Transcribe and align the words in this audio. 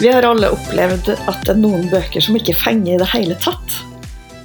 Vi 0.00 0.08
har 0.08 0.24
alle 0.24 0.48
opplevd 0.48 1.10
at 1.12 1.42
det 1.44 1.52
er 1.52 1.58
noen 1.60 1.82
bøker 1.92 2.24
som 2.24 2.36
ikke 2.38 2.54
fenger 2.56 2.94
i 2.94 3.00
det 3.02 3.08
hele 3.10 3.34
tatt. 3.44 3.74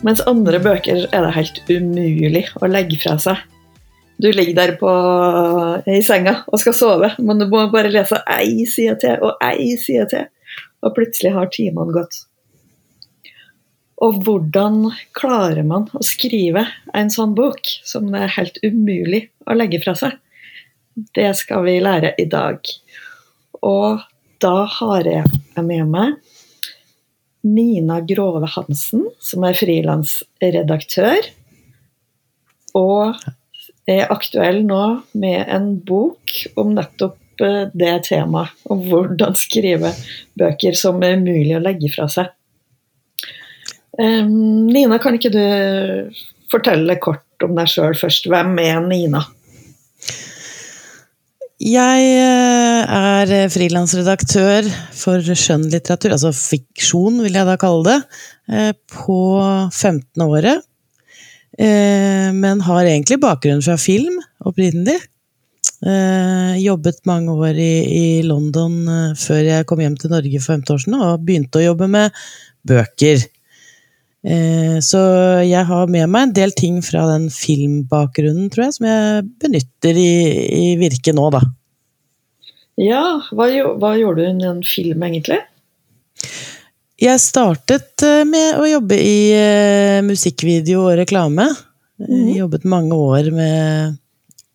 Mens 0.03 0.19
andre 0.27 0.59
bøker 0.59 1.05
er 1.05 1.21
det 1.23 1.29
helt 1.31 1.59
umulig 1.69 2.41
å 2.59 2.67
legge 2.67 2.97
fra 2.99 3.13
seg. 3.23 3.39
Du 4.19 4.27
ligger 4.35 4.57
der 4.57 4.73
på, 4.75 4.89
i 5.87 6.01
senga 6.03 6.41
og 6.51 6.59
skal 6.59 6.75
sove, 6.75 7.13
men 7.23 7.39
du 7.39 7.45
må 7.47 7.61
bare 7.71 7.91
lese 7.93 8.19
ei 8.33 8.65
side 8.67 8.97
til 8.99 9.23
og 9.23 9.39
ei 9.47 9.77
side 9.79 10.09
til. 10.11 10.25
Og 10.83 10.91
plutselig 10.97 11.31
har 11.37 11.47
timene 11.53 11.95
gått. 11.95 12.17
Og 14.03 14.19
hvordan 14.25 14.89
klarer 15.15 15.63
man 15.63 15.87
å 15.95 16.01
skrive 16.03 16.65
en 16.91 17.13
sånn 17.13 17.31
bok 17.37 17.63
som 17.87 18.11
det 18.11 18.25
er 18.25 18.35
helt 18.41 18.59
umulig 18.59 19.29
å 19.47 19.55
legge 19.55 19.79
fra 19.85 19.95
seg? 19.95 20.19
Det 21.15 21.29
skal 21.39 21.63
vi 21.63 21.77
lære 21.79 22.11
i 22.19 22.27
dag. 22.27 22.59
Og 23.63 24.03
da 24.43 24.65
har 24.79 25.07
jeg 25.07 25.63
med 25.63 25.89
meg 25.89 26.15
Nina 27.45 27.99
Grove 28.01 28.47
Hansen, 28.55 29.05
som 29.21 29.45
er 29.45 29.57
frilansredaktør. 29.57 31.27
Og 32.75 33.19
er 33.85 34.09
aktuell 34.09 34.63
nå 34.65 34.81
med 35.13 35.45
en 35.53 35.75
bok 35.85 36.33
om 36.57 36.73
nettopp 36.73 37.45
eh, 37.45 37.67
det 37.73 37.93
temaet. 38.09 38.55
Om 38.65 38.81
hvordan 38.89 39.37
skrive 39.37 39.93
bøker 40.39 40.77
som 40.77 41.03
er 41.05 41.19
umulig 41.21 41.53
å 41.57 41.63
legge 41.63 41.93
fra 41.93 42.09
seg. 42.11 42.33
Nina, 43.95 44.97
kan 44.99 45.15
ikke 45.15 45.29
du 45.31 45.45
fortelle 46.51 46.97
kort 46.99 47.45
om 47.45 47.53
deg 47.55 47.69
sjøl 47.71 47.93
først? 47.95 48.27
Hvem 48.27 48.57
er 48.59 48.81
Nina? 48.83 49.21
Jeg 51.55 52.07
eh, 52.19 52.81
er 52.83 53.29
frilansredaktør 53.47 54.65
for 54.91 55.23
skjønnlitteratur, 55.23 56.11
altså 56.11 56.33
fiksjon 56.35 57.21
vil 57.23 57.37
jeg 57.37 57.47
da 57.47 57.55
kalle 57.55 57.85
det, 57.87 57.99
eh, 58.51 58.71
på 58.91 59.19
15. 59.71 60.25
året. 60.25 60.65
Eh, 61.55 62.35
men 62.35 62.59
har 62.59 62.83
egentlig 62.83 63.21
bakgrunn 63.23 63.63
fra 63.63 63.77
film 63.79 64.19
opprinnelig. 64.43 64.99
Jobbet 65.85 67.01
mange 67.05 67.33
år 67.35 67.57
i, 67.61 68.23
London 68.25 69.13
før 69.19 69.41
jeg 69.43 69.65
kom 69.69 69.81
hjem 69.83 69.97
til 69.99 70.09
Norge 70.09 70.39
for 70.39 70.55
15 70.55 70.73
år 70.73 70.79
siden, 70.81 70.95
og 70.97 71.25
begynte 71.27 71.59
å 71.59 71.65
jobbe 71.65 71.87
med 71.91 72.23
bøker. 72.65 73.21
Så 74.25 74.99
jeg 75.45 75.61
har 75.69 75.91
med 75.93 76.09
meg 76.09 76.23
en 76.25 76.31
del 76.33 76.53
ting 76.57 76.79
fra 76.81 77.03
den 77.11 77.27
filmbakgrunnen, 77.29 78.47
tror 78.49 78.63
jeg, 78.65 78.75
som 78.79 78.87
jeg 78.89 79.27
benytter 79.43 79.99
i, 80.01 80.13
i 80.49 80.71
virket 80.81 81.13
nå, 81.13 81.27
da. 81.35 81.43
Ja, 82.81 83.03
hva, 83.31 83.47
hva 83.79 83.93
gjorde 83.99 84.25
du 84.25 84.41
i 84.41 84.49
en 84.49 84.63
film, 84.65 85.05
egentlig? 85.05 85.37
Jeg 87.01 87.19
startet 87.19 88.03
eh, 88.07 88.23
med 88.27 88.59
å 88.59 88.65
jobbe 88.69 88.97
i 88.99 89.19
eh, 89.35 90.01
musikkvideo 90.05 90.85
og 90.85 90.97
reklame. 91.01 91.49
Mm. 91.99 92.29
Jobbet 92.37 92.67
mange 92.71 92.95
år 92.95 93.29
med, 93.35 93.97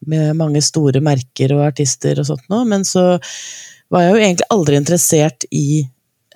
med, 0.09 0.33
mange 0.39 0.63
store 0.65 1.03
merker 1.05 1.53
og 1.57 1.67
artister 1.69 2.21
og 2.21 2.29
sånt 2.31 2.47
noe, 2.53 2.65
men 2.69 2.85
så 2.89 3.19
var 3.93 4.05
jeg 4.05 4.13
jo 4.13 4.23
egentlig 4.23 4.49
aldri 4.57 4.79
interessert 4.81 5.49
i 5.53 5.67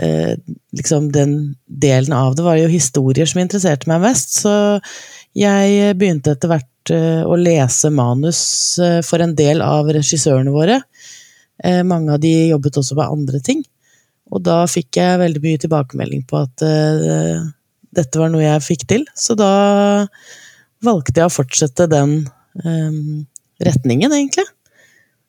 eh, 0.03 0.35
liksom 0.77 1.11
den 1.13 1.55
delen 1.67 2.15
av 2.17 2.37
det. 2.37 2.47
Var 2.47 2.63
jo 2.63 2.71
historier 2.73 3.29
som 3.31 3.43
interesserte 3.43 3.91
meg 3.91 4.03
mest, 4.05 4.39
så 4.43 4.55
jeg 5.35 5.97
begynte 5.99 6.35
etter 6.35 6.51
hvert 6.53 6.95
eh, 6.95 7.23
å 7.27 7.35
lese 7.39 7.91
manus 7.91 8.41
eh, 8.79 9.01
for 9.03 9.23
en 9.25 9.35
del 9.35 9.63
av 9.65 9.91
regissørene 9.95 10.55
våre. 10.55 10.81
Eh, 11.65 11.83
mange 11.87 12.15
av 12.15 12.23
de 12.23 12.33
jobbet 12.53 12.79
også 12.79 12.99
med 12.99 13.19
andre 13.19 13.41
ting. 13.43 13.65
Og 14.35 14.45
da 14.47 14.63
fikk 14.71 15.01
jeg 15.01 15.21
veldig 15.21 15.43
mye 15.43 15.61
tilbakemelding 15.61 16.23
på 16.27 16.39
at 16.41 16.63
dette 17.95 18.19
var 18.19 18.31
noe 18.33 18.43
jeg 18.43 18.65
fikk 18.65 18.87
til. 18.91 19.05
Så 19.15 19.37
da 19.39 19.51
valgte 20.83 21.21
jeg 21.21 21.29
å 21.29 21.35
fortsette 21.35 21.87
den 21.93 22.15
um, 22.65 23.27
retningen, 23.63 24.15
egentlig. 24.17 24.47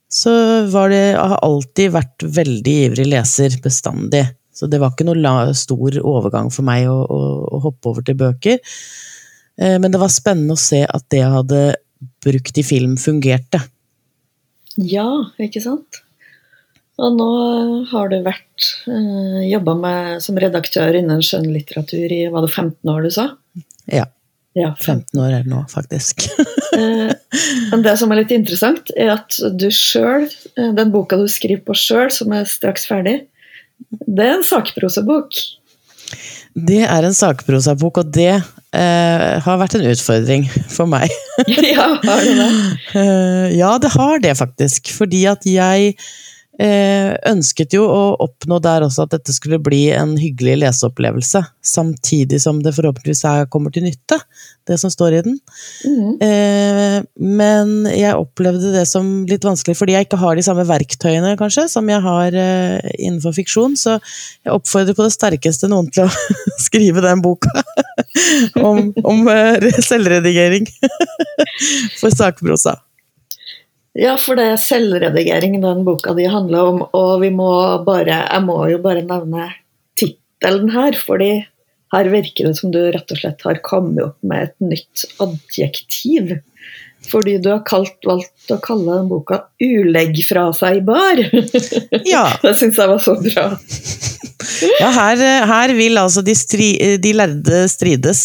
Så 0.09 0.31
var 0.71 0.89
det 0.93 1.01
Jeg 1.01 1.29
har 1.33 1.43
alltid 1.43 1.93
vært 1.95 2.25
veldig 2.39 2.75
ivrig 2.87 3.07
leser, 3.11 3.59
bestandig. 3.61 4.23
Så 4.55 4.69
det 4.71 4.79
var 4.79 4.93
ikke 4.93 5.07
noe 5.07 5.51
stor 5.57 5.99
overgang 5.99 6.51
for 6.53 6.67
meg 6.67 6.87
å, 6.87 7.01
å, 7.03 7.19
å 7.57 7.61
hoppe 7.67 7.91
over 7.91 8.05
til 8.07 8.17
bøker. 8.19 8.61
Eh, 9.59 9.77
men 9.81 9.91
det 9.91 9.99
var 10.01 10.13
spennende 10.13 10.55
å 10.55 10.61
se 10.61 10.85
at 10.87 11.07
det 11.11 11.21
jeg 11.21 11.35
hadde 11.35 11.61
brukt 12.23 12.57
i 12.59 12.65
film, 12.65 12.95
fungerte. 13.01 13.61
Ja, 14.75 15.07
ikke 15.41 15.63
sant? 15.63 16.01
Og 16.95 17.15
nå 17.17 17.29
har 17.91 18.11
du 18.11 18.21
vært 18.23 18.67
eh, 18.87 19.41
jobba 19.49 19.95
som 20.23 20.37
redaktør 20.39 20.95
innen 20.95 21.23
skjønnlitteratur 21.23 22.11
i 22.15 22.25
var 22.31 22.45
det 22.45 22.53
15 22.53 22.91
år, 22.91 23.03
du 23.03 23.11
sa? 23.11 23.29
Ja. 23.91 24.07
Ja, 24.55 24.69
15 24.79 25.19
år 25.19 25.33
er 25.33 25.43
det 25.43 25.51
nå, 25.51 25.65
faktisk. 25.71 26.27
Eh, 26.75 27.11
men 27.71 27.85
det 27.85 27.93
som 27.95 28.11
er 28.11 28.17
litt 28.19 28.33
interessant, 28.35 28.89
er 28.99 29.13
at 29.13 29.37
du 29.55 29.69
sjøl, 29.71 30.25
eh, 30.59 30.73
den 30.75 30.89
boka 30.91 31.15
du 31.15 31.23
skriver 31.31 31.61
på 31.63 31.75
sjøl, 31.79 32.09
som 32.11 32.33
er 32.35 32.43
straks 32.51 32.83
ferdig, 32.89 33.13
det 34.05 34.25
er 34.25 34.37
en 34.37 34.45
sakprosabok. 34.45 35.37
Det 36.55 36.83
er 36.87 37.07
en 37.07 37.15
sakprosabok, 37.15 37.99
og 38.03 38.11
det 38.15 38.31
eh, 38.31 39.31
har 39.43 39.59
vært 39.59 39.75
en 39.77 39.87
utfordring 39.91 40.45
for 40.71 40.87
meg. 40.89 41.11
ja, 41.75 41.89
har 42.03 42.23
det 42.23 42.35
det? 42.39 42.51
Eh, 42.95 43.49
ja, 43.57 43.73
det 43.81 43.91
har 43.91 44.21
det 44.23 44.37
faktisk. 44.39 44.93
Fordi 44.95 45.25
at 45.27 45.43
jeg 45.49 45.97
ønsket 46.55 47.73
jo 47.75 47.83
å 47.83 48.03
oppnå 48.23 48.61
der 48.63 48.85
også 48.85 49.03
at 49.03 49.15
dette 49.17 49.33
skulle 49.35 49.59
bli 49.59 49.89
en 49.91 50.13
hyggelig 50.19 50.55
leseopplevelse, 50.61 51.41
samtidig 51.65 52.39
som 52.41 52.61
det 52.63 52.71
forhåpentligvis 52.77 53.25
kommer 53.51 53.73
til 53.75 53.83
nytte, 53.83 54.21
det 54.67 54.77
som 54.81 54.91
står 54.91 55.17
i 55.17 55.21
den. 55.25 55.37
Mm. 55.85 56.21
Eh, 56.25 56.97
men 57.21 57.73
jeg 57.91 58.17
opplevde 58.17 58.73
det 58.73 58.85
som 58.89 59.25
litt 59.29 59.45
vanskelig 59.45 59.77
fordi 59.77 59.95
jeg 59.95 60.07
ikke 60.07 60.19
har 60.21 60.37
de 60.37 60.45
samme 60.45 60.65
verktøyene 60.67 61.35
kanskje, 61.39 61.67
som 61.71 61.89
jeg 61.91 62.01
har 62.05 62.39
eh, 62.39 62.93
innenfor 62.97 63.35
fiksjon, 63.37 63.77
så 63.79 63.97
jeg 63.99 64.55
oppfordrer 64.55 64.97
på 64.97 65.05
det 65.05 65.13
sterkeste 65.15 65.69
noen 65.71 65.91
til 65.93 66.07
å 66.07 66.09
skrive 66.67 67.03
den 67.05 67.21
boka 67.25 67.51
om, 68.69 68.89
om 69.05 69.29
selvredigering 69.85 70.67
for 71.99 72.13
sakprosa. 72.13 72.79
Ja, 73.95 74.17
for 74.19 74.35
det 74.35 74.45
er 74.51 74.59
selvredigering 74.59 75.61
den 75.63 75.85
boka 75.87 76.13
di 76.17 76.25
handler 76.27 76.71
om, 76.71 76.81
og 76.91 77.21
vi 77.21 77.29
må 77.31 77.49
bare, 77.87 78.25
jeg 78.27 78.43
må 78.43 78.57
jo 78.67 78.79
bare 78.83 79.05
nevne 79.07 79.47
tittelen 79.95 80.73
her, 80.73 80.97
fordi 80.99 81.29
her 81.95 82.09
virker 82.11 82.49
det 82.49 82.57
som 82.59 82.73
du 82.73 82.81
rett 82.91 83.13
og 83.13 83.21
slett 83.21 83.45
har 83.47 83.61
kommet 83.63 84.03
opp 84.03 84.17
med 84.27 84.49
et 84.49 84.67
nytt 84.73 85.05
adjektiv. 85.23 86.35
Fordi 87.05 87.37
du 87.37 87.51
har 87.51 87.61
kalt, 87.67 87.99
valgt 88.03 88.51
å 88.51 88.57
kalle 88.63 88.97
den 88.97 89.09
boka 89.11 89.43
'Ulegg 89.61 90.17
fra 90.25 90.47
seg 90.57 90.81
bar'. 90.87 91.21
Ja. 92.13 92.25
det 92.41 92.55
syns 92.59 92.79
jeg 92.81 92.89
var 92.89 93.01
så 93.01 93.15
bra. 93.21 93.45
ja, 94.81 94.89
her, 94.97 95.21
her, 95.51 95.73
vil 95.77 96.01
altså 96.01 96.25
de, 96.25 96.35
stri, 96.35 96.71
de 97.01 97.13
lærde 97.15 97.65
strides. 97.71 98.23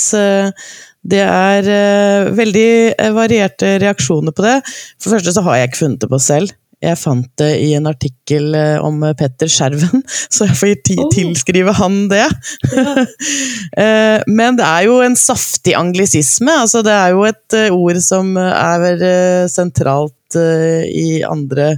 Det 1.01 1.21
er 1.25 1.65
uh, 1.65 2.31
veldig 2.37 2.71
eh, 2.93 3.13
varierte 3.17 3.79
reaksjoner 3.81 4.35
på 4.37 4.45
det. 4.45 4.57
For 5.01 5.09
det 5.09 5.19
første 5.19 5.37
så 5.37 5.45
har 5.47 5.57
jeg 5.57 5.71
ikke 5.71 5.85
funnet 5.85 6.03
det 6.03 6.11
på 6.11 6.21
selv. 6.21 6.57
Jeg 6.81 6.97
fant 6.97 7.29
det 7.37 7.49
i 7.61 7.71
en 7.77 7.89
artikkel 7.89 8.55
uh, 8.57 8.85
om 8.85 9.01
Petter 9.17 9.49
Skjerven, 9.53 10.03
så 10.35 10.49
jeg 10.49 10.59
får 10.61 10.75
tilskrive 11.17 11.77
han 11.81 12.03
det. 12.13 12.27
Ja. 12.71 14.23
men 14.29 14.57
det 14.59 14.65
er 14.67 14.85
jo 14.87 14.99
en 15.03 15.17
saftig 15.19 15.73
anglisisme. 15.79 16.53
Altså, 16.63 16.83
det 16.87 16.93
er 16.93 17.15
jo 17.15 17.25
et 17.29 17.57
ord 17.73 17.99
som 18.05 18.37
er 18.41 19.03
sentralt 19.51 20.37
i 20.37 21.23
andre 21.27 21.73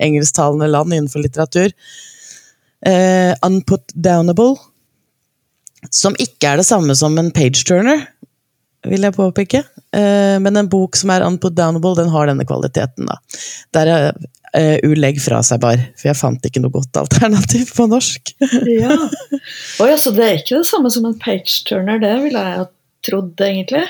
engelsktalende 0.00 0.68
land 0.70 0.94
innenfor 0.94 1.22
litteratur. 1.24 1.74
unputdownable. 3.44 4.56
Som 5.94 6.16
ikke 6.18 6.52
er 6.52 6.62
det 6.62 6.68
samme 6.68 6.96
som 6.98 7.18
en 7.20 7.32
page 7.34 7.66
turner 7.68 8.06
vil 8.90 9.06
jeg 9.06 9.16
påpeke. 9.16 9.62
Eh, 9.96 10.36
men 10.42 10.58
en 10.60 10.70
bok 10.70 10.98
som 10.98 11.12
er 11.14 11.26
unputdownable, 11.26 11.94
den 12.00 12.12
har 12.12 12.30
denne 12.30 12.46
kvaliteten. 12.48 13.08
da. 13.08 13.20
Der 13.76 13.94
er 13.94 14.12
'U 14.56 14.94
legg 14.96 15.18
fra 15.20 15.42
seg 15.44 15.60
bar', 15.60 15.82
for 15.94 16.08
jeg 16.08 16.16
fant 16.16 16.46
ikke 16.48 16.62
noe 16.64 16.72
godt 16.72 16.96
alternativ 16.96 17.68
på 17.76 17.84
norsk. 17.86 18.32
ja. 18.64 18.96
Oi, 19.82 19.90
altså, 19.90 20.10
det 20.16 20.24
er 20.24 20.38
ikke 20.40 20.62
det 20.62 20.66
samme 20.66 20.90
som 20.90 21.04
en 21.04 21.18
page-turner, 21.20 22.00
det 22.00 22.14
ville 22.22 22.40
jeg 22.40 22.62
ha 22.62 22.64
trodd, 23.04 23.34
egentlig. 23.44 23.84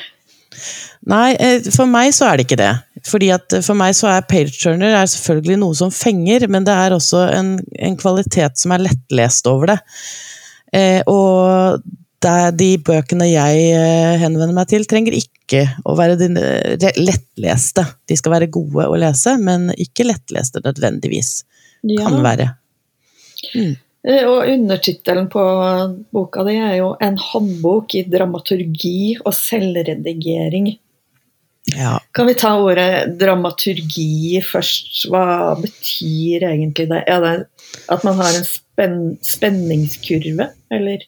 Nei, 1.08 1.36
eh, 1.38 1.68
for 1.72 1.88
meg 1.88 2.10
så 2.16 2.28
er 2.28 2.38
det 2.38 2.48
ikke 2.48 2.60
det. 2.60 2.72
Fordi 3.08 3.30
at 3.32 3.54
For 3.64 3.78
meg 3.78 3.94
så 3.96 4.10
er 4.12 4.26
page-turner 4.28 4.96
er 4.98 5.06
selvfølgelig 5.08 5.60
noe 5.62 5.76
som 5.78 5.92
fenger, 5.94 6.48
men 6.50 6.66
det 6.66 6.74
er 6.74 6.96
også 6.96 7.28
en, 7.36 7.54
en 7.78 7.96
kvalitet 8.00 8.58
som 8.60 8.74
er 8.74 8.84
lettlest 8.88 9.48
over 9.50 9.74
det. 9.74 9.78
Eh, 10.74 11.00
og 11.08 11.80
de 12.58 12.70
bøkene 12.82 13.28
jeg 13.30 13.66
eh, 13.76 14.14
henvender 14.18 14.54
meg 14.56 14.70
til, 14.70 14.86
trenger 14.90 15.14
ikke 15.14 15.64
å 15.86 15.94
være 15.98 16.18
de 16.18 16.90
lettleste. 16.98 17.84
De 18.08 18.16
skal 18.18 18.34
være 18.34 18.50
gode 18.52 18.88
å 18.88 18.96
lese, 18.98 19.36
men 19.38 19.70
ikke 19.76 20.08
lettleste 20.08 20.62
nødvendigvis. 20.64 21.44
Ja. 21.86 22.08
Kan 22.08 22.18
være. 22.24 22.50
Mm. 23.54 23.76
Eh, 24.08 24.24
og 24.26 24.48
undertittelen 24.48 25.28
på 25.30 25.44
boka 26.14 26.44
di 26.46 26.56
er 26.56 26.76
jo 26.78 26.96
'En 27.00 27.16
håndbok 27.18 27.94
i 27.94 28.02
dramaturgi 28.02 29.18
og 29.24 29.32
selvredigering'. 29.32 30.78
Ja. 31.76 31.98
Kan 32.12 32.26
vi 32.26 32.34
ta 32.34 32.54
ordet 32.56 33.18
dramaturgi 33.18 34.40
først? 34.40 35.08
Hva 35.10 35.54
betyr 35.60 36.46
egentlig 36.48 36.88
det? 36.88 37.02
Er 37.06 37.20
det 37.20 37.46
at 37.88 38.04
man 38.04 38.14
har 38.14 38.32
en 38.34 38.44
spen 38.44 39.18
spenningskurve, 39.20 40.48
eller? 40.70 41.04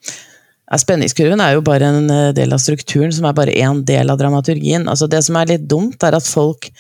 Ja, 0.70 0.78
spenningskurven 0.78 1.40
er 1.43 1.56
jo 1.56 1.64
bare 1.67 1.88
en 1.90 2.11
eh, 2.14 2.31
del 2.37 2.55
av 2.55 2.62
strukturen, 2.62 3.11
som 3.14 3.26
er 3.26 3.34
bare 3.37 3.55
én 3.58 3.82
del 3.87 4.12
av 4.12 4.20
dramaturgien. 4.20 4.87
Altså 4.90 5.08
det 5.11 5.25
som 5.26 5.38
er 5.40 5.50
litt 5.50 5.67
dumt, 5.70 5.99
er 6.06 6.14
at 6.14 6.26
folk 6.26 6.70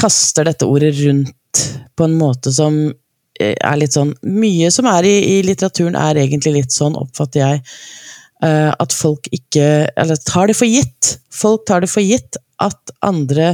kaster 0.00 0.46
dette 0.46 0.68
ordet 0.68 0.92
rundt 1.00 1.62
på 1.96 2.06
en 2.06 2.18
måte 2.20 2.52
som 2.52 2.76
eh, 3.40 3.56
er 3.56 3.80
litt 3.80 3.96
sånn 3.96 4.12
Mye 4.22 4.68
som 4.72 4.88
er 4.92 5.08
i, 5.08 5.16
i 5.32 5.40
litteraturen, 5.48 5.96
er 5.96 6.20
egentlig 6.20 6.58
litt 6.58 6.76
sånn, 6.76 6.98
oppfatter 7.00 7.44
jeg. 7.44 7.64
Uh, 8.40 8.72
at 8.80 8.94
folk 8.96 9.26
ikke 9.36 9.64
Eller 10.00 10.16
tar 10.24 10.48
det 10.48 10.54
for 10.56 10.64
gitt. 10.64 11.18
Folk 11.28 11.66
tar 11.68 11.82
det 11.84 11.90
for 11.92 12.00
gitt 12.00 12.38
at 12.64 12.92
andre 13.04 13.50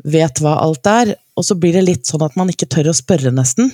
vet 0.00 0.40
hva 0.40 0.54
alt 0.62 0.88
er, 0.88 1.12
og 1.36 1.44
så 1.44 1.56
blir 1.60 1.76
det 1.76 1.84
litt 1.84 2.08
sånn 2.08 2.24
at 2.24 2.38
man 2.40 2.48
ikke 2.48 2.68
tør 2.72 2.88
å 2.92 2.96
spørre, 2.96 3.32
nesten. 3.36 3.68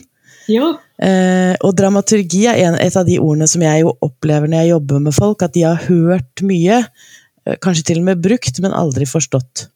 Ja. 0.51 0.73
Eh, 1.03 1.55
og 1.67 1.75
dramaturgi 1.77 2.47
er 2.51 2.63
en, 2.69 2.79
et 2.81 2.97
av 2.97 3.07
de 3.09 3.19
ordene 3.21 3.49
som 3.51 3.65
jeg 3.65 3.83
jo 3.83 3.95
opplever 4.05 4.51
når 4.51 4.63
jeg 4.63 4.73
jobber 4.75 5.07
med 5.07 5.17
folk, 5.17 5.43
at 5.43 5.55
de 5.57 5.65
har 5.67 5.87
hørt 5.89 6.45
mye, 6.47 6.83
eh, 7.47 7.59
kanskje 7.63 7.89
til 7.91 8.03
og 8.03 8.09
med 8.11 8.23
brukt, 8.25 8.61
men 8.65 8.77
aldri 8.77 9.09
forstått. 9.11 9.67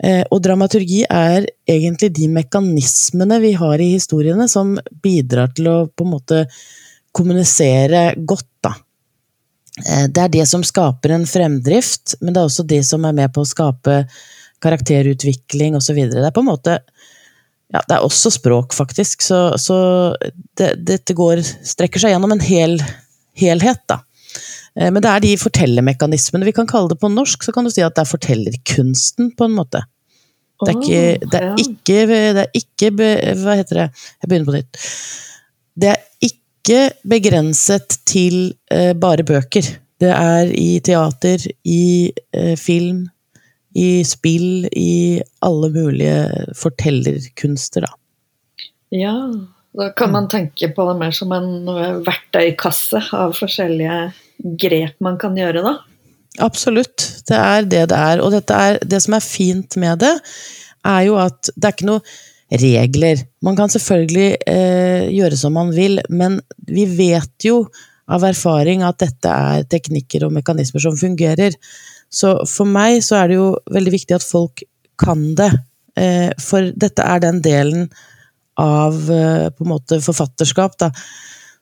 Eh, 0.00 0.22
og 0.32 0.40
dramaturgi 0.44 1.02
er 1.04 1.46
egentlig 1.68 2.12
de 2.16 2.28
mekanismene 2.32 3.40
vi 3.42 3.52
har 3.58 3.82
i 3.82 3.92
historiene 3.98 4.46
som 4.48 4.76
bidrar 5.02 5.52
til 5.56 5.68
å 5.68 5.78
på 5.92 6.06
en 6.06 6.14
måte 6.14 6.44
kommunisere 7.16 8.14
godt, 8.16 8.48
da. 8.64 8.74
Eh, 9.84 10.06
det 10.08 10.24
er 10.24 10.32
det 10.38 10.46
som 10.48 10.64
skaper 10.64 11.16
en 11.16 11.26
fremdrift, 11.28 12.16
men 12.20 12.32
det 12.32 12.42
er 12.42 12.48
også 12.48 12.66
det 12.68 12.82
som 12.88 13.04
er 13.04 13.16
med 13.16 13.34
på 13.34 13.44
å 13.44 13.50
skape 13.50 14.02
karakterutvikling 14.60 15.76
osv. 15.76 16.00
Det 16.10 16.24
er 16.24 16.34
på 16.36 16.44
en 16.44 16.50
måte 16.50 16.80
ja, 17.70 17.82
det 17.86 17.96
er 17.96 18.04
også 18.04 18.32
språk, 18.34 18.74
faktisk. 18.74 19.22
Så, 19.22 19.40
så 19.60 19.76
det, 20.58 20.72
dette 20.88 21.14
går, 21.16 21.42
strekker 21.44 22.02
seg 22.02 22.14
gjennom 22.14 22.34
en 22.34 22.42
hel 22.42 22.80
helhet, 23.38 23.82
da. 23.90 24.00
Eh, 24.78 24.90
men 24.90 25.00
det 25.02 25.10
er 25.10 25.24
de 25.24 25.36
fortellermekanismene 25.40 26.48
vi 26.48 26.56
kan 26.56 26.68
kalle 26.70 26.92
det 26.92 27.00
på 27.02 27.12
norsk, 27.12 27.46
så 27.46 27.54
kan 27.54 27.66
du 27.66 27.72
si 27.72 27.84
at 27.86 27.96
det 27.96 28.04
er 28.04 28.10
fortellerkunsten, 28.10 29.32
på 29.38 29.48
en 29.48 29.56
måte. 29.58 29.84
Det 30.60 30.74
er 30.74 30.80
ikke, 30.80 31.28
det 31.32 31.40
er 31.40 31.60
ikke, 31.62 32.00
det 32.10 32.42
er 32.42 32.50
ikke 32.58 32.88
Hva 33.40 33.54
heter 33.56 33.78
det? 33.78 33.86
Jeg 34.20 34.28
begynner 34.28 34.48
på 34.50 34.56
nytt. 34.58 34.80
Det 35.80 35.88
er 35.94 36.02
ikke 36.26 36.80
begrenset 37.08 37.96
til 38.04 38.50
uh, 38.68 38.92
bare 39.00 39.24
bøker. 39.24 39.70
Det 40.00 40.10
er 40.12 40.52
i 40.52 40.74
teater, 40.84 41.46
i 41.64 42.12
uh, 42.36 42.52
film, 42.60 43.06
i 43.76 44.02
spill, 44.06 44.66
i 44.72 45.20
alle 45.46 45.70
mulige 45.74 46.54
fortellerkunster, 46.58 47.86
da. 47.86 47.92
Ja, 48.90 49.14
da 49.78 49.92
kan 49.94 50.10
man 50.10 50.26
tenke 50.30 50.72
på 50.74 50.86
det 50.88 50.96
mer 50.98 51.14
som 51.14 51.30
en 51.36 51.68
verktøykasse 52.06 53.04
av 53.14 53.36
forskjellige 53.38 54.00
grep 54.58 54.98
man 55.04 55.20
kan 55.20 55.38
gjøre, 55.38 55.62
da? 55.62 55.76
Absolutt. 56.42 57.04
Det 57.28 57.36
er 57.36 57.68
det 57.68 57.84
det 57.92 57.98
er. 57.98 58.22
Og 58.22 58.34
er, 58.40 58.80
det 58.82 59.00
som 59.04 59.14
er 59.14 59.24
fint 59.24 59.76
med 59.80 60.02
det, 60.02 60.16
er 60.86 61.06
jo 61.06 61.16
at 61.20 61.52
det 61.54 61.68
er 61.68 61.76
ikke 61.76 61.90
noe 61.90 62.58
regler. 62.60 63.22
Man 63.46 63.58
kan 63.58 63.70
selvfølgelig 63.70 64.30
eh, 64.48 65.06
gjøre 65.14 65.38
som 65.38 65.54
man 65.54 65.70
vil, 65.74 66.00
men 66.10 66.40
vi 66.66 66.86
vet 66.90 67.46
jo 67.46 67.64
av 68.10 68.24
erfaring 68.26 68.82
at 68.82 68.98
dette 69.02 69.30
er 69.30 69.66
teknikker 69.70 70.26
og 70.26 70.34
mekanismer 70.34 70.82
som 70.82 70.98
fungerer. 70.98 71.54
Så 72.10 72.34
for 72.50 72.66
meg 72.66 73.00
så 73.06 73.20
er 73.20 73.30
det 73.30 73.38
jo 73.38 73.50
veldig 73.70 73.92
viktig 73.94 74.16
at 74.18 74.26
folk 74.26 74.64
kan 75.00 75.30
det. 75.38 75.50
Eh, 75.98 76.30
for 76.42 76.72
dette 76.74 77.06
er 77.06 77.22
den 77.22 77.40
delen 77.44 77.86
av 78.60 78.96
eh, 79.10 79.48
på 79.54 79.64
en 79.64 79.72
måte 79.72 80.00
forfatterskap 80.02 80.76
da, 80.82 80.90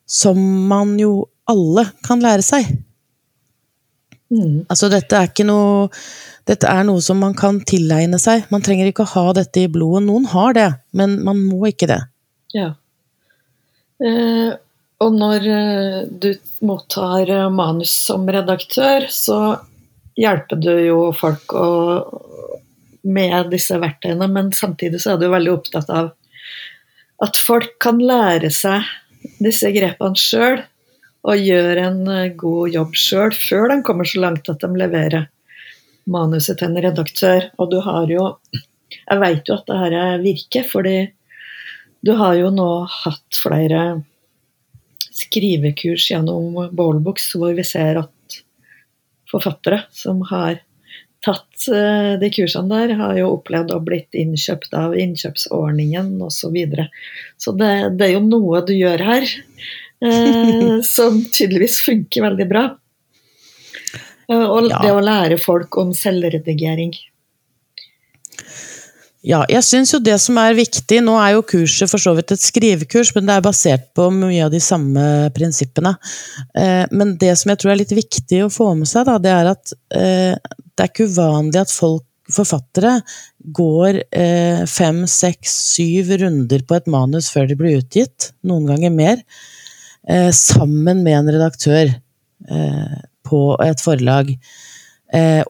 som 0.08 0.38
man 0.68 0.96
jo 1.00 1.28
alle 1.48 1.84
kan 2.06 2.22
lære 2.24 2.44
seg. 2.44 2.68
Mm. 4.32 4.64
Altså 4.68 4.90
dette 4.92 5.16
er 5.16 5.30
ikke 5.30 5.46
noe 5.48 5.86
Dette 6.48 6.68
er 6.68 6.84
noe 6.84 7.00
som 7.04 7.18
man 7.20 7.34
kan 7.36 7.58
tilegne 7.68 8.16
seg. 8.20 8.46
Man 8.48 8.62
trenger 8.64 8.88
ikke 8.88 9.04
å 9.04 9.10
ha 9.10 9.32
dette 9.36 9.66
i 9.66 9.68
blodet. 9.68 10.06
Noen 10.06 10.24
har 10.32 10.54
det, 10.56 10.68
men 10.96 11.18
man 11.20 11.42
må 11.44 11.66
ikke 11.68 11.90
det. 11.90 11.98
Ja. 12.56 12.70
Eh, 14.00 14.54
og 15.04 15.18
når 15.20 15.48
eh, 15.52 15.98
du 16.08 16.30
mottar 16.64 17.50
manus 17.52 17.92
som 18.06 18.24
redaktør, 18.32 19.10
så 19.12 19.36
hjelper 20.18 20.60
du 20.60 20.72
jo 20.82 21.00
folk 21.16 21.54
å, 21.54 21.66
med 23.08 23.52
disse 23.52 23.78
verktøyene, 23.80 24.28
men 24.30 24.50
samtidig 24.56 25.00
så 25.02 25.14
er 25.14 25.22
du 25.22 25.28
veldig 25.30 25.54
opptatt 25.54 25.92
av 25.94 26.12
at 27.24 27.38
folk 27.38 27.76
kan 27.82 28.00
lære 28.02 28.50
seg 28.54 28.86
disse 29.42 29.70
grepene 29.74 30.18
sjøl 30.18 30.60
og 31.28 31.42
gjøre 31.42 31.86
en 31.90 32.02
eh, 32.12 32.34
god 32.38 32.74
jobb 32.74 32.94
sjøl 32.96 33.34
før 33.34 33.72
de 33.72 33.80
kommer 33.86 34.08
så 34.08 34.22
langt 34.22 34.50
at 34.50 34.62
de 34.62 34.70
leverer 34.78 35.26
manuset 36.08 36.58
til 36.58 36.70
en 36.70 36.82
redaktør. 36.82 37.50
Og 37.58 37.70
du 37.72 37.80
har 37.84 38.10
jo 38.10 38.32
Jeg 38.88 39.20
veit 39.20 39.48
jo 39.48 39.56
at 39.58 39.66
det 39.68 39.76
her 39.76 40.22
virker, 40.22 40.64
fordi 40.64 41.10
du 42.00 42.14
har 42.16 42.38
jo 42.38 42.48
nå 42.54 42.86
hatt 42.88 43.36
flere 43.36 44.00
skrivekurs 45.12 46.06
gjennom 46.08 46.70
Ballbooks 46.72 47.26
hvor 47.36 47.52
vi 47.58 47.66
ser 47.66 48.00
at 48.00 48.12
forfattere 49.30 49.82
som 49.94 50.22
har 50.30 50.62
tatt 51.24 51.68
eh, 51.74 52.14
de 52.20 52.30
kursene 52.30 52.70
der, 52.70 52.94
har 52.98 53.16
jo 53.18 53.32
opplevd 53.36 53.72
å 53.74 53.80
blitt 53.84 54.14
innkjøpt 54.18 54.74
av 54.78 54.94
innkjøpsordningen 54.98 56.14
osv. 56.22 56.36
Så, 56.38 56.50
videre. 56.54 56.88
så 57.36 57.54
det, 57.58 57.72
det, 57.98 58.08
er 58.08 58.14
jo 58.16 58.26
noe 58.26 58.62
du 58.66 58.74
gjør 58.76 59.02
her 59.08 59.26
eh, 59.26 60.78
som 60.94 61.20
tydeligvis 61.34 61.80
funker 61.84 62.28
veldig 62.28 62.48
bra. 62.50 62.64
Eh, 64.30 64.44
og 64.44 64.70
ja. 64.70 64.82
det 64.84 64.94
å 64.94 65.04
lære 65.04 65.40
folk 65.42 65.80
om 65.82 65.94
selvredigering. 65.96 66.94
Ja, 69.28 69.42
jeg 69.50 69.60
syns 69.66 69.90
jo 69.92 69.98
det 70.00 70.14
som 70.22 70.38
er 70.40 70.56
viktig 70.56 71.02
Nå 71.04 71.18
er 71.20 71.34
jo 71.34 71.44
kurset 71.44 71.90
for 71.90 72.00
så 72.00 72.14
vidt 72.16 72.32
et 72.32 72.40
skrivekurs, 72.40 73.10
men 73.12 73.28
det 73.28 73.34
er 73.36 73.44
basert 73.44 73.88
på 73.96 74.06
mye 74.14 74.46
av 74.46 74.52
de 74.54 74.60
samme 74.62 75.02
prinsippene. 75.36 75.92
Eh, 76.56 76.86
men 76.96 77.12
det 77.20 77.34
som 77.36 77.52
jeg 77.52 77.60
tror 77.60 77.74
er 77.74 77.82
litt 77.82 77.92
viktig 77.92 78.40
å 78.46 78.52
få 78.52 78.70
med 78.78 78.88
seg, 78.88 79.04
da, 79.04 79.18
det 79.20 79.34
er 79.34 79.50
at 79.50 79.74
eh, 79.92 80.32
det 80.32 80.84
er 80.84 80.88
ikke 80.88 81.10
uvanlig 81.12 81.60
at 81.60 81.74
folk, 81.74 82.06
forfattere, 82.32 82.94
går 83.56 83.98
eh, 84.16 84.64
fem, 84.68 85.02
seks, 85.08 85.52
syv 85.74 86.14
runder 86.22 86.64
på 86.68 86.76
et 86.76 86.88
manus 86.92 87.28
før 87.32 87.50
det 87.50 87.56
blir 87.60 87.82
utgitt. 87.82 88.30
Noen 88.48 88.68
ganger 88.68 88.92
mer. 88.92 89.22
Sammen 90.32 91.02
med 91.04 91.18
en 91.18 91.26
redaktør 91.34 91.90
på 93.28 93.40
et 93.60 93.82
forlag. 93.84 94.30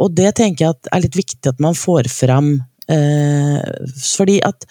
Og 0.02 0.16
det 0.18 0.32
tenker 0.40 0.64
jeg 0.64 0.90
er 0.90 1.02
litt 1.04 1.18
viktig 1.18 1.52
at 1.52 1.60
man 1.62 1.78
får 1.78 2.08
fram 2.10 2.56
fordi 2.88 4.38
at 4.46 4.64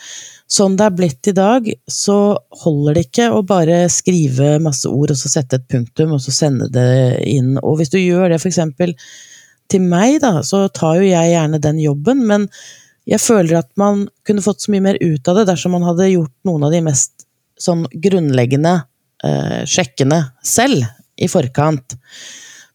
sånn 0.50 0.78
det 0.80 0.86
er 0.88 0.96
blitt 0.96 1.28
i 1.30 1.36
dag, 1.36 1.68
så 1.92 2.38
holder 2.64 2.96
det 2.96 3.04
ikke 3.10 3.28
å 3.36 3.44
bare 3.46 3.84
skrive 3.92 4.56
masse 4.64 4.90
ord 4.90 5.12
og 5.14 5.20
så 5.20 5.32
sette 5.32 5.60
et 5.60 5.68
punktum 5.70 6.16
og 6.16 6.24
så 6.24 6.34
sende 6.34 6.70
det 6.74 6.88
inn. 7.28 7.58
Og 7.60 7.82
hvis 7.82 7.92
du 7.94 8.00
gjør 8.00 8.32
det 8.32 8.40
f.eks. 8.40 8.62
til 9.68 9.88
meg, 9.92 10.22
da, 10.24 10.40
så 10.48 10.66
tar 10.74 11.02
jo 11.02 11.10
jeg 11.10 11.34
gjerne 11.34 11.62
den 11.64 11.82
jobben, 11.84 12.24
men 12.30 12.48
jeg 13.08 13.24
føler 13.24 13.62
at 13.62 13.70
man 13.80 14.08
kunne 14.28 14.44
fått 14.44 14.64
så 14.64 14.74
mye 14.74 14.84
mer 14.84 15.00
ut 15.04 15.28
av 15.28 15.40
det 15.40 15.48
dersom 15.52 15.76
man 15.76 15.86
hadde 15.88 16.10
gjort 16.12 16.34
noen 16.48 16.68
av 16.68 16.74
de 16.74 16.84
mest 16.90 17.28
sånn 17.58 17.86
grunnleggende 17.92 18.74
eh, 19.26 19.62
sjekkene 19.68 20.22
selv 20.46 20.84
i 21.18 21.30
forkant. 21.32 21.96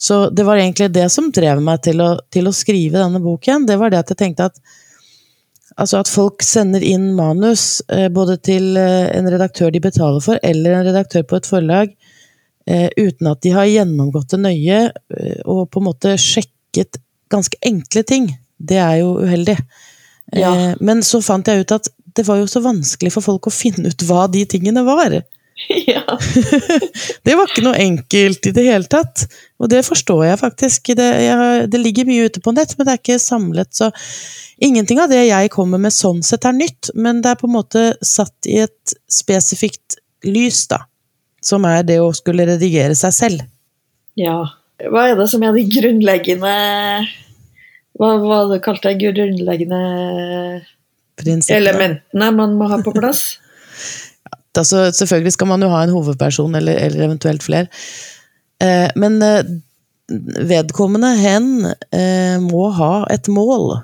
Så 0.03 0.25
det 0.35 0.45
var 0.45 0.59
egentlig 0.59 0.91
det 0.93 1.07
som 1.15 1.29
drev 1.33 1.61
meg 1.63 1.85
til 1.85 2.01
å, 2.03 2.15
til 2.33 2.49
å 2.49 2.55
skrive 2.57 2.99
denne 2.99 3.21
boken. 3.23 3.69
Det 3.69 3.77
var 3.79 3.93
det 3.93 4.01
at 4.01 4.11
jeg 4.11 4.19
tenkte 4.25 4.49
at 4.51 4.59
Altså 5.81 6.03
at 6.03 6.11
folk 6.11 6.45
sender 6.45 6.83
inn 6.85 7.13
manus 7.17 7.81
eh, 7.93 8.09
både 8.13 8.37
til 8.45 8.77
eh, 8.81 9.09
en 9.17 9.29
redaktør 9.33 9.73
de 9.73 9.81
betaler 9.83 10.21
for, 10.25 10.41
eller 10.45 10.77
en 10.77 10.89
redaktør 10.91 11.25
på 11.29 11.39
et 11.39 11.49
forlag, 11.49 11.95
eh, 12.69 12.89
uten 12.99 13.31
at 13.31 13.41
de 13.45 13.55
har 13.55 13.71
gjennomgått 13.71 14.35
det 14.35 14.43
nøye 14.43 14.83
og 15.49 15.65
på 15.73 15.81
en 15.81 15.89
måte 15.89 16.15
sjekket 16.21 17.01
ganske 17.33 17.59
enkle 17.65 18.05
ting. 18.09 18.29
Det 18.59 18.79
er 18.79 19.01
jo 19.01 19.17
uheldig. 19.23 19.57
Ja. 20.37 20.53
Men 20.81 21.03
så 21.05 21.21
fant 21.25 21.49
jeg 21.49 21.65
ut 21.65 21.75
at 21.75 21.89
det 22.17 22.25
var 22.29 22.39
jo 22.41 22.49
så 22.51 22.61
vanskelig 22.65 23.13
for 23.15 23.25
folk 23.25 23.49
å 23.49 23.55
finne 23.55 23.91
ut 23.93 24.05
hva 24.07 24.27
de 24.31 24.45
tingene 24.49 24.85
var. 24.85 25.17
ja. 25.93 26.05
Det 27.25 27.35
var 27.39 27.51
ikke 27.51 27.65
noe 27.65 27.79
enkelt 27.81 28.49
i 28.49 28.55
det 28.55 28.65
hele 28.67 28.89
tatt. 28.91 29.27
Og 29.63 29.71
det 29.73 29.85
forstår 29.87 30.25
jeg 30.27 30.41
faktisk. 30.41 30.93
Det, 30.99 31.09
jeg, 31.25 31.67
det 31.73 31.81
ligger 31.81 32.09
mye 32.09 32.31
ute 32.31 32.43
på 32.43 32.55
nett, 32.57 32.75
men 32.79 32.89
det 32.89 32.95
er 32.97 33.03
ikke 33.05 33.21
samlet, 33.23 33.73
så 33.77 33.93
Ingenting 34.63 35.01
av 35.03 35.09
det 35.11 35.25
jeg 35.27 35.49
kommer 35.51 35.81
med 35.83 35.91
sånn 35.91 36.21
sett 36.23 36.45
er 36.47 36.53
nytt, 36.55 36.93
men 36.95 37.19
det 37.19 37.33
er 37.33 37.39
på 37.41 37.49
en 37.49 37.55
måte 37.57 37.81
satt 38.07 38.47
i 38.47 38.61
et 38.63 38.93
spesifikt 39.11 39.97
lys, 40.23 40.69
da. 40.71 40.85
Som 41.43 41.67
er 41.67 41.81
det 41.83 41.97
å 41.99 42.13
skulle 42.15 42.47
redigere 42.47 42.95
seg 42.95 43.17
selv. 43.17 43.47
ja. 44.15 44.37
Hva 44.83 45.05
er 45.11 45.19
det 45.19 45.29
som 45.31 45.43
er 45.47 45.53
de 45.55 45.63
grunnleggende 45.71 46.53
Hva 48.01 48.09
var 48.23 48.49
det 48.51 48.63
kalt 48.65 48.83
de 48.83 48.97
Grunnleggende 48.99 49.83
Prinsippet. 51.21 51.59
elementene 51.61 52.31
man 52.35 52.57
må 52.59 52.67
ha 52.73 52.81
på 52.83 52.95
plass? 52.97 53.37
Altså, 54.59 54.91
selvfølgelig 54.93 55.33
skal 55.33 55.49
man 55.49 55.63
jo 55.65 55.71
ha 55.73 55.83
en 55.85 55.95
hovedperson, 55.95 56.55
eller, 56.55 56.77
eller 56.77 57.07
eventuelt 57.07 57.43
flere. 57.43 57.67
Eh, 58.63 58.91
men 58.97 59.23
eh, 59.23 59.49
vedkommende 60.49 61.15
hen 61.17 61.49
eh, 61.93 62.37
må 62.43 62.69
ha 62.77 62.93
et 63.13 63.29
mål. 63.33 63.81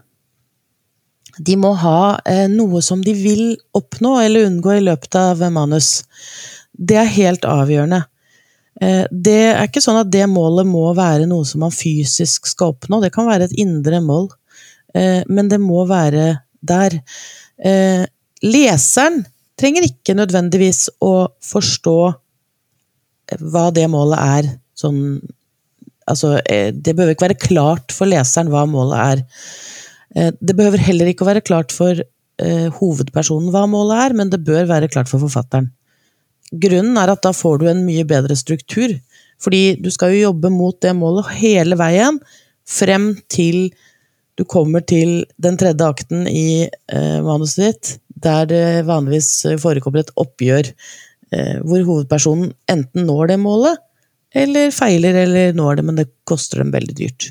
De 1.38 1.56
må 1.56 1.72
ha 1.78 2.18
eh, 2.26 2.46
noe 2.50 2.82
som 2.84 3.02
de 3.04 3.14
vil 3.16 3.42
oppnå 3.78 4.16
eller 4.20 4.48
unngå 4.48 4.76
i 4.76 4.84
løpet 4.84 5.18
av 5.18 5.42
manus. 5.54 6.02
Det 6.72 6.98
er 6.98 7.16
helt 7.16 7.46
avgjørende. 7.48 8.02
Eh, 8.82 9.04
det 9.10 9.38
er 9.54 9.64
ikke 9.64 9.82
sånn 9.82 10.02
at 10.02 10.12
det 10.12 10.26
målet 10.30 10.68
må 10.68 10.84
være 10.98 11.28
noe 11.30 11.46
som 11.48 11.64
man 11.64 11.74
fysisk 11.74 12.50
skal 12.50 12.74
oppnå. 12.74 13.00
Det 13.02 13.12
kan 13.14 13.30
være 13.30 13.48
et 13.48 13.56
indre 13.58 14.02
mål, 14.04 14.28
eh, 14.94 15.22
men 15.30 15.50
det 15.50 15.62
må 15.62 15.86
være 15.88 16.30
der. 16.68 17.00
Leseren 18.42 19.22
trenger 19.58 19.86
ikke 19.86 20.16
nødvendigvis 20.18 20.86
å 21.04 21.28
forstå 21.44 21.98
hva 23.52 23.66
det 23.74 23.86
målet 23.92 24.18
er. 24.18 24.50
Sånn, 24.78 25.00
altså, 26.08 26.38
eh, 26.46 26.70
det 26.72 26.94
behøver 26.96 27.16
ikke 27.16 27.28
være 27.28 27.42
klart 27.42 27.94
for 27.94 28.10
leseren 28.10 28.52
hva 28.52 28.64
målet 28.70 28.98
er. 28.98 29.24
Eh, 30.14 30.30
Det 30.40 30.56
behøver 30.56 30.78
heller 30.78 31.10
ikke 31.10 31.26
å 31.26 31.32
være 31.32 31.44
klart 31.44 31.74
for 31.74 31.98
eh, 31.98 32.68
hovedpersonen 32.78 33.50
hva 33.52 33.66
målet 33.68 34.06
er, 34.06 34.14
men 34.14 34.30
det 34.30 34.44
bør 34.46 34.66
være 34.70 34.88
klart 34.88 35.10
for 35.10 35.20
forfatteren. 35.20 35.70
Grunnen 36.48 36.96
er 36.96 37.12
at 37.12 37.22
da 37.22 37.34
får 37.36 37.58
du 37.60 37.68
en 37.68 37.84
mye 37.84 38.06
bedre 38.08 38.36
struktur. 38.36 38.94
Fordi 39.38 39.78
du 39.78 39.90
skal 39.94 40.14
jo 40.14 40.30
jobbe 40.30 40.50
mot 40.50 40.78
det 40.82 40.94
målet 40.98 41.28
hele 41.38 41.76
veien, 41.78 42.18
frem 42.68 43.12
til 43.30 43.68
du 44.38 44.44
kommer 44.46 44.82
til 44.86 45.24
den 45.42 45.56
tredje 45.58 45.86
akten 45.86 46.26
i 46.30 46.66
eh, 46.66 47.18
manuset 47.26 47.64
ditt, 47.64 47.92
der 48.24 48.48
det 48.50 48.64
vanligvis 48.88 49.30
forekommer 49.62 50.04
et 50.04 50.14
oppgjør 50.18 50.70
eh, 51.32 51.58
hvor 51.64 51.84
hovedpersonen 51.86 52.52
enten 52.70 53.08
når 53.08 53.32
det 53.32 53.40
målet, 53.42 53.82
eller 54.34 54.72
feiler 54.74 55.16
eller 55.24 55.56
når 55.56 55.78
det, 55.78 55.88
men 55.88 56.00
det 56.00 56.10
koster 56.28 56.62
dem 56.62 56.72
veldig 56.74 56.96
dyrt. 56.98 57.30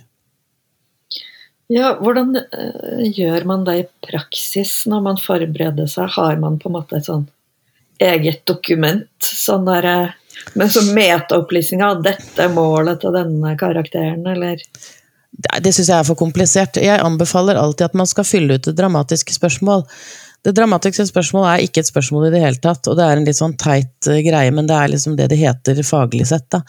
Ja, 1.67 1.97
hvordan 1.99 2.37
eh, 2.39 3.07
gjør 3.11 3.43
man 3.49 3.65
det 3.67 3.79
i 3.81 3.87
praksis 4.07 4.85
når 4.87 5.01
man 5.09 5.17
forbereder 5.19 5.89
seg? 5.91 6.13
Har 6.15 6.37
man 6.39 6.55
på 6.61 6.69
en 6.69 6.77
måte 6.77 6.99
et 6.99 7.09
sånn 7.09 7.27
eget 7.99 8.45
dokument 8.47 9.27
sånn 9.27 9.67
der, 9.67 9.87
eh, 9.91 10.45
med 10.55 10.71
sånn 10.71 10.93
metaopplysninger 10.95 11.87
av 11.87 12.05
dette 12.05 12.45
er 12.45 12.53
målet 12.53 13.01
til 13.03 13.15
denne 13.15 13.55
karakteren, 13.59 14.23
eller? 14.31 14.63
Det, 15.31 15.59
Det 15.63 15.73
syns 15.75 15.91
jeg 15.91 15.97
er 15.99 16.07
for 16.07 16.19
komplisert. 16.19 16.79
Jeg 16.79 17.03
anbefaler 17.03 17.59
alltid 17.59 17.89
at 17.89 17.99
man 17.99 18.07
skal 18.07 18.25
fylle 18.25 18.55
ut 18.55 18.71
et 18.71 18.77
dramatisk 18.77 19.33
spørsmål. 19.35 19.83
Det 20.45 20.53
dramatiske 20.55 21.07
spørsmålet 21.09 21.49
er 21.49 21.65
ikke 21.65 21.81
et 21.83 21.89
spørsmål 21.89 22.27
i 22.27 22.33
det 22.35 22.41
hele 22.43 22.61
tatt, 22.61 22.87
og 22.87 22.97
det 22.97 23.05
er 23.05 23.19
en 23.19 23.27
litt 23.27 23.39
sånn 23.39 23.57
teit 23.59 24.09
eh, 24.09 24.21
greie, 24.25 24.51
men 24.53 24.69
det 24.69 24.77
er 24.77 24.91
liksom 24.93 25.17
det 25.17 25.29
det 25.31 25.39
heter 25.41 25.81
faglig 25.85 26.27
sett, 26.29 26.47
da. 26.53 26.61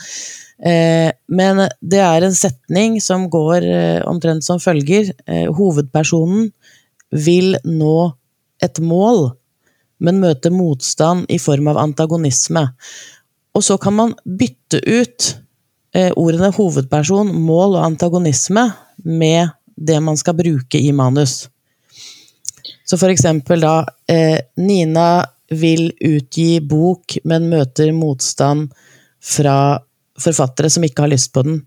Eh, 0.59 1.11
men 1.31 1.63
det 1.79 2.01
er 2.03 2.25
en 2.27 2.35
setning 2.35 2.97
som 3.05 3.29
går 3.31 3.67
eh, 3.69 4.01
omtrent 4.09 4.47
som 4.47 4.59
følger. 4.63 5.13
Hovedpersonen 5.55 6.49
vil 7.15 7.55
nå 7.69 7.99
et 8.65 8.81
mål, 8.83 9.29
men 10.03 10.23
møter 10.23 10.55
motstand 10.55 11.29
i 11.31 11.39
form 11.43 11.71
av 11.71 11.79
antagonisme. 11.83 12.65
Og 13.55 13.65
så 13.67 13.79
kan 13.83 13.95
man 13.95 14.17
bytte 14.25 14.81
ut 14.87 15.29
ordene 16.21 16.51
hovedperson, 16.55 17.31
mål 17.33 17.79
og 17.79 17.85
antagonisme 17.87 18.69
med 19.09 19.55
det 19.75 19.97
man 20.05 20.19
skal 20.21 20.37
bruke 20.39 20.79
i 20.79 20.93
manus. 20.95 21.47
Så 22.89 22.97
for 23.01 23.13
eksempel 23.13 23.61
da 23.65 23.83
eh, 24.09 24.39
Nina 24.61 25.27
vil 25.53 25.91
utgi 26.05 26.59
bok, 26.65 27.19
men 27.29 27.49
møter 27.53 27.93
motstand 27.97 28.73
fra 29.25 29.79
forfattere 30.19 30.71
som 30.73 30.85
ikke 30.87 31.05
har 31.05 31.13
lyst 31.13 31.33
på 31.35 31.45
den. 31.47 31.61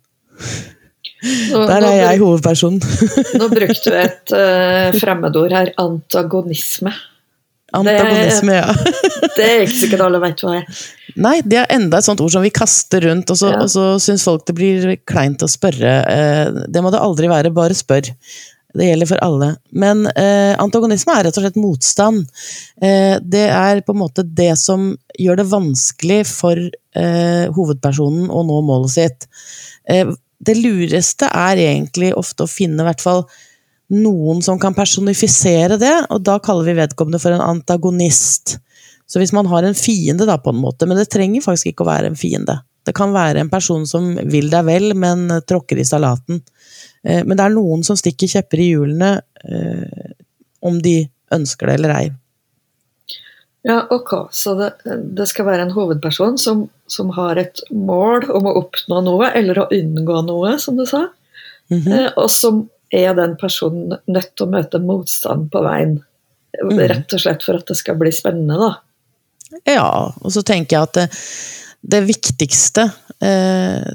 Nå, 1.51 1.61
Der 1.69 1.85
er 1.85 1.95
jeg 1.99 2.21
hovedpersonen. 2.23 2.81
Nå 3.39 3.47
brukte 3.51 3.93
du 3.93 3.97
et 3.99 4.33
uh, 4.33 4.97
fremmedord 4.97 5.53
her, 5.53 5.71
antagonisme. 5.81 6.93
Antagonisme, 7.77 8.57
ja. 8.57 8.73
Det 9.37 9.45
er 9.45 9.61
ikke 9.63 9.77
sikkert 9.77 10.03
alle 10.07 10.19
vet 10.23 10.41
hva 10.43 10.55
er. 10.59 10.79
Nei, 11.21 11.35
det 11.45 11.61
er 11.61 11.69
enda 11.77 11.99
et 12.01 12.07
sånt 12.07 12.21
ord 12.23 12.33
som 12.33 12.43
vi 12.43 12.51
kaster 12.53 13.05
rundt, 13.05 13.29
og 13.31 13.37
så, 13.39 13.51
Ja. 13.53 13.67
så 13.69 13.85
syns 14.01 14.25
folk 14.27 14.43
det 14.49 14.55
blir 14.57 14.97
kleint 15.07 15.45
å 15.45 15.49
spørre. 15.51 15.93
Eh, 16.09 16.65
Det 16.67 16.83
må 16.83 16.91
det 16.91 16.99
aldri 16.99 17.29
være, 17.31 17.53
bare 17.55 17.77
spør. 17.77 18.11
Det 18.73 18.87
gjelder 18.87 19.09
for 19.09 19.23
alle. 19.25 19.49
Men 19.75 20.05
eh, 20.15 20.53
antagonisme 20.61 21.13
er 21.15 21.27
rett 21.27 21.37
og 21.37 21.45
slett 21.45 21.59
motstand. 21.59 22.23
Eh, 22.81 23.17
det 23.19 23.45
er 23.51 23.83
på 23.85 23.95
en 23.95 24.01
måte 24.03 24.23
det 24.23 24.53
som 24.61 24.93
gjør 25.19 25.41
det 25.41 25.47
vanskelig 25.51 26.21
for 26.29 26.57
eh, 26.57 27.45
hovedpersonen 27.51 28.31
å 28.31 28.43
nå 28.47 28.61
målet 28.67 28.95
sitt. 28.95 29.29
Eh, 29.89 30.13
det 30.41 30.57
lureste 30.57 31.27
er 31.27 31.59
egentlig 31.61 32.13
ofte 32.17 32.47
å 32.47 32.51
finne 32.51 32.87
hvert 32.87 33.03
fall 33.03 33.25
noen 33.91 34.39
som 34.41 34.59
kan 34.59 34.73
personifisere 34.73 35.75
det, 35.77 35.93
og 36.09 36.23
da 36.23 36.37
kaller 36.43 36.69
vi 36.69 36.79
vedkommende 36.79 37.19
for 37.19 37.35
en 37.35 37.43
antagonist. 37.43 38.55
Så 39.03 39.19
hvis 39.19 39.33
man 39.35 39.49
har 39.51 39.67
en 39.67 39.75
fiende, 39.75 40.25
da, 40.25 40.37
på 40.39 40.53
en 40.53 40.61
måte, 40.63 40.87
men 40.87 40.95
det 40.95 41.09
trenger 41.11 41.43
faktisk 41.43 41.73
ikke 41.73 41.83
å 41.83 41.91
være 41.91 42.13
en 42.13 42.19
fiende. 42.19 42.61
Det 42.87 42.95
kan 42.97 43.11
være 43.13 43.43
en 43.43 43.51
person 43.51 43.83
som 43.85 44.13
vil 44.31 44.47
deg 44.49 44.63
vel, 44.65 44.93
men 44.97 45.27
tråkker 45.47 45.81
i 45.81 45.85
salaten. 45.85 46.39
Eh, 47.07 47.23
Men 47.25 47.37
det 47.37 47.45
er 47.45 47.55
noen 47.55 47.85
som 47.87 47.97
stikker 47.99 48.29
kjepper 48.31 48.61
i 48.61 48.71
hjulene, 48.71 49.13
eh, 49.45 50.11
om 50.61 50.81
de 50.81 51.09
ønsker 51.33 51.69
det 51.69 51.79
eller 51.79 51.95
ei. 51.95 52.09
Ja, 53.63 53.87
ok. 53.93 54.13
Så 54.33 54.55
det, 54.57 54.71
det 55.17 55.27
skal 55.29 55.45
være 55.45 55.67
en 55.67 55.73
hovedperson 55.75 56.37
som, 56.41 56.65
som 56.89 57.11
har 57.13 57.37
et 57.37 57.61
mål 57.69 58.25
om 58.33 58.49
å 58.49 58.55
oppnå 58.63 59.01
noe, 59.05 59.29
eller 59.37 59.61
å 59.61 59.69
unngå 59.73 60.21
noe, 60.25 60.55
som 60.61 60.79
du 60.79 60.85
sa. 60.89 61.07
Mhm. 61.71 61.91
Eh, 61.91 62.07
og 62.17 62.29
som 62.33 62.63
er 62.91 63.13
den 63.15 63.37
personen 63.39 63.95
nødt 64.11 64.33
til 64.35 64.47
å 64.47 64.51
møte 64.51 64.81
motstand 64.83 65.51
på 65.53 65.61
veien. 65.63 65.99
Rett 66.59 67.13
og 67.15 67.21
slett 67.23 67.45
for 67.45 67.61
at 67.61 67.69
det 67.69 67.77
skal 67.79 67.95
bli 68.01 68.11
spennende, 68.11 68.57
da. 68.59 68.73
Ja, 69.67 70.11
og 70.11 70.33
så 70.33 70.43
tenker 70.47 70.75
jeg 70.77 70.89
at 70.89 70.97
det, 70.97 71.05
det 71.93 72.01
viktigste 72.07 72.89
eh, 73.23 73.87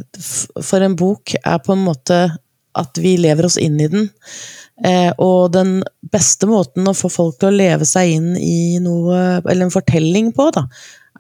for 0.65 0.85
en 0.85 0.97
bok 0.97 1.35
er 1.37 1.61
på 1.65 1.77
en 1.77 1.85
måte 1.85 2.19
at 2.77 3.01
vi 3.03 3.17
lever 3.21 3.49
oss 3.49 3.59
inn 3.61 3.81
i 3.81 3.89
den. 3.93 4.09
Eh, 4.85 5.11
og 5.23 5.55
den 5.55 5.81
beste 6.13 6.49
måten 6.51 6.89
å 6.89 6.97
få 6.97 7.09
folk 7.13 7.39
til 7.41 7.49
å 7.49 7.57
leve 7.57 7.89
seg 7.89 8.13
inn 8.19 8.31
i 8.37 8.77
noe, 8.85 9.41
eller 9.41 9.67
en 9.67 9.73
fortelling 9.73 10.33
på, 10.37 10.51
da, 10.53 10.67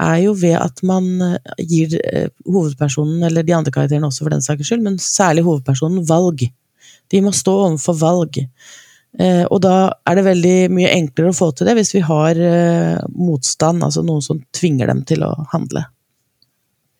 er 0.05 0.19
jo 0.27 0.35
ved 0.37 0.59
at 0.61 0.83
man 0.87 1.09
eh, 1.25 1.55
gir 1.65 1.97
eh, 2.03 2.29
hovedpersonen, 2.45 3.25
eller 3.29 3.47
de 3.47 3.57
andre 3.57 3.73
karakterene 3.73 4.11
også 4.11 4.27
for 4.27 4.37
den 4.37 4.45
saks 4.45 4.69
skyld, 4.69 4.85
men 4.85 5.01
særlig 5.01 5.47
hovedpersonen, 5.47 6.05
valg. 6.09 6.45
De 7.13 7.23
må 7.25 7.33
stå 7.35 7.55
overfor 7.71 7.97
valg. 8.01 8.43
Eh, 9.17 9.45
og 9.49 9.63
da 9.65 9.77
er 10.05 10.19
det 10.19 10.27
veldig 10.27 10.57
mye 10.77 10.93
enklere 10.93 11.33
å 11.33 11.37
få 11.37 11.49
til 11.57 11.69
det 11.69 11.79
hvis 11.79 11.95
vi 11.97 12.05
har 12.05 12.37
eh, 12.37 12.99
motstand, 13.17 13.85
altså 13.87 14.05
noen 14.05 14.25
som 14.25 14.43
tvinger 14.57 14.93
dem 14.93 15.05
til 15.09 15.25
å 15.25 15.33
handle. 15.55 15.87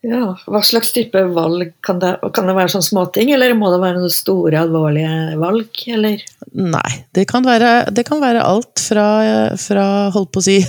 Ja, 0.05 0.35
Hva 0.45 0.59
slags 0.61 0.91
type 0.93 1.21
valg 1.33 1.71
kan 1.85 1.97
det 2.01 2.11
Kan 2.35 2.45
det 2.49 2.53
være 2.53 2.69
sånne 2.69 2.85
småting, 2.85 3.31
eller 3.33 3.55
må 3.57 3.71
det 3.73 3.79
være 3.81 3.97
noen 3.97 4.13
store, 4.13 4.59
alvorlige 4.61 5.37
valg? 5.41 5.79
Eller? 5.89 6.21
Nei, 6.53 6.91
det 7.17 7.25
kan 7.31 7.45
være, 7.45 7.71
det 7.95 8.05
kan 8.07 8.21
være 8.21 8.43
alt 8.45 8.81
fra, 8.83 9.07
fra 9.61 9.85
holdt 10.13 10.31
på 10.35 10.43
å 10.43 10.45
si 10.45 10.59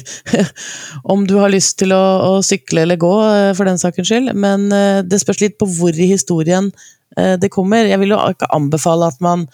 om 1.13 1.27
du 1.29 1.37
har 1.43 1.53
lyst 1.53 1.77
til 1.83 1.93
å, 1.97 2.05
å 2.31 2.39
sykle 2.45 2.87
eller 2.87 3.01
gå, 3.01 3.13
eh, 3.35 3.51
for 3.59 3.69
den 3.69 3.81
sakens 3.81 4.09
skyld. 4.09 4.33
Men 4.33 4.71
eh, 4.73 5.03
det 5.05 5.21
spørs 5.21 5.43
litt 5.45 5.59
på 5.61 5.69
hvor 5.77 5.93
i 5.93 6.09
historien 6.09 6.73
eh, 7.19 7.37
det 7.41 7.53
kommer. 7.53 7.85
Jeg 7.91 8.01
vil 8.01 8.17
jo 8.17 8.23
ikke 8.33 8.49
anbefale 8.57 9.13
at 9.13 9.21
man 9.25 9.47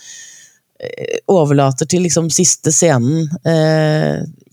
overlater 1.31 1.87
til 1.89 2.03
liksom 2.05 2.27
siste 2.35 2.69
scenen 2.75 3.29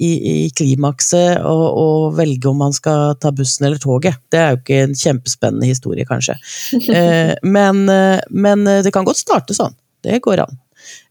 i, 0.01 0.11
i 0.45 0.49
klimakset 0.49 1.43
å 1.45 2.09
velge 2.17 2.49
om 2.49 2.57
man 2.63 2.73
skal 2.73 3.15
ta 3.21 3.31
bussen 3.35 3.67
eller 3.67 3.81
toget. 3.81 4.17
Det 4.33 4.39
er 4.39 4.55
jo 4.55 4.59
ikke 4.61 4.79
en 4.87 4.95
kjempespennende 4.97 5.69
historie, 5.69 6.07
kanskje. 6.09 6.37
Eh, 6.91 7.33
men, 7.43 7.83
eh, 7.89 8.19
men, 8.29 8.63
det 8.83 8.91
kan 8.93 9.05
godt 9.07 9.21
starte 9.21 9.55
sånn. 9.55 9.73
Det 10.03 10.19
går 10.23 10.41
an. 10.43 10.57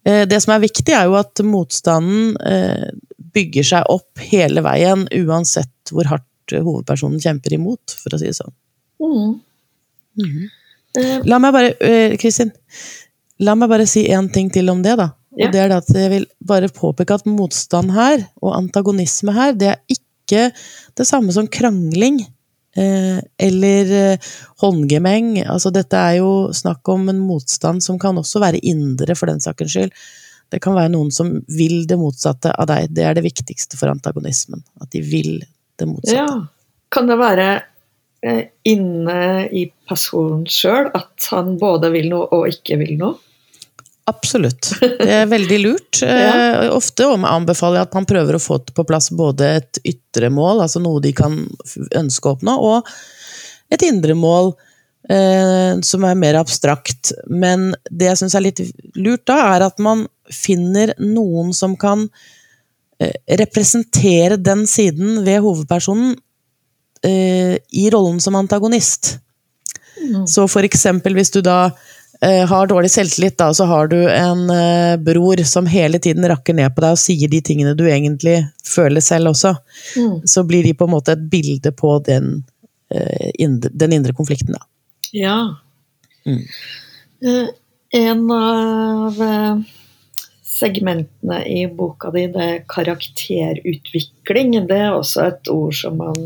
Eh, 0.05 0.25
det 0.29 0.41
som 0.43 0.53
er 0.55 0.63
viktig, 0.63 0.93
er 0.93 1.07
jo 1.09 1.17
at 1.19 1.41
motstanden 1.47 2.35
bygger 3.35 3.67
seg 3.67 3.93
opp 3.93 4.23
hele 4.31 4.65
veien, 4.67 5.07
uansett 5.23 5.93
hvor 5.95 6.09
hardt 6.11 6.55
hovedpersonen 6.55 7.23
kjemper 7.23 7.55
imot, 7.57 7.95
for 8.03 8.17
å 8.17 8.21
si 8.21 8.29
det 8.29 8.37
sånn. 8.41 8.55
Mm. 9.01 9.37
Mm. 10.21 11.23
La 11.31 11.39
meg 11.43 11.55
bare, 11.55 11.93
Kristin, 12.21 12.51
la 13.41 13.55
meg 13.57 13.71
bare 13.71 13.87
si 13.89 14.05
én 14.11 14.29
ting 14.35 14.51
til 14.53 14.73
om 14.75 14.83
det, 14.85 14.99
da. 15.01 15.13
Og 15.37 15.45
ja. 15.45 15.51
det 15.55 15.63
er 15.63 15.75
at 15.77 15.91
jeg 15.95 16.11
vil 16.11 16.27
bare 16.47 16.71
påpeke 16.75 17.21
at 17.21 17.29
motstand 17.29 17.93
her, 17.95 18.25
og 18.43 18.57
antagonisme 18.59 19.35
her, 19.37 19.55
det 19.55 19.73
er 19.75 19.81
ikke 19.93 20.51
det 20.99 21.07
samme 21.07 21.35
som 21.35 21.49
krangling. 21.51 22.21
Eh, 22.79 23.19
eller 23.39 23.93
eh, 23.99 24.33
håndgemeng. 24.63 25.41
Altså, 25.43 25.73
dette 25.75 25.99
er 25.99 26.21
jo 26.21 26.51
snakk 26.55 26.87
om 26.93 27.09
en 27.11 27.23
motstand 27.23 27.83
som 27.83 27.99
kan 27.99 28.19
også 28.19 28.43
være 28.43 28.63
indre, 28.63 29.17
for 29.19 29.31
den 29.31 29.43
sakens 29.43 29.75
skyld. 29.75 29.95
Det 30.51 30.59
kan 30.63 30.75
være 30.75 30.93
noen 30.95 31.11
som 31.15 31.33
vil 31.51 31.85
det 31.91 31.99
motsatte 31.99 32.51
av 32.51 32.67
deg. 32.71 32.91
Det 32.95 33.07
er 33.07 33.15
det 33.19 33.27
viktigste 33.27 33.79
for 33.79 33.91
antagonismen. 33.93 34.63
At 34.83 34.91
de 34.95 35.03
vil 35.03 35.37
det 35.79 35.87
motsatte. 35.87 36.19
Ja. 36.19 36.81
Kan 36.91 37.07
det 37.07 37.19
være 37.21 37.49
eh, 38.27 38.45
inne 38.67 39.21
i 39.55 39.69
personen 39.87 40.43
sjøl 40.51 40.91
at 40.91 41.31
han 41.31 41.55
både 41.61 41.93
vil 41.95 42.11
noe 42.11 42.27
og 42.35 42.51
ikke 42.51 42.81
vil 42.83 42.97
noe? 42.99 43.30
Absolutt. 44.09 44.73
Det 45.01 45.13
er 45.21 45.29
veldig 45.31 45.59
lurt. 45.63 46.01
ja. 46.03 46.31
Eh, 46.65 46.71
ofte 46.75 47.07
anbefaler 47.11 47.81
jeg 47.81 47.89
at 47.89 47.99
man 47.99 48.09
prøver 48.09 48.37
å 48.37 48.43
få 48.43 48.61
på 48.73 48.87
plass 48.89 49.11
både 49.15 49.53
et 49.61 49.81
ytre 49.87 50.31
mål, 50.33 50.65
altså 50.65 50.83
noe 50.83 51.03
de 51.05 51.13
kan 51.17 51.37
ønske 51.99 52.29
å 52.29 52.37
oppnå, 52.37 52.57
og 52.57 52.91
et 53.71 53.85
indre 53.87 54.17
mål 54.19 54.53
eh, 55.11 55.79
som 55.87 56.05
er 56.09 56.19
mer 56.19 56.41
abstrakt. 56.41 57.13
Men 57.31 57.71
det 57.91 58.11
jeg 58.11 58.23
syns 58.23 58.37
er 58.37 58.47
litt 58.49 58.65
lurt 58.99 59.27
da, 59.31 59.39
er 59.55 59.69
at 59.69 59.81
man 59.83 60.07
finner 60.31 60.95
noen 61.03 61.55
som 61.57 61.77
kan 61.79 62.09
eh, 63.01 63.15
representere 63.41 64.41
den 64.41 64.67
siden 64.71 65.23
ved 65.27 65.43
hovedpersonen 65.45 66.17
eh, 67.07 67.57
i 67.71 67.89
rollen 67.93 68.21
som 68.23 68.39
antagonist. 68.39 69.19
Mm. 70.01 70.27
Så 70.31 70.47
for 70.49 70.67
eksempel 70.67 71.17
hvis 71.19 71.33
du 71.35 71.43
da 71.45 71.71
har 72.21 72.67
dårlig 72.67 72.91
selvtillit, 72.91 73.39
da, 73.39 73.55
så 73.55 73.65
har 73.65 73.89
du 73.89 73.97
en 74.11 74.51
eh, 74.51 74.97
bror 75.01 75.41
som 75.49 75.67
hele 75.67 75.99
tiden 75.99 76.27
rakker 76.29 76.57
ned 76.57 76.75
på 76.75 76.85
deg 76.85 76.97
og 76.97 77.01
sier 77.01 77.33
de 77.33 77.41
tingene 77.41 77.73
du 77.79 77.87
egentlig 77.89 78.43
føler 78.67 79.01
selv 79.01 79.33
også, 79.33 79.55
mm. 79.97 80.19
så 80.29 80.45
blir 80.45 80.67
de 80.69 80.75
på 80.77 80.85
en 80.85 80.93
måte 80.93 81.15
et 81.17 81.23
bilde 81.33 81.73
på 81.73 81.95
den, 82.05 82.43
eh, 82.93 83.31
indre, 83.41 83.73
den 83.73 83.97
indre 83.97 84.13
konflikten, 84.17 84.53
da. 84.59 84.67
Ja. 85.17 85.39
Mm. 86.29 86.45
en 87.97 88.31
av 88.31 89.17
segmentene 90.45 91.39
i 91.49 91.65
boka 91.73 92.13
di, 92.13 92.27
det 92.31 92.45
er 92.45 92.61
karakterutvikling. 92.69 94.53
Det 94.69 94.77
er 94.77 94.93
også 94.93 95.25
et 95.25 95.51
ord 95.51 95.75
som 95.75 95.97
man 95.99 96.21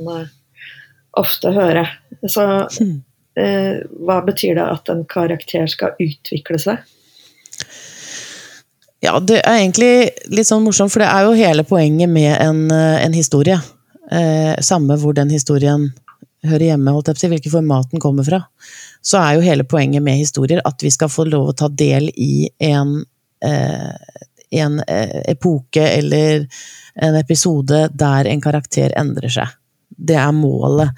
ofte 1.16 1.54
hører. 1.54 1.94
Så 2.26 2.44
uh, 2.66 2.94
hva 3.36 4.20
betyr 4.26 4.58
det 4.58 4.66
at 4.66 4.90
en 4.92 5.04
karakter 5.10 5.66
skal 5.70 5.96
utvikle 6.02 6.60
seg? 6.62 6.84
Ja, 9.04 9.18
det 9.20 9.42
er 9.42 9.58
egentlig 9.58 9.90
litt 10.32 10.48
sånn 10.48 10.64
morsomt, 10.64 10.92
for 10.94 11.02
det 11.02 11.10
er 11.10 11.26
jo 11.26 11.36
hele 11.36 11.64
poenget 11.68 12.08
med 12.08 12.32
en, 12.38 12.70
eh, 12.72 13.04
en 13.04 13.16
historie. 13.16 13.58
Eh, 14.10 14.54
samme 14.64 14.96
hvor 15.00 15.16
den 15.16 15.32
historien 15.34 15.90
hører 16.44 16.70
hjemme, 16.70 16.92
holdt 16.92 17.10
jeg 17.12 17.32
på 17.32 17.50
å 17.50 17.56
format 17.58 17.90
den 17.90 18.00
kommer 18.00 18.24
fra. 18.24 18.44
Så 19.04 19.18
er 19.20 19.36
jo 19.36 19.44
hele 19.44 19.64
poenget 19.64 20.02
med 20.04 20.20
historier 20.20 20.62
at 20.64 20.80
vi 20.80 20.92
skal 20.92 21.12
få 21.12 21.26
lov 21.28 21.50
å 21.50 21.56
ta 21.56 21.68
del 21.68 22.10
i 22.16 22.48
en 22.60 23.02
Eh, 23.44 23.94
en 24.50 24.80
eh, 24.80 25.22
epoke 25.30 25.88
eller 25.88 26.46
en 26.94 27.14
episode 27.14 27.88
der 27.92 28.24
en 28.24 28.40
karakter 28.40 28.94
endrer 28.96 29.32
seg. 29.32 29.56
Det 29.96 30.16
er 30.18 30.32
målet. 30.34 30.92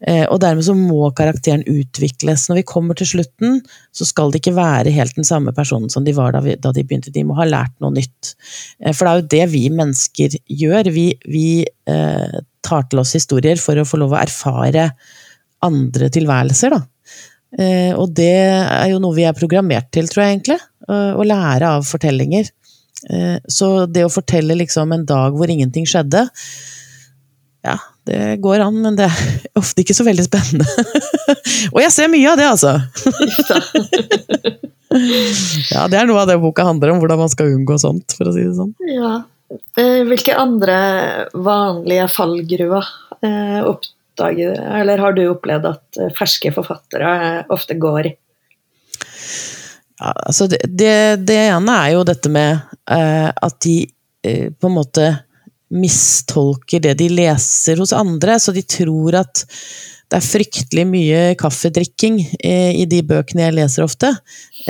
Eh, 0.00 0.24
og 0.24 0.40
dermed 0.42 0.66
så 0.66 0.74
må 0.76 1.10
karakteren 1.16 1.64
utvikles. 1.66 2.46
Når 2.48 2.60
vi 2.60 2.66
kommer 2.68 2.98
til 2.98 3.10
slutten, 3.10 3.60
så 3.94 4.06
skal 4.08 4.32
det 4.32 4.42
ikke 4.42 4.56
være 4.56 4.94
helt 4.94 5.16
den 5.18 5.28
samme 5.28 5.54
personen 5.56 5.90
som 5.92 6.06
de 6.06 6.14
var 6.16 6.36
da, 6.36 6.42
vi, 6.44 6.56
da 6.60 6.72
de 6.74 6.84
begynte. 6.86 7.14
De 7.14 7.24
må 7.26 7.36
ha 7.38 7.48
lært 7.48 7.74
noe 7.82 7.94
nytt. 7.96 8.34
For 8.92 9.02
det 9.02 9.12
er 9.12 9.20
jo 9.22 9.30
det 9.36 9.46
vi 9.54 9.62
mennesker 9.74 10.36
gjør. 10.62 10.92
Vi, 10.94 11.06
vi 11.30 11.46
eh, 11.64 12.36
tar 12.66 12.90
til 12.90 13.02
oss 13.02 13.16
historier 13.18 13.60
for 13.62 13.78
å 13.78 13.86
få 13.88 14.02
lov 14.02 14.14
å 14.14 14.20
erfare 14.20 14.90
andre 15.66 16.10
tilværelser, 16.12 16.76
da. 16.76 16.82
Eh, 17.56 17.92
og 17.96 18.12
det 18.14 18.34
er 18.36 18.90
jo 18.92 19.00
noe 19.02 19.16
vi 19.16 19.24
er 19.26 19.36
programmert 19.36 19.90
til, 19.94 20.10
tror 20.10 20.26
jeg 20.26 20.38
egentlig. 20.38 20.60
Å 20.86 21.24
lære 21.26 21.66
av 21.78 21.82
fortellinger. 21.82 22.46
Eh, 23.10 23.38
så 23.46 23.86
det 23.86 24.06
å 24.06 24.12
fortelle 24.12 24.56
liksom 24.56 24.94
en 24.94 25.04
dag 25.06 25.36
hvor 25.36 25.50
ingenting 25.52 25.86
skjedde, 25.88 26.24
ja, 27.66 27.76
det 28.06 28.36
går 28.44 28.58
an, 28.64 28.76
men 28.84 28.98
det 28.98 29.06
er 29.08 29.16
ofte 29.58 29.82
ikke 29.82 29.96
så 29.96 30.04
veldig 30.06 30.26
spennende. 30.26 30.66
Og 31.74 31.80
jeg 31.82 31.92
ser 31.94 32.12
mye 32.12 32.30
av 32.30 32.36
det, 32.40 32.48
altså! 32.48 32.72
ja, 35.74 35.82
det 35.90 35.98
er 35.98 36.06
noe 36.08 36.22
av 36.22 36.28
det 36.30 36.42
boka 36.42 36.68
handler 36.68 36.88
om, 36.94 37.00
hvordan 37.02 37.22
man 37.24 37.32
skal 37.32 37.52
unngå 37.54 37.74
sånt, 37.82 38.08
for 38.18 38.24
å 38.30 38.32
si 38.36 38.42
det 38.46 38.56
sånn. 38.58 38.74
Ja. 38.90 39.14
Eh, 39.78 40.02
hvilke 40.06 40.34
andre 40.38 40.76
vanlige 41.34 42.06
fallgruver 42.10 42.84
oppdager 43.66 44.58
Eller 44.80 45.00
har 45.00 45.12
du 45.16 45.22
opplevd 45.30 45.64
at 45.70 45.98
ferske 46.18 46.50
forfattere 46.54 47.10
ofte 47.54 47.74
går 47.80 48.10
i? 48.10 48.12
Ja, 49.98 50.12
altså 50.12 50.46
det, 50.46 50.58
det, 50.68 51.24
det, 51.24 51.38
ene 51.48 51.76
er 51.80 51.94
jo 51.94 52.02
dette 52.04 52.30
med 52.32 52.58
eh, 52.90 53.28
at 53.30 53.56
de 53.64 53.76
eh, 54.26 54.50
på 54.52 54.68
en 54.68 54.76
måte 54.76 55.06
mistolker 55.74 56.82
det 56.82 56.94
de 57.00 57.10
leser 57.10 57.80
hos 57.82 57.94
andre, 57.96 58.38
så 58.40 58.54
de 58.54 58.62
tror 58.62 59.18
at 59.22 59.46
det 60.06 60.20
er 60.20 60.22
fryktelig 60.22 60.82
mye 60.86 61.20
kaffedrikking 61.38 62.20
eh, 62.38 62.76
i 62.78 62.84
de 62.86 63.00
bøkene 63.02 63.42
jeg 63.42 63.56
leser 63.56 63.82
ofte. 63.82 64.12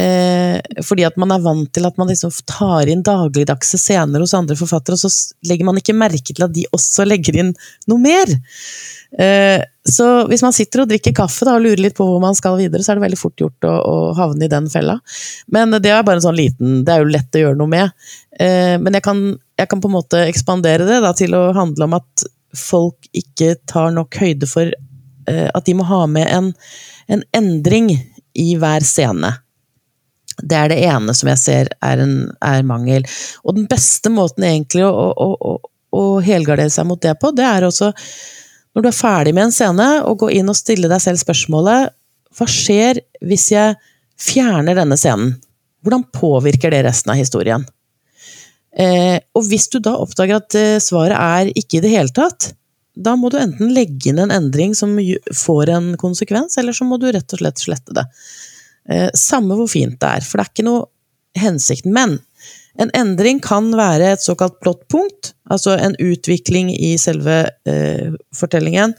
Eh, 0.00 0.56
fordi 0.80 1.04
at 1.04 1.18
man 1.20 1.34
er 1.34 1.42
vant 1.44 1.68
til 1.76 1.84
at 1.84 1.98
man 2.00 2.08
liksom 2.08 2.32
tar 2.48 2.88
inn 2.88 3.04
dagligdagse 3.04 3.76
scener 3.80 4.24
hos 4.24 4.32
andre 4.36 4.56
forfattere, 4.56 4.96
og 4.96 5.04
så 5.04 5.36
legger 5.50 5.68
man 5.68 5.76
ikke 5.82 5.96
merke 5.96 6.32
til 6.32 6.46
at 6.46 6.56
de 6.56 6.64
også 6.72 7.04
legger 7.04 7.42
inn 7.42 7.52
noe 7.84 8.00
mer. 8.00 8.32
Eh, 9.20 9.60
så 9.84 10.08
hvis 10.30 10.42
man 10.42 10.56
sitter 10.56 10.86
og 10.86 10.88
drikker 10.94 11.12
kaffe 11.20 11.44
da, 11.44 11.58
og 11.58 11.68
lurer 11.68 11.84
litt 11.84 11.98
på 12.00 12.08
hvor 12.08 12.22
man 12.24 12.36
skal 12.38 12.56
videre, 12.56 12.80
så 12.80 12.94
er 12.94 12.98
det 12.98 13.04
veldig 13.04 13.20
fort 13.20 13.44
gjort 13.44 13.68
å, 13.68 13.76
å 13.76 13.96
havne 14.16 14.48
i 14.48 14.52
den 14.56 14.72
fella. 14.72 14.96
Men 15.52 15.76
det 15.76 15.92
er 15.92 16.00
bare 16.00 16.22
en 16.22 16.30
sånn 16.30 16.40
liten 16.40 16.80
Det 16.86 16.94
er 16.94 17.04
jo 17.04 17.12
lett 17.12 17.36
å 17.36 17.44
gjøre 17.44 17.60
noe 17.60 17.70
med. 17.76 18.08
Men 18.40 18.96
jeg 18.98 19.04
kan, 19.04 19.20
jeg 19.56 19.70
kan 19.70 19.80
på 19.80 19.88
en 19.88 19.96
måte 19.96 20.20
ekspandere 20.26 20.86
det 20.88 21.00
da, 21.04 21.12
til 21.16 21.34
å 21.36 21.48
handle 21.56 21.88
om 21.88 21.96
at 21.98 22.26
folk 22.56 23.08
ikke 23.16 23.54
tar 23.68 23.92
nok 23.96 24.16
høyde 24.20 24.48
for 24.48 24.68
eh, 24.68 25.48
at 25.48 25.66
de 25.66 25.74
må 25.76 25.86
ha 25.88 26.04
med 26.10 26.28
en, 26.32 26.52
en 27.12 27.24
endring 27.36 27.90
i 28.36 28.48
hver 28.60 28.84
scene. 28.84 29.32
Det 30.36 30.56
er 30.56 30.72
det 30.72 30.82
ene 30.84 31.14
som 31.16 31.30
jeg 31.32 31.40
ser 31.40 31.70
er 31.84 32.02
en 32.04 32.16
er 32.44 32.64
mangel. 32.68 33.06
Og 33.44 33.56
den 33.56 33.68
beste 33.70 34.12
måten 34.12 34.44
egentlig 34.44 34.84
å, 34.84 34.92
å, 34.92 35.28
å, 35.40 35.54
å 35.96 36.02
helgardere 36.24 36.72
seg 36.72 36.88
mot 36.88 37.00
det 37.00 37.14
på, 37.20 37.32
det 37.36 37.46
er 37.48 37.68
også 37.68 37.92
når 38.76 38.84
du 38.84 38.88
er 38.90 38.96
ferdig 38.98 39.32
med 39.32 39.46
en 39.46 39.54
scene, 39.56 39.84
og 40.04 40.18
gå 40.20 40.34
inn 40.36 40.52
og 40.52 40.58
stille 40.58 40.90
deg 40.92 41.00
selv 41.00 41.22
spørsmålet 41.22 41.94
Hva 42.36 42.44
skjer 42.50 43.00
hvis 43.24 43.46
jeg 43.54 43.78
fjerner 44.20 44.76
denne 44.76 44.98
scenen? 45.00 45.32
Hvordan 45.80 46.04
påvirker 46.12 46.74
det 46.74 46.82
resten 46.84 47.14
av 47.14 47.16
historien? 47.16 47.64
Eh, 48.76 49.16
og 49.36 49.46
hvis 49.48 49.70
du 49.72 49.78
da 49.80 49.94
oppdager 50.02 50.40
at 50.40 50.56
eh, 50.58 50.76
svaret 50.84 51.16
er 51.16 51.52
ikke 51.56 51.78
i 51.78 51.84
det 51.84 51.94
hele 51.94 52.12
tatt, 52.14 52.50
da 52.96 53.12
må 53.16 53.28
du 53.32 53.38
enten 53.40 53.72
legge 53.76 54.10
inn 54.10 54.20
en 54.22 54.32
endring 54.32 54.74
som 54.76 54.94
får 55.36 55.72
en 55.72 55.88
konsekvens, 56.00 56.56
eller 56.60 56.76
så 56.76 56.86
må 56.88 56.98
du 57.00 57.10
rett 57.12 57.32
og 57.36 57.42
slett 57.42 57.60
slette 57.60 57.96
det. 57.96 58.06
Eh, 58.88 59.08
samme 59.16 59.56
hvor 59.58 59.68
fint 59.70 59.98
det 60.00 60.12
er, 60.18 60.24
for 60.24 60.38
det 60.38 60.46
er 60.46 60.54
ikke 60.54 60.68
noe 60.68 60.86
hensikt. 61.36 61.88
Men 61.88 62.18
en 62.80 62.92
endring 62.96 63.40
kan 63.44 63.68
være 63.76 64.14
et 64.14 64.24
såkalt 64.24 64.58
plottpunkt, 64.64 65.34
altså 65.52 65.76
en 65.80 65.96
utvikling 66.00 66.72
i 66.72 66.94
selve 67.00 67.42
eh, 67.68 68.16
fortellingen. 68.36 68.96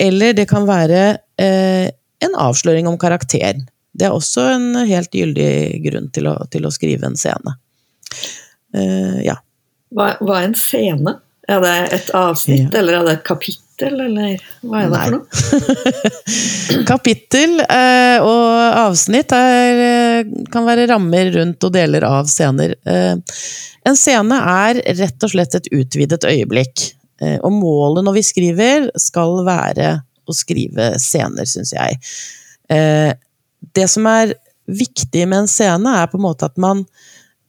Eller 0.00 0.36
det 0.36 0.48
kan 0.50 0.68
være 0.68 1.02
eh, 1.40 1.88
en 2.22 2.38
avsløring 2.38 2.88
om 2.88 2.98
karakteren. 3.00 3.66
Det 3.92 4.08
er 4.08 4.16
også 4.16 4.46
en 4.54 4.70
helt 4.88 5.12
gyldig 5.12 5.82
grunn 5.84 6.08
til 6.12 6.30
å, 6.30 6.38
til 6.52 6.64
å 6.64 6.72
skrive 6.72 7.08
en 7.08 7.18
scene. 7.18 7.56
Uh, 8.76 9.18
ja. 9.24 9.36
Hva, 9.92 10.14
hva, 10.20 10.40
er 10.40 10.50
en 10.50 10.56
scene? 10.58 11.18
Er 11.50 11.60
det 11.60 11.76
et 11.92 12.10
avsnitt, 12.16 12.68
ja. 12.70 12.78
eller 12.80 13.00
er 13.00 13.06
det 13.08 13.14
et 13.18 13.24
kapittel, 13.26 13.62
kapittel, 13.82 14.00
eller 14.00 14.42
hva 14.62 14.82
er 14.82 14.90
det 14.90 14.96
Nei. 14.96 15.04
for 15.04 15.14
noe? 15.16 16.84
Kapittel 16.92 17.60
eh, 17.64 18.18
og 18.22 18.78
avsnitt 18.82 19.32
er, 19.32 19.82
eh, 19.86 20.32
kan 20.52 20.66
være 20.66 20.88
rammer 20.90 21.32
rundt 21.34 21.64
og 21.64 21.72
deler 21.74 22.06
av 22.06 22.28
scener. 22.30 22.74
Eh, 22.84 23.16
en 23.88 23.98
scene 23.98 24.38
er 24.38 24.82
rett 25.00 25.24
og 25.24 25.32
slett 25.32 25.56
et 25.58 25.70
utvidet 25.72 26.24
øyeblikk. 26.24 26.92
Eh, 27.22 27.38
og 27.42 27.52
målet 27.52 28.06
når 28.06 28.18
vi 28.18 28.26
skriver, 28.26 28.88
skal 29.00 29.42
være 29.46 29.96
å 30.26 30.36
skrive 30.36 30.94
scener, 31.02 31.48
syns 31.48 31.74
jeg. 31.74 31.98
Eh, 32.70 33.12
det 33.74 33.88
som 33.90 34.06
er 34.10 34.36
viktig 34.70 35.26
med 35.26 35.44
en 35.44 35.50
scene, 35.50 35.98
er 35.98 36.10
på 36.10 36.20
en 36.20 36.28
måte 36.28 36.46
at 36.46 36.58
man 36.60 36.86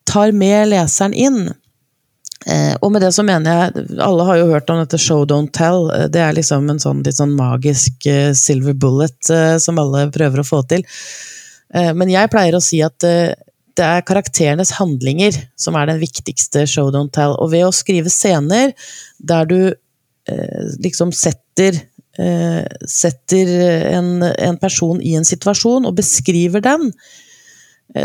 tar 0.10 0.32
med 0.36 0.72
leseren 0.72 1.14
inn. 1.14 1.54
Eh, 2.46 2.74
og 2.82 2.92
med 2.92 3.04
det 3.06 3.14
så 3.16 3.24
mener 3.24 3.54
jeg 3.56 4.00
Alle 4.04 4.24
har 4.28 4.40
jo 4.42 4.50
hørt 4.50 4.72
om 4.74 4.82
dette 4.82 5.00
show 5.00 5.24
don't 5.30 5.54
tell. 5.56 5.88
Eh, 5.96 6.10
Det 6.12 6.20
er 6.20 6.36
liksom 6.36 6.68
en 6.70 6.82
sånn 6.82 7.04
litt 7.06 7.20
sånn 7.20 7.38
magisk 7.38 8.08
eh, 8.10 8.34
silver 8.36 8.76
bullet 8.76 9.32
som 9.64 9.80
alle 9.80 10.10
prøver 10.12 10.44
å 10.44 10.48
få 10.48 10.64
til. 10.68 10.84
Men 11.74 12.06
jeg 12.12 12.30
pleier 12.30 12.54
å 12.54 12.62
si 12.62 12.84
at 12.86 13.02
det 13.02 13.82
er 13.82 14.04
karakterenes 14.06 14.76
handlinger 14.78 15.34
som 15.58 15.74
er 15.74 15.88
den 15.90 15.98
viktigste 15.98 16.68
show 16.70 16.92
don't 16.94 17.10
tell. 17.16 17.34
Og 17.42 17.50
ved 17.50 17.66
å 17.66 17.72
skrive 17.74 18.12
scener 18.14 18.76
der 19.18 19.50
du 19.50 19.58
liksom 20.86 21.10
setter 21.18 21.80
setter 22.86 23.50
en, 23.90 24.22
en 24.22 24.60
person 24.62 25.02
i 25.02 25.16
en 25.18 25.26
situasjon 25.26 25.90
og 25.90 25.98
beskriver 25.98 26.62
den, 26.62 26.92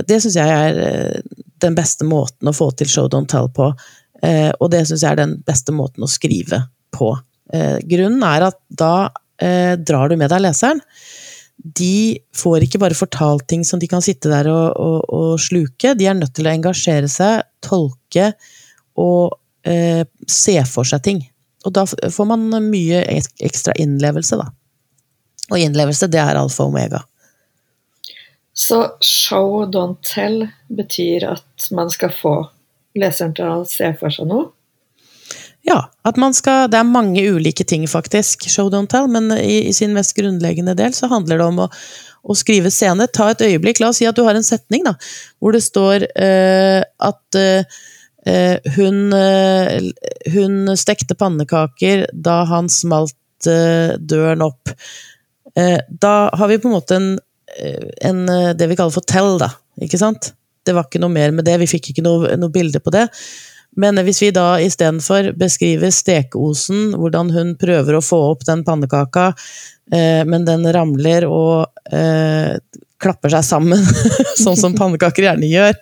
det 0.08 0.18
syns 0.22 0.36
jeg 0.36 0.52
er 0.52 0.80
eh, 0.82 1.38
den 1.62 1.76
beste 1.78 2.06
måten 2.06 2.50
å 2.50 2.56
få 2.56 2.70
til 2.76 2.90
show 2.90 3.08
don't 3.10 3.30
tell 3.30 3.48
på. 3.54 3.70
Eh, 4.22 4.50
og 4.58 4.72
det 4.74 4.84
syns 4.88 5.04
jeg 5.04 5.14
er 5.14 5.22
den 5.22 5.38
beste 5.46 5.74
måten 5.74 6.04
å 6.04 6.10
skrive 6.10 6.64
på. 6.94 7.14
Eh, 7.54 7.78
grunnen 7.88 8.22
er 8.26 8.48
at 8.50 8.60
da 8.68 9.08
eh, 9.40 9.74
drar 9.78 10.10
du 10.10 10.18
med 10.18 10.30
deg 10.32 10.44
leseren. 10.44 10.82
De 11.58 12.18
får 12.38 12.66
ikke 12.66 12.80
bare 12.82 12.98
fortalt 12.98 13.48
ting 13.50 13.64
som 13.66 13.80
de 13.82 13.88
kan 13.90 14.02
sitte 14.04 14.30
der 14.30 14.46
og, 14.52 14.78
og, 14.78 14.98
og 15.10 15.42
sluke, 15.42 15.96
de 15.98 16.06
er 16.06 16.14
nødt 16.18 16.36
til 16.36 16.46
å 16.46 16.52
engasjere 16.52 17.10
seg, 17.10 17.42
tolke 17.64 18.30
og 18.98 19.34
eh, 19.66 20.04
se 20.30 20.54
for 20.70 20.86
seg 20.86 21.02
ting. 21.06 21.24
Og 21.66 21.74
da 21.74 21.84
får 21.88 22.28
man 22.30 22.46
mye 22.70 23.02
ekstra 23.42 23.74
innlevelse, 23.82 24.38
da. 24.38 24.46
Og 25.48 25.58
innlevelse, 25.58 26.06
det 26.12 26.20
er 26.22 26.38
alfa 26.38 26.66
og 26.66 26.74
omega. 26.74 27.02
Så 28.58 28.96
show 29.00 29.66
don't 29.70 30.00
tell 30.02 30.48
betyr 30.66 31.28
at 31.30 31.66
man 31.70 31.90
skal 31.94 32.10
få 32.10 32.32
leseren 32.98 33.36
til 33.36 33.46
å 33.46 33.66
se 33.70 33.92
for 34.00 34.10
seg 34.10 34.26
noe? 34.26 34.48
Ja, 35.62 35.84
at 36.02 36.16
man 36.18 36.34
skal 36.34 36.66
Det 36.72 36.80
er 36.80 36.88
mange 36.88 37.22
ulike 37.22 37.62
ting, 37.62 37.84
faktisk, 37.86 38.48
show 38.50 38.66
don't 38.72 38.90
tell, 38.90 39.06
men 39.06 39.30
i, 39.36 39.68
i 39.68 39.74
sin 39.76 39.94
mest 39.94 40.16
grunnleggende 40.16 40.74
del 40.78 40.96
så 40.96 41.06
handler 41.12 41.38
det 41.38 41.46
om 41.46 41.60
å, 41.66 41.68
å 42.26 42.36
skrive 42.38 42.72
scene. 42.74 43.06
Ta 43.14 43.28
et 43.30 43.44
øyeblikk, 43.46 43.78
la 43.78 43.92
oss 43.92 44.00
si 44.02 44.08
at 44.10 44.18
du 44.18 44.24
har 44.26 44.34
en 44.34 44.46
setning 44.46 44.82
da, 44.88 44.96
hvor 45.38 45.54
det 45.54 45.62
står 45.62 46.08
uh, 46.18 46.82
at 46.82 47.38
eh, 47.38 47.78
hun, 48.74 48.98
uh, 49.14 49.78
hun 50.34 50.74
stekte 50.74 51.14
pannekaker 51.14 52.08
da 52.10 52.40
han 52.50 52.66
smalt 52.72 53.14
døren 53.38 54.42
opp. 54.42 54.72
Da 55.54 56.14
har 56.34 56.48
vi 56.50 56.56
på 56.58 56.66
en 56.66 56.74
måte 56.74 56.96
en, 56.98 57.12
en, 57.58 58.24
eh, 58.28 58.54
det 58.56 58.70
vi 58.70 58.78
kaller 58.78 58.94
for 58.94 59.06
tell, 59.06 59.36
da. 59.40 59.52
Ikke 59.82 60.00
sant? 60.00 60.32
Det 60.66 60.74
var 60.76 60.88
ikke 60.88 61.00
noe 61.02 61.12
mer 61.12 61.32
med 61.34 61.46
det, 61.48 61.58
vi 61.62 61.70
fikk 61.70 61.92
ikke 61.92 62.04
noe, 62.04 62.34
noe 62.40 62.52
bilde 62.52 62.80
på 62.82 62.92
det. 62.94 63.06
Men 63.78 64.00
hvis 64.02 64.22
vi 64.24 64.32
da 64.34 64.56
istedenfor 64.64 65.32
beskriver 65.38 65.92
stekeosen, 65.94 66.96
hvordan 66.98 67.30
hun 67.34 67.54
prøver 67.60 67.98
å 67.98 68.04
få 68.04 68.18
opp 68.32 68.44
den 68.48 68.64
pannekaka, 68.66 69.30
eh, 69.92 70.24
men 70.28 70.46
den 70.48 70.66
ramler 70.74 71.28
og 71.28 71.68
eh, 71.94 72.56
klapper 72.98 73.32
seg 73.36 73.46
sammen, 73.46 73.84
sånn 74.42 74.58
som 74.58 74.74
pannekaker 74.78 75.28
gjerne 75.28 75.50
gjør. 75.50 75.78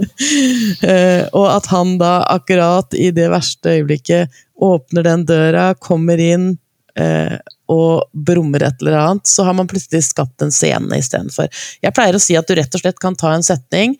eh, 0.92 1.24
og 1.34 1.46
at 1.50 1.70
han 1.72 1.96
da 2.00 2.20
akkurat 2.36 2.94
i 2.94 3.10
det 3.16 3.30
verste 3.32 3.78
øyeblikket 3.78 4.42
åpner 4.60 5.06
den 5.08 5.26
døra, 5.26 5.72
kommer 5.80 6.20
inn 6.22 6.52
eh, 6.94 7.36
og 7.70 8.10
brummer 8.12 8.64
et 8.66 8.82
eller 8.82 8.98
annet, 8.98 9.28
så 9.30 9.46
har 9.46 9.54
man 9.56 9.68
plutselig 9.70 10.02
skapt 10.08 10.42
en 10.42 10.52
scene 10.54 10.98
istedenfor. 10.98 11.50
Jeg 11.84 11.94
pleier 11.94 12.16
å 12.16 12.22
si 12.22 12.36
at 12.38 12.48
du 12.48 12.56
rett 12.58 12.74
og 12.74 12.82
slett 12.82 12.98
kan 13.02 13.18
ta 13.18 13.34
en 13.36 13.46
setning 13.46 13.94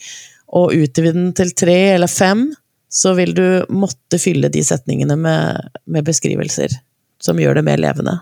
og 0.51 0.75
utvide 0.75 1.15
den 1.15 1.31
til 1.39 1.53
tre 1.55 1.79
eller 1.95 2.11
fem, 2.11 2.49
så 2.91 3.15
vil 3.15 3.35
du 3.37 3.45
måtte 3.71 4.19
fylle 4.19 4.51
de 4.51 4.65
setningene 4.67 5.15
med, 5.17 5.77
med 5.87 6.07
beskrivelser 6.09 6.75
som 7.23 7.39
gjør 7.39 7.61
det 7.61 7.67
mer 7.69 7.79
levende. 7.79 8.17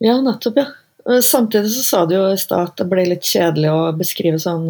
Ja, 0.00 0.20
nettopp, 0.22 0.60
ja. 0.60 0.68
Samtidig 1.24 1.72
så 1.74 1.82
sa 1.82 2.04
du 2.06 2.14
jo 2.14 2.28
i 2.30 2.38
stad 2.38 2.70
at 2.70 2.78
det 2.78 2.86
ble 2.88 3.06
litt 3.08 3.26
kjedelig 3.26 3.72
å 3.72 3.90
beskrive 3.96 4.38
sånn, 4.40 4.68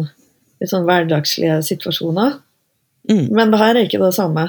litt 0.63 0.71
sånn 0.71 0.87
hverdagslige 0.87 1.59
situasjoner. 1.67 2.39
Mm. 3.11 3.27
Men 3.35 3.53
det 3.53 3.59
her 3.61 3.75
er 3.75 3.85
ikke 3.85 4.01
det 4.01 4.13
samme. 4.15 4.47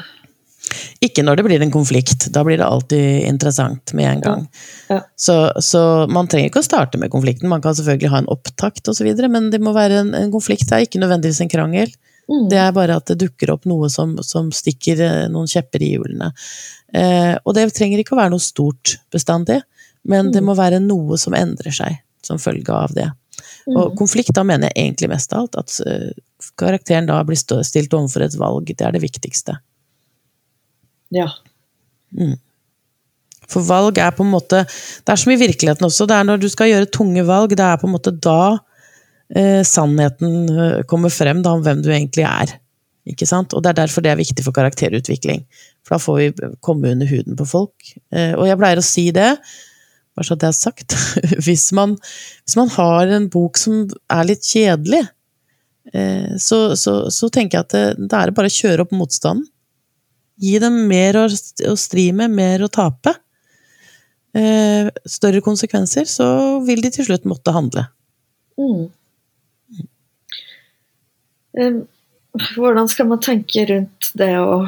Ikke 1.02 1.24
når 1.26 1.36
det 1.36 1.44
blir 1.44 1.62
en 1.64 1.72
konflikt, 1.74 2.28
da 2.32 2.44
blir 2.46 2.58
det 2.60 2.66
alltid 2.66 3.24
interessant 3.28 3.92
med 3.98 4.08
en 4.08 4.20
gang. 4.24 4.44
Ja. 4.88 5.00
Så, 5.18 5.34
så 5.60 6.06
man 6.08 6.28
trenger 6.30 6.48
ikke 6.50 6.62
å 6.62 6.66
starte 6.66 7.00
med 7.02 7.10
konflikten, 7.10 7.50
man 7.50 7.62
kan 7.64 7.74
selvfølgelig 7.74 8.12
ha 8.12 8.20
en 8.22 8.30
opptakt 8.32 8.88
osv., 8.88 9.10
men 9.28 9.50
det 9.50 9.60
må 9.60 9.74
være 9.76 10.00
en, 10.04 10.14
en 10.14 10.32
konflikt, 10.32 10.68
det 10.70 10.78
er 10.78 10.86
ikke 10.86 11.02
nødvendigvis 11.02 11.42
en 11.44 11.52
krangel. 11.52 11.92
Mm. 12.30 12.46
Det 12.48 12.60
er 12.62 12.70
bare 12.72 12.96
at 12.96 13.10
det 13.10 13.18
dukker 13.24 13.50
opp 13.50 13.66
noe 13.68 13.90
som, 13.90 14.14
som 14.22 14.52
stikker 14.54 15.00
eh, 15.02 15.24
noen 15.32 15.50
kjepper 15.50 15.82
i 15.82 15.90
hjulene. 15.96 16.30
Eh, 16.94 17.34
og 17.42 17.56
det 17.58 17.66
trenger 17.74 17.98
ikke 18.00 18.14
å 18.14 18.20
være 18.20 18.32
noe 18.32 18.42
stort 18.42 18.96
bestandig, 19.12 19.58
men 20.06 20.30
det 20.32 20.40
Mm. 20.40 20.46
må 20.46 20.54
være 20.58 20.78
noe 20.82 21.18
som 21.18 21.34
endrer 21.34 21.74
seg 21.74 21.98
som 22.22 22.38
følge 22.38 22.70
av 22.70 22.94
det. 22.94 23.10
Og 23.66 23.90
Mm. 23.92 23.96
konflikt, 23.98 24.32
da 24.34 24.42
mener 24.46 24.70
jeg 24.70 24.86
egentlig 24.86 25.08
mest 25.10 25.32
av 25.34 25.42
alt 25.42 25.58
at 25.58 25.80
eh, 25.86 26.12
karakteren 26.58 27.06
da 27.10 27.18
blir 27.26 27.36
stilt 27.36 27.92
overfor 27.94 28.22
et 28.22 28.38
valg. 28.38 28.66
Det 28.70 28.86
er 28.86 28.92
det 28.92 29.02
viktigste. 29.02 29.58
Ja. 31.12 31.28
For 33.52 33.64
valg 33.66 33.98
er 34.00 34.12
på 34.16 34.24
en 34.24 34.32
måte 34.32 34.62
Det 34.66 35.12
er 35.12 35.20
som 35.20 35.32
i 35.32 35.38
virkeligheten 35.40 35.86
også. 35.86 36.06
Det 36.08 36.16
er 36.16 36.28
når 36.28 36.42
du 36.42 36.48
skal 36.52 36.70
gjøre 36.70 36.90
tunge 36.92 37.24
valg, 37.28 37.54
det 37.56 37.64
er 37.64 37.80
på 37.80 37.88
en 37.88 37.94
måte 37.96 38.14
da 38.14 38.58
eh, 39.34 39.62
sannheten 39.66 40.36
eh, 40.52 40.82
kommer 40.88 41.12
frem 41.12 41.42
da, 41.44 41.54
om 41.56 41.64
hvem 41.64 41.82
du 41.84 41.90
egentlig 41.92 42.26
er. 42.28 42.56
Ikke 43.08 43.26
sant? 43.26 43.54
Og 43.56 43.64
det 43.64 43.72
er 43.72 43.80
derfor 43.82 44.04
det 44.04 44.12
er 44.12 44.20
viktig 44.20 44.44
for 44.46 44.54
karakterutvikling. 44.56 45.44
For 45.82 45.96
da 45.96 46.02
får 46.02 46.18
vi 46.20 46.50
komme 46.62 46.92
under 46.94 47.08
huden 47.10 47.38
på 47.38 47.48
folk. 47.48 47.92
Eh, 48.14 48.34
og 48.36 48.46
jeg 48.48 48.60
pleier 48.60 48.80
å 48.80 48.86
si 48.86 49.08
det, 49.14 49.30
bare 50.12 50.28
så 50.28 50.36
det 50.38 50.50
er 50.50 50.56
sagt, 50.56 50.96
hvis 51.46 51.70
man, 51.76 51.96
hvis 52.44 52.58
man 52.60 52.70
har 52.76 53.16
en 53.16 53.28
bok 53.32 53.60
som 53.60 53.86
er 54.12 54.28
litt 54.28 54.46
kjedelig, 54.46 55.02
eh, 55.92 56.36
så, 56.40 56.76
så, 56.78 56.98
så 57.10 57.32
tenker 57.32 57.58
jeg 57.58 57.66
at 57.66 57.74
det, 57.74 58.10
det 58.12 58.20
er 58.20 58.36
bare 58.36 58.52
å 58.52 58.60
kjøre 58.60 58.86
opp 58.86 58.94
motstanden. 58.96 59.48
Gi 60.40 60.58
dem 60.62 60.86
mer 60.88 61.18
å, 61.20 61.26
å 61.28 61.74
stri 61.78 62.08
med, 62.16 62.32
mer 62.32 62.64
å 62.64 62.70
tape. 62.72 63.14
Eh, 64.32 64.88
større 65.04 65.42
konsekvenser, 65.44 66.08
så 66.08 66.26
vil 66.64 66.80
de 66.84 66.90
til 66.94 67.04
slutt 67.10 67.26
måtte 67.28 67.52
handle. 67.52 67.84
Mm. 68.56 68.88
Hvordan 72.56 72.88
skal 72.88 73.10
man 73.10 73.20
tenke 73.20 73.66
rundt 73.68 74.12
det 74.16 74.32
å 74.40 74.64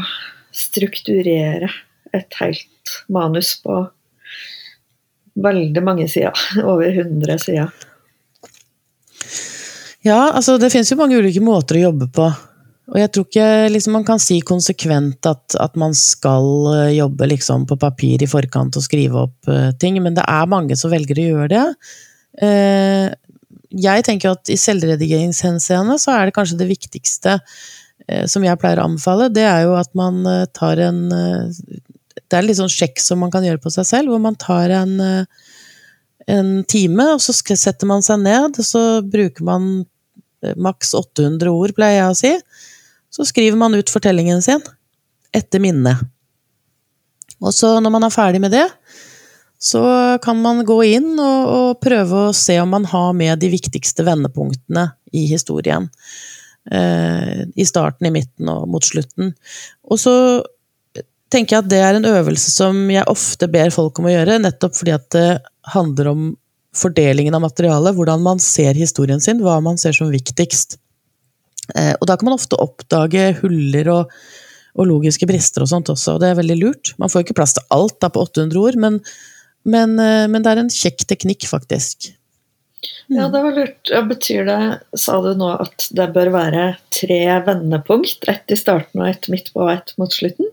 strukturere 0.55 1.71
et 2.15 2.37
helt 2.43 2.97
manus 3.09 3.55
på 3.65 3.81
veldig 5.41 5.85
mange 5.85 6.09
sider? 6.13 6.37
Over 6.71 6.93
100 6.93 7.41
sider. 7.47 7.73
Ja, 10.05 10.29
altså 10.37 10.59
det 10.61 10.69
finnes 10.75 10.91
jo 10.93 11.01
mange 11.01 11.17
ulike 11.17 11.41
måter 11.41 11.79
å 11.81 11.87
jobbe 11.87 12.11
på. 12.13 12.29
Og 12.93 12.99
jeg 13.01 13.11
tror 13.15 13.25
ikke 13.25 13.51
liksom, 13.73 13.95
man 13.97 14.05
kan 14.05 14.21
si 14.21 14.37
konsekvent 14.45 15.25
at, 15.29 15.57
at 15.61 15.77
man 15.81 15.95
skal 15.97 16.49
eh, 16.75 16.97
jobbe 16.99 17.29
liksom, 17.31 17.65
på 17.69 17.79
papir 17.81 18.23
i 18.23 18.29
forkant 18.29 18.77
og 18.77 18.85
skrive 18.85 19.23
opp 19.25 19.49
uh, 19.49 19.71
ting, 19.81 19.97
men 20.05 20.17
det 20.17 20.25
er 20.29 20.51
mange 20.53 20.77
som 20.77 20.93
velger 20.93 21.21
å 21.21 21.29
gjøre 21.31 21.49
det. 21.55 21.65
Uh, 22.43 23.09
jeg 23.75 24.05
tenker 24.07 24.35
at 24.35 24.53
i 24.53 24.59
selvredigeringshenseende 24.61 25.97
så 26.03 26.13
er 26.13 26.29
det 26.29 26.35
kanskje 26.37 26.59
det 26.61 26.69
viktigste 26.69 27.39
uh, 27.39 28.27
som 28.29 28.45
jeg 28.45 28.61
pleier 28.61 28.83
å 28.83 28.91
anbefale, 28.91 29.31
det 29.33 29.47
er 29.49 29.65
jo 29.65 29.79
at 29.81 29.91
man 29.97 30.21
tar 30.53 30.83
en 30.85 31.01
Det 31.09 32.37
er 32.37 32.45
litt 32.45 32.61
sånn 32.61 32.73
sjekk 32.73 33.01
som 33.01 33.23
man 33.25 33.33
kan 33.33 33.47
gjøre 33.47 33.63
på 33.65 33.73
seg 33.73 33.89
selv, 33.89 34.13
hvor 34.13 34.21
man 34.21 34.37
tar 34.37 34.73
en, 34.77 35.25
en 36.29 36.53
time, 36.69 37.09
og 37.17 37.25
så 37.25 37.33
setter 37.33 37.89
man 37.89 38.05
seg 38.05 38.21
ned, 38.27 38.61
og 38.61 38.69
så 38.69 38.85
bruker 39.01 39.49
man 39.49 39.73
maks 40.61 40.93
800 40.99 41.49
ord, 41.49 41.73
pleier 41.77 42.03
jeg 42.03 42.13
å 42.13 42.21
si. 42.21 42.37
Så 43.15 43.27
skriver 43.29 43.59
man 43.59 43.75
ut 43.79 43.91
fortellingen 43.91 44.43
sin 44.43 44.63
etter 45.35 45.63
minnet. 45.63 46.03
Og 47.43 47.55
så 47.55 47.77
når 47.83 47.93
man 47.95 48.07
er 48.07 48.15
ferdig 48.15 48.41
med 48.43 48.55
det, 48.55 48.67
så 49.65 49.83
kan 50.23 50.41
man 50.43 50.65
gå 50.67 50.77
inn 50.97 51.15
og, 51.17 51.43
og 51.49 51.83
prøve 51.83 52.27
å 52.29 52.35
se 52.37 52.57
om 52.61 52.73
man 52.75 52.87
har 52.91 53.13
med 53.17 53.41
de 53.41 53.49
viktigste 53.53 54.05
vendepunktene 54.07 54.89
i 55.15 55.25
historien. 55.31 55.89
Eh, 56.71 57.45
I 57.55 57.67
starten, 57.69 58.09
i 58.09 58.13
midten 58.15 58.51
og 58.51 58.69
mot 58.73 58.85
slutten. 58.85 59.33
Og 59.89 60.01
så 60.01 60.15
tenker 61.33 61.57
jeg 61.57 61.65
at 61.65 61.73
det 61.73 61.81
er 61.83 61.99
en 61.99 62.09
øvelse 62.09 62.53
som 62.53 62.79
jeg 62.93 63.09
ofte 63.11 63.49
ber 63.51 63.73
folk 63.75 63.99
om 63.99 64.09
å 64.11 64.15
gjøre, 64.15 64.41
nettopp 64.43 64.77
fordi 64.79 64.95
at 64.95 65.09
det 65.15 65.29
handler 65.75 66.13
om 66.13 66.33
fordelingen 66.75 67.37
av 67.37 67.45
materialet, 67.45 67.95
hvordan 67.97 68.23
man 68.25 68.41
ser 68.43 68.75
historien 68.79 69.23
sin, 69.23 69.43
hva 69.43 69.61
man 69.63 69.79
ser 69.81 69.95
som 69.97 70.11
viktigst. 70.13 70.79
Eh, 71.73 71.95
og 71.97 72.09
da 72.09 72.17
kan 72.19 72.29
man 72.29 72.37
ofte 72.37 72.59
oppdage 72.61 73.31
huller 73.41 73.89
og, 73.93 74.19
og 74.77 74.91
logiske 74.91 75.29
brister 75.31 75.65
og 75.65 75.71
sånt 75.71 75.93
også, 75.93 76.17
og 76.17 76.25
det 76.25 76.33
er 76.33 76.41
veldig 76.43 76.59
lurt. 76.61 76.93
Man 77.01 77.13
får 77.13 77.25
ikke 77.25 77.39
plass 77.41 77.57
til 77.57 77.65
alt 77.75 77.97
da 78.05 78.11
på 78.13 78.27
800 78.27 78.61
ord, 78.61 78.81
men, 78.81 79.01
men, 79.65 79.97
eh, 80.03 80.27
men 80.31 80.45
det 80.45 80.53
er 80.53 80.65
en 80.65 80.73
kjekk 80.73 81.07
teknikk, 81.15 81.49
faktisk. 81.51 82.13
Ja, 83.13 83.29
det 83.33 83.41
var 83.41 83.55
lurt. 83.57 83.89
Ja, 83.89 84.03
betyr 84.05 84.45
det, 84.49 84.59
sa 85.01 85.21
du 85.25 85.33
nå, 85.39 85.55
at 85.61 85.89
det 85.97 86.11
bør 86.13 86.33
være 86.35 86.67
tre 86.93 87.21
vendepunkt? 87.47 88.29
Ett 88.29 88.53
i 88.53 88.59
starten 88.61 89.01
og 89.01 89.09
ett 89.09 89.29
midt 89.33 89.53
på 89.55 89.65
og 89.65 89.73
ett 89.73 89.95
mot 90.01 90.13
slutten? 90.13 90.51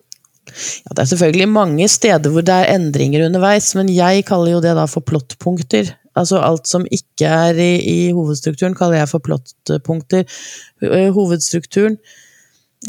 Ja, 0.52 0.96
det 0.96 1.04
er 1.04 1.10
selvfølgelig 1.14 1.48
mange 1.52 1.88
steder 1.92 2.34
hvor 2.34 2.44
det 2.46 2.56
er 2.56 2.74
endringer 2.74 3.28
underveis, 3.28 3.72
men 3.78 3.92
jeg 3.92 4.26
kaller 4.28 4.58
jo 4.58 4.64
det 4.64 4.74
da 4.80 4.88
for 4.90 5.04
plottpunkter. 5.08 5.94
Altså 6.20 6.42
alt 6.44 6.68
som 6.68 6.84
ikke 6.92 7.28
er 7.30 7.60
i, 7.62 7.72
i 7.88 8.00
hovedstrukturen, 8.16 8.76
kaller 8.78 9.00
jeg 9.00 9.12
for 9.12 9.24
plottpunkter. 9.24 10.26
Eh, 10.84 11.08
hovedstrukturen 11.16 11.96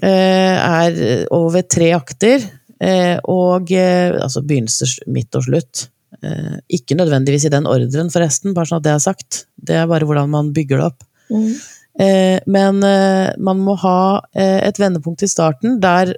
eh, 0.02 0.56
er 0.58 0.98
over 1.34 1.62
tre 1.70 1.92
akter, 1.94 2.48
eh, 2.82 3.18
og 3.30 3.70
eh, 3.70 4.16
altså 4.16 4.42
begynnelse, 4.42 5.06
midt 5.12 5.38
og 5.38 5.46
slutt. 5.46 5.84
Eh, 6.22 6.56
ikke 6.80 6.98
nødvendigvis 6.98 7.46
i 7.46 7.54
den 7.54 7.68
ordren, 7.70 8.10
forresten, 8.10 8.56
bare 8.56 8.72
sånn 8.72 8.82
at 8.82 8.88
det 8.88 8.96
er 8.96 9.06
sagt. 9.06 9.44
Det 9.54 9.78
er 9.78 9.86
bare 9.90 10.08
hvordan 10.08 10.34
man 10.34 10.50
bygger 10.56 10.82
det 10.82 10.90
opp. 10.90 11.06
Mm. 11.30 11.54
Eh, 12.02 12.38
men 12.50 12.82
man 12.82 13.62
må 13.62 13.76
ha 13.84 13.96
et 14.32 14.78
vendepunkt 14.80 15.22
i 15.22 15.30
starten 15.30 15.76
der 15.82 16.14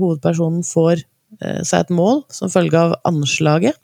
hovedpersonen 0.00 0.64
får 0.66 1.04
seg 1.40 1.86
et 1.86 1.92
mål 1.94 2.20
som 2.30 2.50
følge 2.52 2.78
av 2.78 2.92
anslaget. 3.08 3.78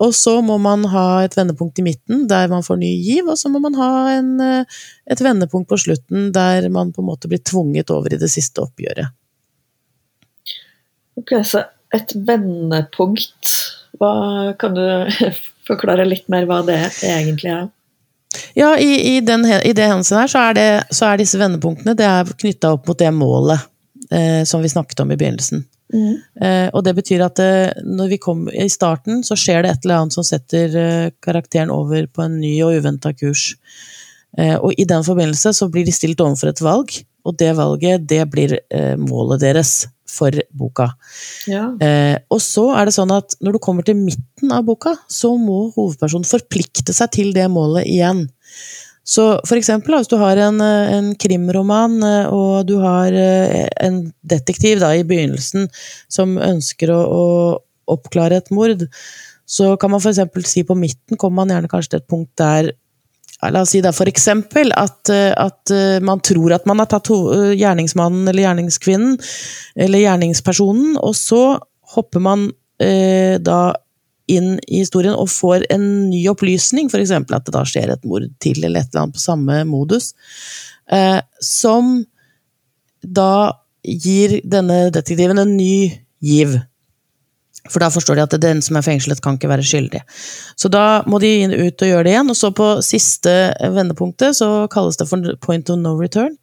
Og 0.00 0.14
så 0.16 0.38
må 0.42 0.56
man 0.62 0.86
ha 0.90 1.20
et 1.24 1.36
vendepunkt 1.36 1.78
i 1.78 1.84
midten 1.86 2.24
der 2.30 2.48
man 2.50 2.64
får 2.66 2.80
ny 2.80 2.90
giv, 3.04 3.28
og 3.28 3.36
så 3.38 3.50
må 3.52 3.60
man 3.62 3.76
ha 3.78 3.90
en, 4.16 4.30
et 4.40 5.22
vendepunkt 5.22 5.68
på 5.70 5.78
slutten 5.84 6.30
der 6.34 6.68
man 6.72 6.94
på 6.94 7.04
en 7.04 7.10
måte 7.10 7.30
blir 7.30 7.42
tvunget 7.44 7.92
over 7.94 8.14
i 8.14 8.20
det 8.20 8.30
siste 8.32 8.64
oppgjøret. 8.64 9.12
Ok, 11.20 11.34
Så 11.44 11.66
et 11.94 12.14
vendepunkt, 12.14 13.50
hva, 13.98 14.12
kan 14.58 14.76
du 14.76 14.84
forklare 15.68 16.06
litt 16.08 16.28
mer 16.32 16.46
hva 16.48 16.62
det 16.66 16.80
egentlig 17.02 17.52
er? 17.52 17.68
Ja, 18.54 18.76
i, 18.78 19.16
i, 19.16 19.20
den, 19.26 19.42
i 19.42 19.72
det 19.74 19.88
hendelsen 19.90 20.20
her 20.20 20.30
så 20.30 20.44
er, 20.50 20.54
det, 20.54 20.68
så 20.94 21.08
er 21.08 21.18
disse 21.18 21.38
vendepunktene 21.40 21.96
det 21.98 22.10
knytta 22.38 22.76
opp 22.76 22.86
mot 22.86 22.98
det 22.98 23.10
målet 23.14 23.58
eh, 24.14 24.42
som 24.46 24.62
vi 24.62 24.70
snakket 24.70 25.02
om 25.02 25.10
i 25.10 25.18
begynnelsen. 25.18 25.64
Mm. 25.90 26.16
Eh, 26.42 26.68
og 26.70 26.84
det 26.86 26.94
betyr 26.98 27.24
at 27.26 27.40
eh, 27.42 27.82
når 27.86 28.12
vi 28.14 28.20
kommer 28.22 28.54
i 28.54 28.68
starten, 28.70 29.24
så 29.26 29.38
skjer 29.38 29.64
det 29.64 29.72
et 29.72 29.86
eller 29.86 30.02
annet 30.02 30.16
som 30.16 30.26
setter 30.26 30.76
eh, 30.78 31.12
karakteren 31.22 31.72
over 31.74 32.06
på 32.06 32.26
en 32.26 32.38
ny 32.42 32.54
og 32.66 32.78
uventa 32.78 33.12
kurs. 33.16 33.50
Eh, 34.38 34.56
og 34.56 34.74
i 34.78 34.86
den 34.88 35.06
forbindelse 35.06 35.54
så 35.56 35.70
blir 35.72 35.86
de 35.86 35.94
stilt 35.94 36.22
overfor 36.22 36.52
et 36.52 36.62
valg, 36.64 37.00
og 37.26 37.36
det 37.40 37.54
valget 37.58 38.06
det 38.08 38.22
blir 38.32 38.58
eh, 38.60 38.94
målet 39.00 39.42
deres 39.42 39.74
for 40.10 40.34
boka. 40.56 40.88
Ja. 41.50 41.68
Eh, 41.82 42.16
og 42.32 42.40
så 42.42 42.70
er 42.74 42.88
det 42.88 42.96
sånn 42.96 43.12
at 43.14 43.36
når 43.42 43.56
du 43.56 43.62
kommer 43.62 43.86
til 43.86 43.98
midten 43.98 44.54
av 44.54 44.64
boka, 44.66 44.96
så 45.10 45.34
må 45.38 45.68
hovedpersonen 45.76 46.28
forplikte 46.28 46.94
seg 46.96 47.12
til 47.18 47.34
det 47.36 47.46
målet 47.52 47.86
igjen. 47.90 48.26
Så 49.06 49.24
for 49.48 49.56
eksempel 49.56 49.96
hvis 49.96 50.10
du 50.10 50.18
har 50.20 50.38
en, 50.44 50.60
en 50.60 51.10
krimroman, 51.18 51.96
eh, 52.04 52.28
og 52.28 52.68
du 52.68 52.76
har 52.82 53.14
eh, 53.16 53.66
en 53.80 54.02
detektiv 54.20 54.82
da, 54.82 54.92
i 54.94 55.06
begynnelsen 55.06 55.70
som 56.12 56.36
ønsker 56.36 56.92
å, 56.94 57.00
å 57.00 57.24
oppklare 57.90 58.38
et 58.38 58.52
mord, 58.54 58.84
så 59.50 59.72
kan 59.80 59.90
man 59.90 60.02
f.eks. 60.02 60.20
si 60.46 60.62
på 60.66 60.76
midten 60.78 61.18
kommer 61.18 61.40
man 61.40 61.56
gjerne 61.56 61.70
kanskje 61.72 61.96
til 61.96 62.02
et 62.02 62.12
punkt 62.12 62.32
der 62.40 62.72
La 63.40 63.62
oss 63.64 63.70
si 63.72 63.78
da 63.80 63.88
eksempel 63.88 64.68
at, 64.76 65.08
eh, 65.08 65.32
at 65.32 65.72
man 66.04 66.20
tror 66.20 66.52
at 66.52 66.66
man 66.68 66.82
har 66.82 66.90
tatt 66.92 67.08
gjerningsmannen 67.08 68.28
eller 68.28 68.44
gjerningskvinnen, 68.44 69.14
eller 69.80 70.02
gjerningspersonen, 70.02 70.98
og 71.00 71.14
så 71.16 71.56
hopper 71.94 72.20
man 72.20 72.50
eh, 72.82 73.38
da 73.40 73.72
inn 74.30 74.54
i 74.66 74.82
historien 74.82 75.16
og 75.16 75.30
får 75.32 75.66
en 75.74 75.84
ny 76.10 76.22
opplysning, 76.30 76.90
f.eks. 76.90 77.12
at 77.18 77.46
det 77.46 77.54
da 77.54 77.64
skjer 77.66 77.92
et 77.94 78.06
mord 78.08 78.26
til, 78.42 78.62
eller 78.62 78.82
et 78.82 78.90
eller 78.92 79.04
annet 79.04 79.18
på 79.18 79.22
samme 79.22 79.60
modus, 79.68 80.12
eh, 80.92 81.20
som 81.44 82.00
da 83.00 83.52
gir 83.82 84.40
denne 84.44 84.88
detektiven 84.92 85.40
en 85.40 85.56
ny 85.56 85.90
giv. 86.20 86.58
For 87.68 87.82
da 87.82 87.90
forstår 87.92 88.16
de 88.16 88.24
at 88.24 88.36
den 88.40 88.62
som 88.64 88.78
er 88.78 88.84
fengslet, 88.84 89.20
kan 89.22 89.36
ikke 89.36 89.50
være 89.50 89.66
skyldig. 89.66 90.00
Så 90.56 90.70
da 90.72 91.02
må 91.10 91.20
de 91.20 91.32
inn, 91.44 91.52
ut 91.52 91.84
og 91.84 91.90
gjøre 91.90 92.06
det 92.06 92.14
igjen. 92.14 92.32
Og 92.32 92.38
så 92.38 92.50
på 92.56 92.68
siste 92.84 93.34
vendepunktet 93.76 94.38
så 94.38 94.66
kalles 94.72 94.96
det 95.00 95.08
for 95.10 95.34
point 95.44 95.72
of 95.72 95.80
no 95.80 95.94
return. 95.98 96.36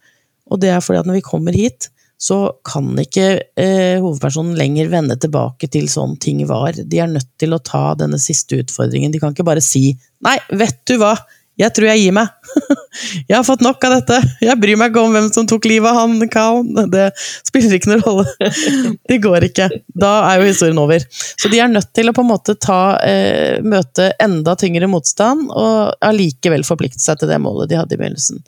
Og 0.47 0.61
det 0.61 0.71
er 0.71 0.83
fordi 0.83 1.01
at 1.01 1.09
når 1.09 1.19
vi 1.19 1.25
kommer 1.25 1.57
hit, 1.57 1.89
så 2.17 2.37
kan 2.65 2.89
ikke 2.97 3.27
eh, 3.59 3.97
hovedpersonen 4.01 4.57
lenger 4.57 4.89
vende 4.89 5.17
tilbake 5.21 5.69
til 5.69 5.85
sånn 5.91 6.15
ting 6.21 6.41
var. 6.49 6.73
De 6.77 7.01
er 7.01 7.11
nødt 7.11 7.29
til 7.37 7.53
å 7.53 7.61
ta 7.61 7.91
denne 7.99 8.17
siste 8.21 8.57
utfordringen. 8.63 9.13
De 9.13 9.21
kan 9.21 9.35
ikke 9.35 9.45
bare 9.47 9.61
si 9.61 9.91
'nei, 10.25 10.37
vet 10.49 10.79
du 10.89 10.97
hva, 10.97 11.13
jeg 11.57 11.73
tror 11.73 11.89
jeg 11.89 12.01
gir 12.05 12.13
meg'. 12.13 12.29
'Jeg 13.27 13.35
har 13.35 13.45
fått 13.45 13.61
nok 13.61 13.83
av 13.85 13.93
dette. 13.99 14.17
Jeg 14.41 14.57
bryr 14.61 14.77
meg 14.77 14.89
ikke 14.89 15.03
om 15.05 15.13
hvem 15.13 15.27
som 15.33 15.45
tok 15.49 15.65
livet 15.69 15.89
av 15.89 15.99
han 16.01 16.29
Kaon'. 16.33 16.69
Det 16.93 17.09
spiller 17.45 17.77
ikke 17.77 17.91
noen 17.91 18.05
rolle. 18.05 18.51
Det 19.09 19.19
går 19.21 19.47
ikke. 19.49 19.69
Da 19.93 20.13
er 20.31 20.41
jo 20.41 20.49
historien 20.49 20.81
over. 20.81 21.05
Så 21.09 21.51
de 21.53 21.61
er 21.61 21.69
nødt 21.69 21.91
til 21.97 22.09
å 22.09 22.15
på 22.17 22.25
en 22.25 22.31
måte 22.31 22.57
ta, 22.61 22.97
eh, 23.05 23.61
møte 23.61 24.11
enda 24.21 24.57
tyngre 24.57 24.89
motstand, 24.89 25.49
og 25.49 25.93
allikevel 26.01 26.65
forplikte 26.65 27.01
seg 27.01 27.21
til 27.21 27.29
det 27.29 27.41
målet 27.41 27.69
de 27.69 27.77
hadde 27.77 27.97
i 27.97 28.01
begynnelsen. 28.01 28.41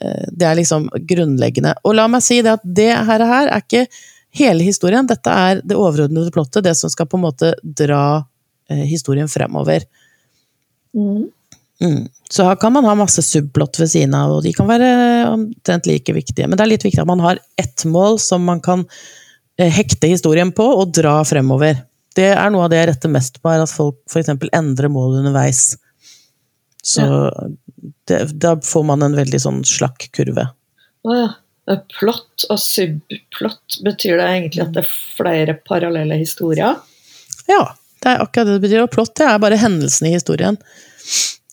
Eh, 0.00 0.26
det 0.32 0.46
er 0.48 0.58
liksom 0.58 0.88
grunnleggende. 1.08 1.76
Og 1.84 1.96
la 1.96 2.06
meg 2.10 2.24
si 2.24 2.40
det 2.44 2.56
at 2.58 2.64
det 2.64 2.90
her, 2.92 3.24
her 3.30 3.50
er 3.50 3.64
ikke 3.64 3.86
hele 4.36 4.66
historien. 4.66 5.08
Dette 5.08 5.32
er 5.32 5.62
det 5.64 5.78
overordnede 5.78 6.34
plottet, 6.34 6.64
det 6.66 6.76
som 6.78 6.92
skal 6.92 7.08
på 7.10 7.20
en 7.20 7.26
måte 7.26 7.54
dra 7.62 8.02
eh, 8.70 8.84
historien 8.88 9.30
fremover. 9.30 9.86
Mm. 10.96 11.26
Mm. 11.82 12.06
Så 12.30 12.46
her 12.46 12.56
kan 12.60 12.72
man 12.72 12.86
ha 12.88 12.94
masse 12.96 13.22
subplott 13.22 13.78
ved 13.80 13.90
siden 13.92 14.14
av, 14.16 14.38
og 14.38 14.44
de 14.46 14.52
kan 14.56 14.68
være 14.68 14.88
omtrent 15.28 15.88
like 15.88 16.14
viktige. 16.16 16.48
Men 16.48 16.58
det 16.58 16.64
er 16.64 16.72
litt 16.74 16.86
viktig 16.86 17.02
at 17.02 17.10
man 17.10 17.22
har 17.24 17.40
ett 17.60 17.84
mål 17.88 18.18
som 18.22 18.44
man 18.48 18.62
kan 18.64 18.86
eh, 19.60 19.70
hekte 19.72 20.10
historien 20.10 20.52
på 20.56 20.66
og 20.80 20.94
dra 20.96 21.20
fremover. 21.28 21.84
Det 22.16 22.30
er 22.32 22.52
noe 22.52 22.64
av 22.64 22.72
det 22.72 22.80
jeg 22.80 22.90
retter 22.94 23.12
mest 23.12 23.42
på, 23.42 23.52
er 23.52 23.62
at 23.62 23.72
folk 23.72 23.98
f.eks. 24.08 24.32
endrer 24.56 24.88
mål 24.92 25.18
underveis. 25.20 25.74
Så 26.86 27.02
ja. 27.02 27.48
det, 28.06 28.20
da 28.42 28.54
får 28.62 28.84
man 28.86 29.02
en 29.02 29.16
veldig 29.18 29.40
sånn 29.42 29.64
slakk 29.66 30.08
kurve. 30.14 30.48
Å 31.06 31.18
ja. 31.18 31.26
Plott 31.96 32.44
og 32.46 32.60
subplott, 32.62 33.80
betyr 33.82 34.20
det 34.20 34.26
egentlig 34.36 34.62
at 34.62 34.76
det 34.76 34.84
er 34.84 34.90
flere 35.16 35.56
parallelle 35.66 36.14
historier? 36.20 36.76
Ja, 37.50 37.62
det 38.04 38.12
er 38.12 38.22
akkurat 38.22 38.46
det 38.46 38.54
det 38.60 38.62
betyr. 38.68 38.84
Og 38.84 38.92
plott 38.92 39.16
det 39.18 39.26
er 39.26 39.40
bare 39.42 39.58
hendelsene 39.58 40.12
i 40.12 40.14
historien. 40.14 40.60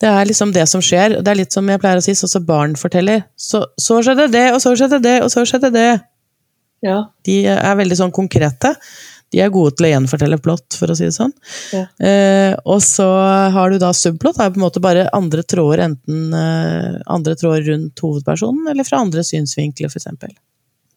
Det 0.04 0.12
er 0.12 0.30
liksom 0.30 0.52
det 0.54 0.68
som 0.70 0.84
skjer. 0.86 1.18
Det 1.26 1.34
er 1.34 1.40
litt 1.40 1.56
som 1.56 1.66
jeg 1.70 1.82
pleier 1.82 1.98
å 1.98 2.06
si, 2.06 2.14
sånn 2.18 2.30
som 2.30 2.46
barn 2.46 2.78
forteller. 2.78 3.24
Så, 3.34 3.64
så 3.80 4.04
skjedde 4.06 4.30
det, 4.36 4.48
og 4.54 4.62
så 4.62 4.76
skjedde 4.78 5.02
det, 5.02 5.16
og 5.26 5.34
så 5.34 5.48
skjedde 5.50 5.74
det. 5.74 5.90
Ja. 6.86 7.00
De 7.26 7.40
er 7.50 7.80
veldig 7.80 7.98
sånn 7.98 8.14
konkrete. 8.14 8.76
De 9.34 9.42
er 9.42 9.52
gode 9.54 9.74
til 9.74 9.88
å 9.88 9.92
gjenfortelle 9.96 10.38
plott, 10.42 10.78
for 10.78 10.94
å 10.94 10.96
si 10.98 11.08
det 11.08 11.16
sånn. 11.16 11.34
Ja. 11.74 11.88
Eh, 12.06 12.54
og 12.70 12.84
så 12.86 13.08
har 13.56 13.74
du 13.74 13.80
da 13.82 13.90
subplott, 13.98 14.38
er 14.38 14.54
på 14.54 14.62
en 14.62 14.68
måte 14.68 14.84
bare 14.84 15.08
andre 15.18 15.42
tråder, 15.42 15.88
enten 15.88 16.36
eh, 16.38 17.00
andre 17.12 17.34
tråder 17.40 17.66
rundt 17.72 18.04
hovedpersonen, 18.06 18.70
eller 18.70 18.86
fra 18.88 19.02
andre 19.02 19.26
synsvinkler, 19.26 19.90
f.eks. 19.90 20.38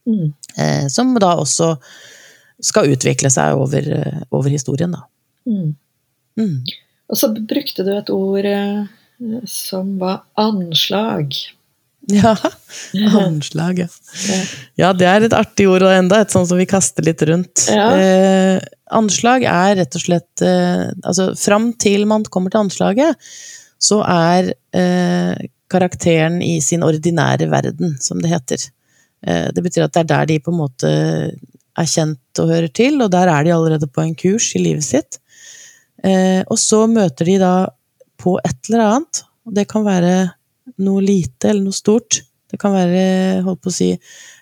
Mm. 0.07 0.29
Eh, 0.61 0.85
som 0.92 1.16
da 1.22 1.33
også 1.40 1.72
skal 2.62 2.92
utvikle 2.92 3.33
seg 3.33 3.57
over, 3.57 3.88
eh, 3.96 4.20
over 4.31 4.53
historien, 4.53 4.92
da. 4.92 5.07
Mm. 5.49 5.72
Mm. 6.37 6.61
Og 7.09 7.18
så 7.18 7.33
brukte 7.33 7.85
du 7.87 7.92
et 7.94 8.12
ord 8.12 8.49
eh, 8.53 8.85
som 9.49 9.96
var 10.03 10.25
anslag. 10.40 11.33
Ja, 12.07 12.37
anslag, 13.27 13.79
ja. 13.79 13.88
Ja, 14.79 14.92
det 14.95 15.09
er 15.11 15.27
et 15.27 15.35
artig 15.35 15.66
ord 15.71 15.87
enda, 15.88 16.21
et 16.23 16.35
sånt 16.35 16.49
som 16.51 16.61
vi 16.61 16.69
kaster 16.71 17.07
litt 17.07 17.23
rundt. 17.27 17.66
Ja. 17.73 17.88
Eh, 17.99 18.61
anslag 18.95 19.47
er 19.51 19.75
rett 19.81 19.99
og 19.99 20.05
slett 20.05 20.45
eh, 20.45 20.87
Altså, 21.03 21.33
fram 21.40 21.73
til 21.83 22.07
man 22.07 22.27
kommer 22.31 22.55
til 22.55 22.62
anslaget, 22.62 23.29
så 23.83 24.01
er 24.07 24.53
eh, 24.77 25.49
karakteren 25.73 26.38
i 26.47 26.61
sin 26.62 26.87
ordinære 26.87 27.51
verden, 27.51 27.97
som 28.01 28.23
det 28.23 28.31
heter. 28.31 28.69
Eh, 29.27 29.49
det 29.55 29.66
betyr 29.66 29.88
at 29.88 29.97
det 29.97 30.05
er 30.05 30.11
der 30.14 30.31
de 30.31 30.40
på 30.42 30.55
en 30.55 30.62
måte 30.62 30.90
er 31.77 31.90
kjent 31.90 32.40
og 32.40 32.53
hører 32.53 32.71
til, 32.73 33.01
og 33.03 33.11
der 33.12 33.29
er 33.33 33.45
de 33.45 33.55
allerede 33.55 33.90
på 33.90 34.05
en 34.05 34.14
kurs 34.19 34.53
i 34.57 34.62
livet 34.62 34.87
sitt. 34.87 35.19
Eh, 36.05 36.42
og 36.47 36.59
så 36.61 36.85
møter 36.90 37.29
de 37.29 37.38
da 37.42 37.55
på 38.21 38.38
et 38.47 38.71
eller 38.71 38.85
annet, 38.87 39.25
og 39.47 39.57
det 39.59 39.66
kan 39.71 39.85
være 39.87 40.14
noe 40.83 41.05
lite 41.05 41.51
eller 41.51 41.69
noe 41.69 41.77
stort. 41.77 42.21
Det 42.47 42.59
kan 42.62 42.75
være 42.77 43.43
holdt 43.47 43.62
på 43.65 43.73
å 43.73 43.75
si, 43.75 43.91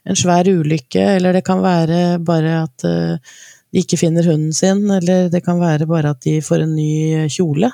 en 0.04 0.18
svær 0.18 0.48
ulykke, 0.50 1.04
eller 1.16 1.36
det 1.36 1.44
kan 1.46 1.62
være 1.64 2.18
bare 2.24 2.58
at 2.66 2.84
uh, 2.84 3.36
de 3.74 3.82
ikke 3.82 3.98
finner 3.98 4.26
hunden 4.28 4.52
sin, 4.54 4.84
eller 4.92 5.30
det 5.32 5.40
kan 5.46 5.58
være 5.58 5.88
bare 5.90 6.12
at 6.14 6.20
de 6.26 6.38
får 6.44 6.62
en 6.62 6.74
ny 6.76 7.24
kjole. 7.32 7.72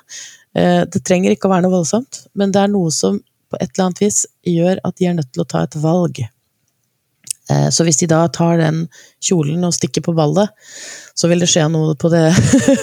Eh, 0.56 0.82
det 0.88 1.02
trenger 1.04 1.34
ikke 1.34 1.46
å 1.46 1.52
være 1.52 1.66
noe 1.66 1.76
voldsomt, 1.76 2.24
men 2.40 2.54
det 2.54 2.62
er 2.64 2.72
noe 2.72 2.90
som 2.94 3.20
på 3.50 3.58
et 3.58 3.68
eller 3.74 3.90
annet 3.90 4.04
vis 4.06 4.22
gjør 4.46 4.80
at 4.86 4.96
de 4.96 5.10
er 5.10 5.16
nødt 5.18 5.28
til 5.34 5.44
å 5.44 5.48
ta 5.50 5.64
et 5.66 5.76
valg. 5.82 6.22
Eh, 7.50 7.68
så 7.74 7.84
hvis 7.86 8.00
de 8.00 8.08
da 8.10 8.22
tar 8.32 8.58
den 8.62 8.84
kjolen 9.22 9.64
og 9.66 9.74
stikker 9.76 10.04
på 10.06 10.14
ballet, 10.16 10.50
så 11.14 11.28
vil 11.30 11.42
det 11.42 11.50
skje 11.50 11.66
noe 11.68 11.96
på 12.00 12.10
det 12.12 12.28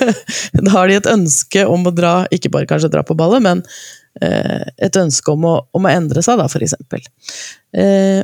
Da 0.64 0.70
har 0.76 0.90
de 0.90 0.98
et 1.00 1.10
ønske 1.10 1.66
om 1.66 1.88
å 1.88 1.96
dra, 1.96 2.20
ikke 2.30 2.52
bare 2.54 2.70
kanskje 2.70 2.92
dra 2.94 3.02
på 3.08 3.18
ballet, 3.18 3.44
men 3.44 3.64
eh, 3.64 4.07
et 4.22 4.98
ønske 4.98 5.34
om 5.34 5.46
å, 5.46 5.54
om 5.78 5.86
å 5.86 5.92
endre 5.92 6.24
seg, 6.26 6.40
da, 6.40 6.48
for 6.50 6.64
eksempel. 6.66 7.04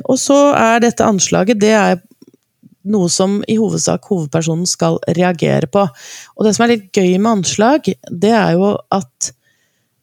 Og 0.04 0.16
så 0.18 0.38
er 0.58 0.82
dette 0.82 1.06
anslaget 1.06 1.60
det 1.62 1.70
er 1.78 2.00
noe 2.90 3.08
som 3.12 3.38
i 3.48 3.56
hovedsak 3.58 4.08
hovedpersonen 4.10 4.66
skal 4.68 4.98
reagere 5.16 5.68
på. 5.70 5.86
Og 6.36 6.46
det 6.46 6.54
som 6.56 6.66
er 6.66 6.74
litt 6.74 6.90
gøy 6.92 7.16
med 7.16 7.38
anslag, 7.38 7.88
det 8.10 8.34
er 8.34 8.58
jo 8.58 8.74
at 8.94 9.30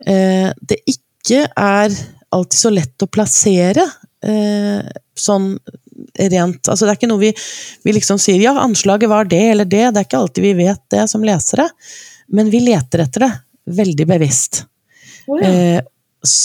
eh, 0.07 0.49
det 0.57 0.81
ikke 0.89 1.45
er 1.47 1.93
alltid 2.31 2.57
så 2.57 2.73
lett 2.73 3.05
å 3.05 3.11
plassere 3.11 3.85
eh, 4.25 4.81
sånn 5.17 5.53
rent 6.17 6.65
Altså 6.71 6.87
det 6.87 6.91
er 6.91 6.97
ikke 6.97 7.07
noe 7.11 7.21
vi, 7.21 7.29
vi 7.85 7.93
liksom 7.93 8.17
sier 8.19 8.41
ja, 8.41 8.55
anslaget 8.57 9.11
var 9.11 9.27
det 9.29 9.41
eller 9.51 9.67
det, 9.69 9.83
det 9.93 10.01
er 10.01 10.07
ikke 10.07 10.21
alltid 10.23 10.47
vi 10.47 10.53
vet 10.57 10.81
det 10.91 11.03
som 11.11 11.23
lesere, 11.23 11.67
men 12.33 12.49
vi 12.51 12.63
leter 12.65 13.03
etter 13.05 13.27
det 13.27 13.31
veldig 13.77 14.07
bevisst. 14.09 14.63
Eh, 15.45 15.81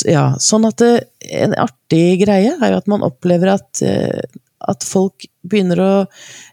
ja, 0.08 0.26
sånn 0.40 0.64
at 0.68 0.80
det, 0.80 0.92
En 1.28 1.52
artig 1.60 2.22
greie 2.22 2.54
er 2.56 2.72
jo 2.72 2.78
at 2.80 2.88
man 2.90 3.04
opplever 3.04 3.54
at 3.56 3.82
eh, 3.84 4.24
at 4.66 4.86
folk 4.86 5.26
begynner 5.46 5.80
å 5.82 5.92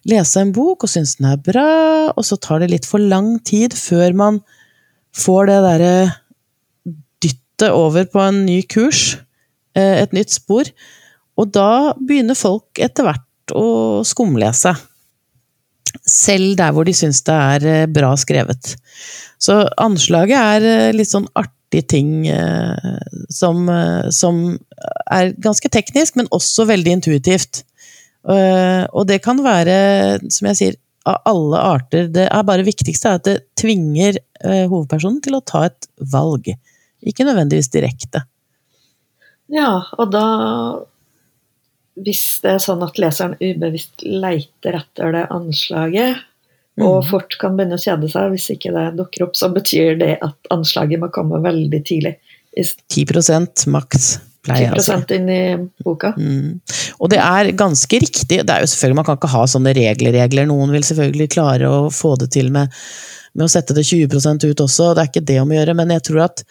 lese 0.09 0.41
en 0.41 0.53
bok 0.55 0.85
og 0.85 0.91
syns 0.91 1.17
den 1.17 1.31
er 1.31 1.39
bra, 1.41 1.67
og 2.13 2.25
så 2.27 2.37
tar 2.41 2.63
det 2.63 2.71
litt 2.73 2.87
for 2.89 3.01
lang 3.01 3.37
tid 3.45 3.75
før 3.77 4.15
man 4.17 4.41
får 5.17 5.49
det 5.49 5.59
derre 5.67 5.93
dyttet 7.23 7.69
over 7.71 8.07
på 8.09 8.21
en 8.23 8.43
ny 8.47 8.61
kurs, 8.69 9.17
eh, 9.77 10.01
et 10.03 10.13
nytt 10.15 10.33
spor. 10.33 10.69
Og 11.39 11.53
da 11.53 11.93
begynner 11.97 12.37
folk 12.37 12.81
etter 12.81 13.07
hvert 13.07 13.55
å 13.57 14.03
skumlese. 14.05 14.75
Selv 16.09 16.57
der 16.57 16.73
hvor 16.73 16.85
de 16.85 16.93
syns 16.97 17.21
det 17.25 17.33
er 17.33 17.67
eh, 17.69 17.89
bra 17.89 18.13
skrevet. 18.17 18.75
Så 19.41 19.61
anslaget 19.81 20.37
er 20.37 20.69
eh, 20.69 20.93
litt 20.95 21.09
sånn 21.09 21.29
artig 21.33 21.51
ting 21.81 22.27
som, 23.33 23.65
som 24.13 24.41
er 25.09 25.31
ganske 25.41 25.69
teknisk, 25.73 26.15
men 26.19 26.29
også 26.35 26.67
veldig 26.69 26.99
intuitivt. 26.99 27.63
Uh, 28.23 28.87
og 28.95 29.07
det 29.09 29.19
kan 29.23 29.41
være, 29.43 29.75
som 30.31 30.47
jeg 30.51 30.59
sier, 30.59 30.79
av 31.03 31.19
alle 31.27 31.59
arter. 31.59 32.07
Det 32.15 32.29
er 32.29 32.45
bare 32.47 32.63
viktigste 32.63 33.09
er 33.09 33.19
at 33.19 33.25
det 33.27 33.37
tvinger 33.59 34.19
uh, 34.45 34.63
hovedpersonen 34.71 35.19
til 35.23 35.35
å 35.35 35.43
ta 35.43 35.65
et 35.67 35.89
valg. 36.13 36.47
Ikke 37.03 37.27
nødvendigvis 37.27 37.71
direkte. 37.73 38.23
Ja, 39.51 39.83
og 39.99 40.13
da 40.13 40.25
Hvis 41.93 42.39
det 42.41 42.55
er 42.55 42.61
sånn 42.63 42.81
at 42.81 42.95
leseren 42.97 43.35
ubevisst 43.37 44.01
leiter 44.01 44.79
etter 44.79 45.11
det 45.13 45.27
anslaget. 45.29 46.23
Og 46.81 47.03
fort 47.05 47.35
kan 47.41 47.57
begynne 47.57 47.77
å 47.77 47.81
kjede 47.81 48.09
seg 48.09 48.33
hvis 48.33 48.49
ikke 48.55 48.73
det 48.73 48.85
dukker 48.97 49.27
opp, 49.27 49.35
så 49.37 49.51
betyr 49.53 49.97
det 49.99 50.13
at 50.25 50.53
anslaget 50.53 51.01
må 51.03 51.11
komme 51.13 51.41
veldig 51.43 51.81
tidlig. 51.85 52.15
10% 52.53 53.65
maks 53.73 54.15
pleier 54.43 54.73
10 54.73 54.77
altså. 54.77 54.97
inn 55.15 55.29
i 55.31 55.41
boka. 55.85 56.13
Mm. 56.17 56.59
Og 56.99 57.11
det 57.13 57.19
er 57.23 57.51
ganske 57.57 57.99
riktig. 58.03 58.41
det 58.43 58.49
er 58.49 58.63
jo 58.63 58.69
selvfølgelig, 58.69 58.99
Man 58.99 59.07
kan 59.07 59.19
ikke 59.19 59.33
ha 59.33 59.43
sånne 59.49 59.73
regler-regler. 59.77 60.47
Noen 60.49 60.73
vil 60.75 60.85
selvfølgelig 60.85 61.29
klare 61.35 61.69
å 61.69 61.81
få 61.93 62.15
det 62.21 62.31
til 62.35 62.51
med, 62.53 62.73
med, 63.33 63.45
å 63.47 63.51
sette 63.51 63.75
det 63.77 63.85
20% 63.87 64.47
ut 64.49 64.65
også, 64.65 64.93
det 64.93 65.03
er 65.03 65.11
ikke 65.11 65.27
det 65.31 65.39
om 65.41 65.53
å 65.53 65.59
gjøre. 65.59 65.77
Men 65.79 65.93
jeg 65.95 66.07
tror 66.09 66.25
at 66.27 66.43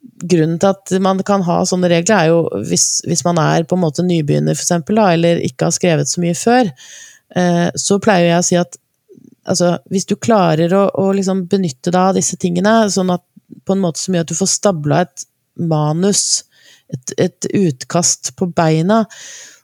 grunnen 0.00 0.60
til 0.60 0.74
at 0.74 0.94
man 1.02 1.22
kan 1.26 1.44
ha 1.46 1.60
sånne 1.68 1.90
regler, 1.92 2.16
er 2.16 2.32
jo 2.32 2.66
hvis, 2.68 3.00
hvis 3.08 3.24
man 3.26 3.40
er 3.42 3.66
på 3.68 3.76
en 3.76 3.84
måte 3.86 4.04
nybegynner, 4.04 4.56
for 4.56 4.66
eksempel, 4.66 5.00
da, 5.00 5.10
eller 5.16 5.40
ikke 5.46 5.68
har 5.68 5.76
skrevet 5.76 6.12
så 6.12 6.22
mye 6.22 6.36
før, 6.36 6.70
eh, 7.36 7.66
så 7.78 8.00
pleier 8.02 8.32
jeg 8.32 8.40
å 8.40 8.46
si 8.50 8.60
at 8.60 8.80
altså, 9.48 9.74
hvis 9.92 10.08
du 10.08 10.16
klarer 10.20 10.72
å, 10.76 10.86
å 11.00 11.10
liksom 11.16 11.46
benytte 11.50 11.92
deg 11.92 12.00
av 12.00 12.16
disse 12.18 12.38
tingene, 12.40 12.84
sånn 12.92 13.12
at, 13.14 13.24
på 13.66 13.74
en 13.74 13.82
måte 13.82 14.02
som 14.02 14.14
gjør 14.14 14.26
at 14.26 14.32
du 14.32 14.38
får 14.38 14.50
stabla 14.52 15.02
et 15.06 15.26
manus 15.60 16.24
et, 16.90 17.14
et 17.18 17.50
utkast 17.54 18.34
på 18.38 18.50
beina, 18.56 19.04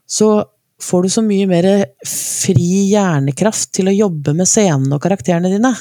så 0.07 0.45
får 0.83 1.03
du 1.03 1.11
så 1.11 1.25
mye 1.25 1.49
mer 1.51 1.69
fri 2.07 2.87
hjernekraft 2.93 3.73
til 3.79 3.91
å 3.91 3.97
jobbe 3.97 4.35
med 4.37 4.49
scenen 4.49 4.93
og 4.93 5.03
karakterene 5.03 5.51
dine. 5.51 5.73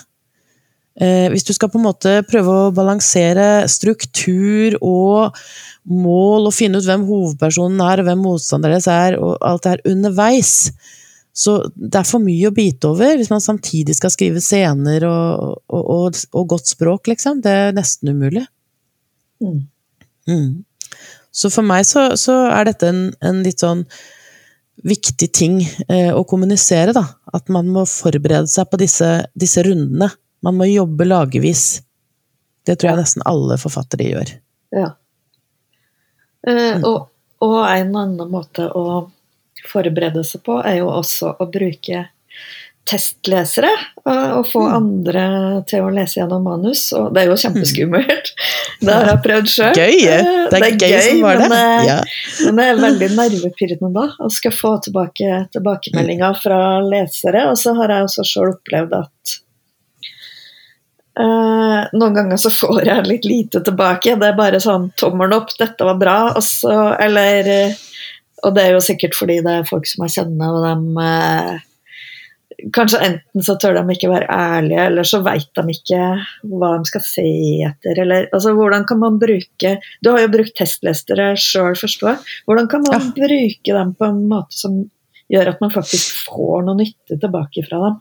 Eh, 0.96 1.28
hvis 1.34 1.44
du 1.44 1.52
skal 1.52 1.68
på 1.72 1.80
en 1.82 1.90
måte 1.90 2.12
prøve 2.30 2.54
å 2.56 2.74
balansere 2.76 3.66
struktur 3.68 4.78
og 4.80 5.36
mål, 5.92 6.48
og 6.48 6.56
finne 6.56 6.80
ut 6.80 6.88
hvem 6.88 7.04
hovedpersonen 7.10 7.82
er, 7.84 8.02
og 8.02 8.08
hvem 8.08 8.24
motstanderen 8.24 8.80
deres 8.80 8.88
er, 8.92 9.18
og 9.20 9.36
alt 9.44 9.66
det 9.66 9.76
her 9.76 9.84
underveis, 9.92 10.54
så 11.36 11.58
det 11.76 12.00
er 12.00 12.08
for 12.08 12.24
mye 12.24 12.48
å 12.48 12.56
bite 12.56 12.88
over 12.88 13.18
hvis 13.20 13.32
man 13.34 13.44
samtidig 13.44 13.98
skal 13.98 14.14
skrive 14.14 14.40
scener 14.44 15.04
og, 15.10 15.58
og, 15.68 15.82
og, 15.84 16.20
og 16.32 16.46
godt 16.54 16.72
språk, 16.72 17.10
liksom. 17.12 17.42
Det 17.44 17.52
er 17.52 17.76
nesten 17.76 18.14
umulig. 18.16 18.46
Mm. 19.44 19.66
Mm. 20.32 20.64
Så 21.36 21.52
for 21.52 21.68
meg 21.68 21.84
så, 21.90 22.08
så 22.16 22.38
er 22.48 22.70
dette 22.70 22.88
en, 22.88 23.02
en, 23.20 23.42
litt 23.44 23.60
sånn 23.60 23.84
viktig 24.88 25.28
ting 25.36 25.58
eh, 25.90 26.14
å 26.16 26.24
kommunisere, 26.28 26.94
da. 26.96 27.04
At 27.36 27.52
man 27.52 27.68
må 27.74 27.84
forberede 27.90 28.48
seg 28.52 28.70
på 28.72 28.80
disse, 28.80 29.10
disse 29.36 29.64
rundene. 29.68 30.14
Man 30.46 30.56
må 30.56 30.70
jobbe 30.70 31.08
lagevis. 31.10 31.82
Det 32.66 32.78
tror 32.80 32.94
jeg 32.94 33.02
nesten 33.02 33.26
alle 33.28 33.60
forfattere 33.60 34.08
gjør. 34.08 34.32
Ja. 34.76 34.94
Eh, 36.48 36.78
mm. 36.80 36.88
og, 36.88 37.10
og, 37.44 37.60
en 37.68 37.92
annen 38.06 38.32
måte 38.32 38.70
å 38.72 38.86
forberede 39.70 40.24
seg 40.28 40.44
på, 40.46 40.60
er 40.64 40.80
jo 40.82 40.92
også 40.94 41.36
å 41.40 41.50
bruke 41.52 42.08
testlesere 42.86 43.72
og 44.06 44.46
få 44.46 44.62
mm. 44.62 44.74
andre 44.76 45.24
til 45.70 45.88
å 45.88 45.94
lese 45.94 46.20
gjennom 46.20 46.44
manus. 46.46 46.84
Og 46.94 47.10
det 47.16 47.24
er 47.24 47.32
jo 47.32 47.38
kjempeskummelt. 47.42 48.32
Det 48.86 48.92
har 48.92 49.08
jeg 49.10 49.22
prøvd 49.24 49.48
sjøl. 49.50 49.78
Gøy! 49.80 49.96
Det 50.04 50.18
er, 50.20 50.50
det 50.52 50.58
er 50.60 50.76
gøy, 50.76 50.92
gøy 50.92 51.22
men, 51.24 51.42
det. 51.42 51.60
Eh, 51.62 51.86
ja. 51.88 51.96
men 52.44 52.60
det 52.60 52.66
er 52.68 52.82
veldig 52.84 53.08
nervepirrende 53.16 53.90
da, 53.96 54.04
å 54.20 54.28
skal 54.36 54.54
få 54.54 54.74
tilbake 54.84 55.40
tilbakemeldinger 55.56 56.38
fra 56.44 56.60
lesere. 56.86 57.46
Og 57.50 57.58
så 57.58 57.74
har 57.80 57.94
jeg 57.96 58.10
også 58.10 58.28
sjøl 58.28 58.54
opplevd 58.58 59.00
at 59.00 59.40
Uh, 61.16 61.86
noen 61.96 62.12
ganger 62.12 62.36
så 62.36 62.50
får 62.52 62.82
jeg 62.90 63.08
litt 63.08 63.24
lite 63.24 63.62
tilbake. 63.64 64.18
Det 64.20 64.28
er 64.28 64.36
bare 64.36 64.60
sånn 64.60 64.90
tommelen 65.00 65.38
opp, 65.38 65.54
'dette 65.56 65.88
var 65.88 65.96
bra', 65.96 66.34
og 66.36 66.44
så 66.44 66.74
Eller 67.00 67.72
Og 68.46 68.54
det 68.56 68.66
er 68.66 68.76
jo 68.76 68.84
sikkert 68.84 69.18
fordi 69.18 69.40
det 69.46 69.54
er 69.60 69.70
folk 69.70 69.88
som 69.90 70.06
jeg 70.06 70.20
kjenner, 70.20 70.60
og 70.60 70.68
de 70.68 71.06
eh, 71.06 71.64
Kanskje 72.74 73.02
enten 73.04 73.44
så 73.44 73.58
tør 73.60 73.76
de 73.76 73.82
ikke 73.92 74.08
være 74.08 74.30
ærlige, 74.32 74.84
eller 74.88 75.08
så 75.08 75.20
vet 75.26 75.50
de 75.58 75.74
ikke 75.74 76.04
hva 76.54 76.70
de 76.78 76.88
skal 76.88 77.02
se 77.04 77.26
etter. 77.68 78.00
Eller, 78.00 78.30
altså, 78.32 78.54
hvordan 78.56 78.86
kan 78.88 79.02
man 79.02 79.18
bruke 79.20 79.74
Du 80.00 80.10
har 80.14 80.22
jo 80.24 80.32
brukt 80.32 80.56
testlestere 80.56 81.34
sjøl, 81.42 81.76
forstår 81.76 82.14
jeg. 82.14 82.38
Hvordan 82.48 82.70
kan 82.72 82.86
man 82.86 82.96
ja. 82.96 83.12
bruke 83.18 83.76
dem 83.80 83.92
på 84.00 84.08
en 84.08 84.24
måte 84.32 84.56
som 84.56 84.78
gjør 85.34 85.52
at 85.52 85.66
man 85.66 85.74
faktisk 85.74 86.24
får 86.30 86.64
noe 86.70 86.80
nytte 86.80 87.20
tilbake 87.20 87.66
fra 87.68 87.82
dem? 87.88 88.00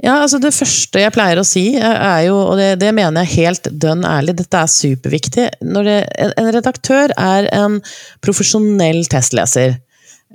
Ja, 0.00 0.22
altså 0.22 0.38
Det 0.40 0.54
første 0.56 1.02
jeg 1.02 1.12
pleier 1.12 1.40
å 1.40 1.44
si, 1.44 1.74
er 1.76 2.22
jo, 2.24 2.38
og 2.52 2.56
det, 2.56 2.70
det 2.80 2.94
mener 2.96 3.26
jeg 3.26 3.44
helt 3.44 3.68
dønn 3.82 4.06
ærlig, 4.08 4.38
dette 4.38 4.62
er 4.62 4.72
superviktig 4.72 5.50
det, 5.60 5.98
En 6.40 6.50
redaktør 6.56 7.12
er 7.20 7.50
en 7.52 7.76
profesjonell 8.24 9.04
testleser. 9.12 9.76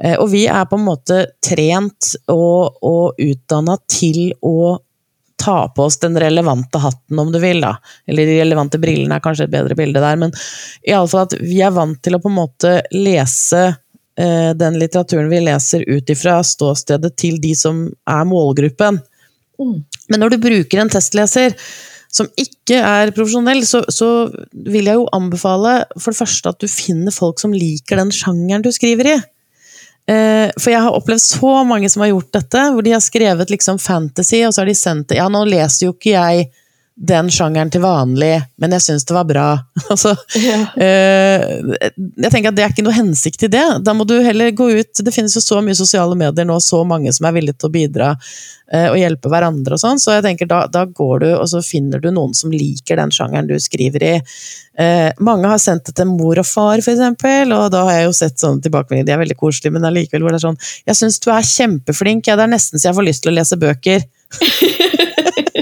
Eh, 0.04 0.18
og 0.20 0.30
vi 0.34 0.46
er 0.52 0.68
på 0.70 0.78
en 0.78 0.86
måte 0.86 1.22
trent 1.44 2.14
og, 2.32 2.78
og 2.86 3.22
utdanna 3.22 3.80
til 3.90 4.36
å 4.46 4.76
ta 5.42 5.58
på 5.76 5.84
oss 5.84 5.98
den 6.00 6.20
relevante 6.20 6.80
hatten, 6.80 7.20
om 7.20 7.32
du 7.32 7.40
vil. 7.40 7.62
da. 7.62 7.76
Eller 8.08 8.30
de 8.30 8.38
relevante 8.40 8.80
brillene 8.82 9.18
er 9.18 9.24
kanskje 9.24 9.48
et 9.48 9.56
bedre 9.56 9.76
bilde 9.78 10.04
der, 10.04 10.20
men 10.20 10.36
i 10.86 10.94
alle 10.96 11.10
fall 11.12 11.26
at 11.26 11.36
vi 11.42 11.60
er 11.66 11.74
vant 11.76 12.00
til 12.04 12.16
å 12.16 12.22
på 12.24 12.32
en 12.32 12.38
måte 12.38 12.76
lese 12.96 13.64
eh, 13.66 14.54
den 14.56 14.80
litteraturen 14.80 15.30
vi 15.32 15.42
leser 15.48 15.84
ut 15.90 16.14
ifra 16.14 16.38
ståstedet 16.46 17.16
til 17.20 17.42
de 17.44 17.56
som 17.58 17.86
er 17.90 18.30
målgruppen. 18.30 19.02
Men 19.60 20.22
når 20.22 20.36
du 20.36 20.42
bruker 20.44 20.82
en 20.82 20.92
testleser 20.92 21.56
som 22.16 22.30
ikke 22.40 22.80
er 22.80 23.12
profesjonell, 23.16 23.62
så, 23.68 23.82
så, 23.92 24.10
vil 24.52 24.88
jeg 24.88 25.00
jo 25.00 25.08
anbefale 25.16 25.82
for 25.98 26.14
det 26.14 26.20
første 26.22 26.52
at 26.54 26.62
du 26.64 26.72
finner 26.72 27.12
folk 27.12 27.42
som 27.42 27.56
liker 27.56 28.00
den 28.00 28.14
sjangeren 28.16 28.64
du 28.64 28.72
skriver 28.74 29.12
i. 29.12 29.16
Eh, 30.12 30.52
for 30.62 30.70
jeg 30.72 30.84
har 30.86 30.96
opplevd 30.96 31.24
så 31.24 31.56
mange 31.68 31.90
som 31.92 32.06
har 32.06 32.14
gjort 32.14 32.32
dette, 32.38 32.62
hvor 32.72 32.86
de 32.86 32.94
har 32.94 33.04
skrevet 33.04 33.52
liksom 33.52 33.82
fantasy, 33.82 34.44
og 34.46 34.54
så 34.54 34.64
har 34.64 34.70
de 34.70 34.78
sendt 34.78 35.10
det 35.12 35.20
Ja, 35.20 35.28
nå 35.34 35.44
leser 35.50 35.88
jo 35.88 35.96
ikke 35.96 36.14
jeg 36.14 36.48
den 36.96 37.28
sjangeren 37.34 37.68
til 37.74 37.82
vanlig, 37.84 38.38
men 38.62 38.72
jeg 38.78 38.84
syns 38.86 39.04
det 39.06 39.16
var 39.18 39.26
bra. 39.28 39.46
altså, 39.92 40.14
Ja. 40.40 40.62
eh, 40.80 41.42
jeg 42.24 42.32
tenker 42.32 42.50
at 42.54 42.56
Det 42.56 42.64
er 42.64 42.72
ikke 42.72 42.86
noe 42.88 42.96
hensikt 42.96 43.44
i 43.44 43.52
det. 43.52 43.66
Da 43.84 43.94
må 43.94 44.06
du 44.08 44.16
heller 44.24 44.54
gå 44.56 44.70
ut 44.80 45.02
Det 45.04 45.12
finnes 45.14 45.36
jo 45.36 45.42
så 45.44 45.60
mye 45.64 45.76
sosiale 45.76 46.16
medier 46.16 46.48
nå, 46.48 46.56
så 46.64 46.84
mange 46.88 47.12
som 47.16 47.28
er 47.28 47.36
villige 47.36 47.60
til 47.60 47.68
å 47.68 47.74
bidra 47.74 48.10
eh, 48.72 48.88
og 48.88 48.96
hjelpe 49.00 49.30
hverandre 49.32 49.76
og 49.76 49.82
sånn, 49.82 50.00
så 50.02 50.16
jeg 50.16 50.24
tenker 50.26 50.48
da, 50.50 50.62
da 50.72 50.86
går 50.88 51.20
du 51.26 51.28
og 51.36 51.44
så 51.52 51.60
finner 51.66 52.00
du 52.02 52.08
noen 52.16 52.34
som 52.38 52.54
liker 52.56 52.98
den 53.02 53.12
sjangeren 53.14 53.52
du 53.52 53.58
skriver 53.62 54.08
i. 54.08 54.14
Eh, 54.80 55.12
mange 55.20 55.52
har 55.52 55.60
sendt 55.62 55.86
det 55.92 55.98
til 56.00 56.08
mor 56.10 56.40
og 56.42 56.48
far, 56.48 56.80
for 56.84 56.96
eksempel, 56.96 57.52
og 57.56 57.70
da 57.76 57.84
har 57.90 58.00
jeg 58.00 58.08
jo 58.08 58.16
sett 58.18 58.40
sånne 58.42 58.64
tilbakemeldinger. 58.66 59.08
De 59.12 59.16
er 59.16 59.22
veldig 59.22 59.38
koselige, 59.40 59.76
men 59.76 59.88
allikevel 59.92 60.24
hvor 60.26 60.34
det 60.36 60.40
er 60.42 60.48
sånn 60.48 60.60
Jeg 60.88 61.00
syns 61.00 61.20
du 61.24 61.30
er 61.36 61.48
kjempeflink, 61.52 62.28
ja, 62.32 62.40
det 62.40 62.48
er 62.48 62.56
nesten 62.56 62.80
så 62.80 62.90
jeg 62.90 62.98
får 62.98 63.10
lyst 63.12 63.26
til 63.28 63.36
å 63.36 63.38
lese 63.38 63.60
bøker. 63.62 64.08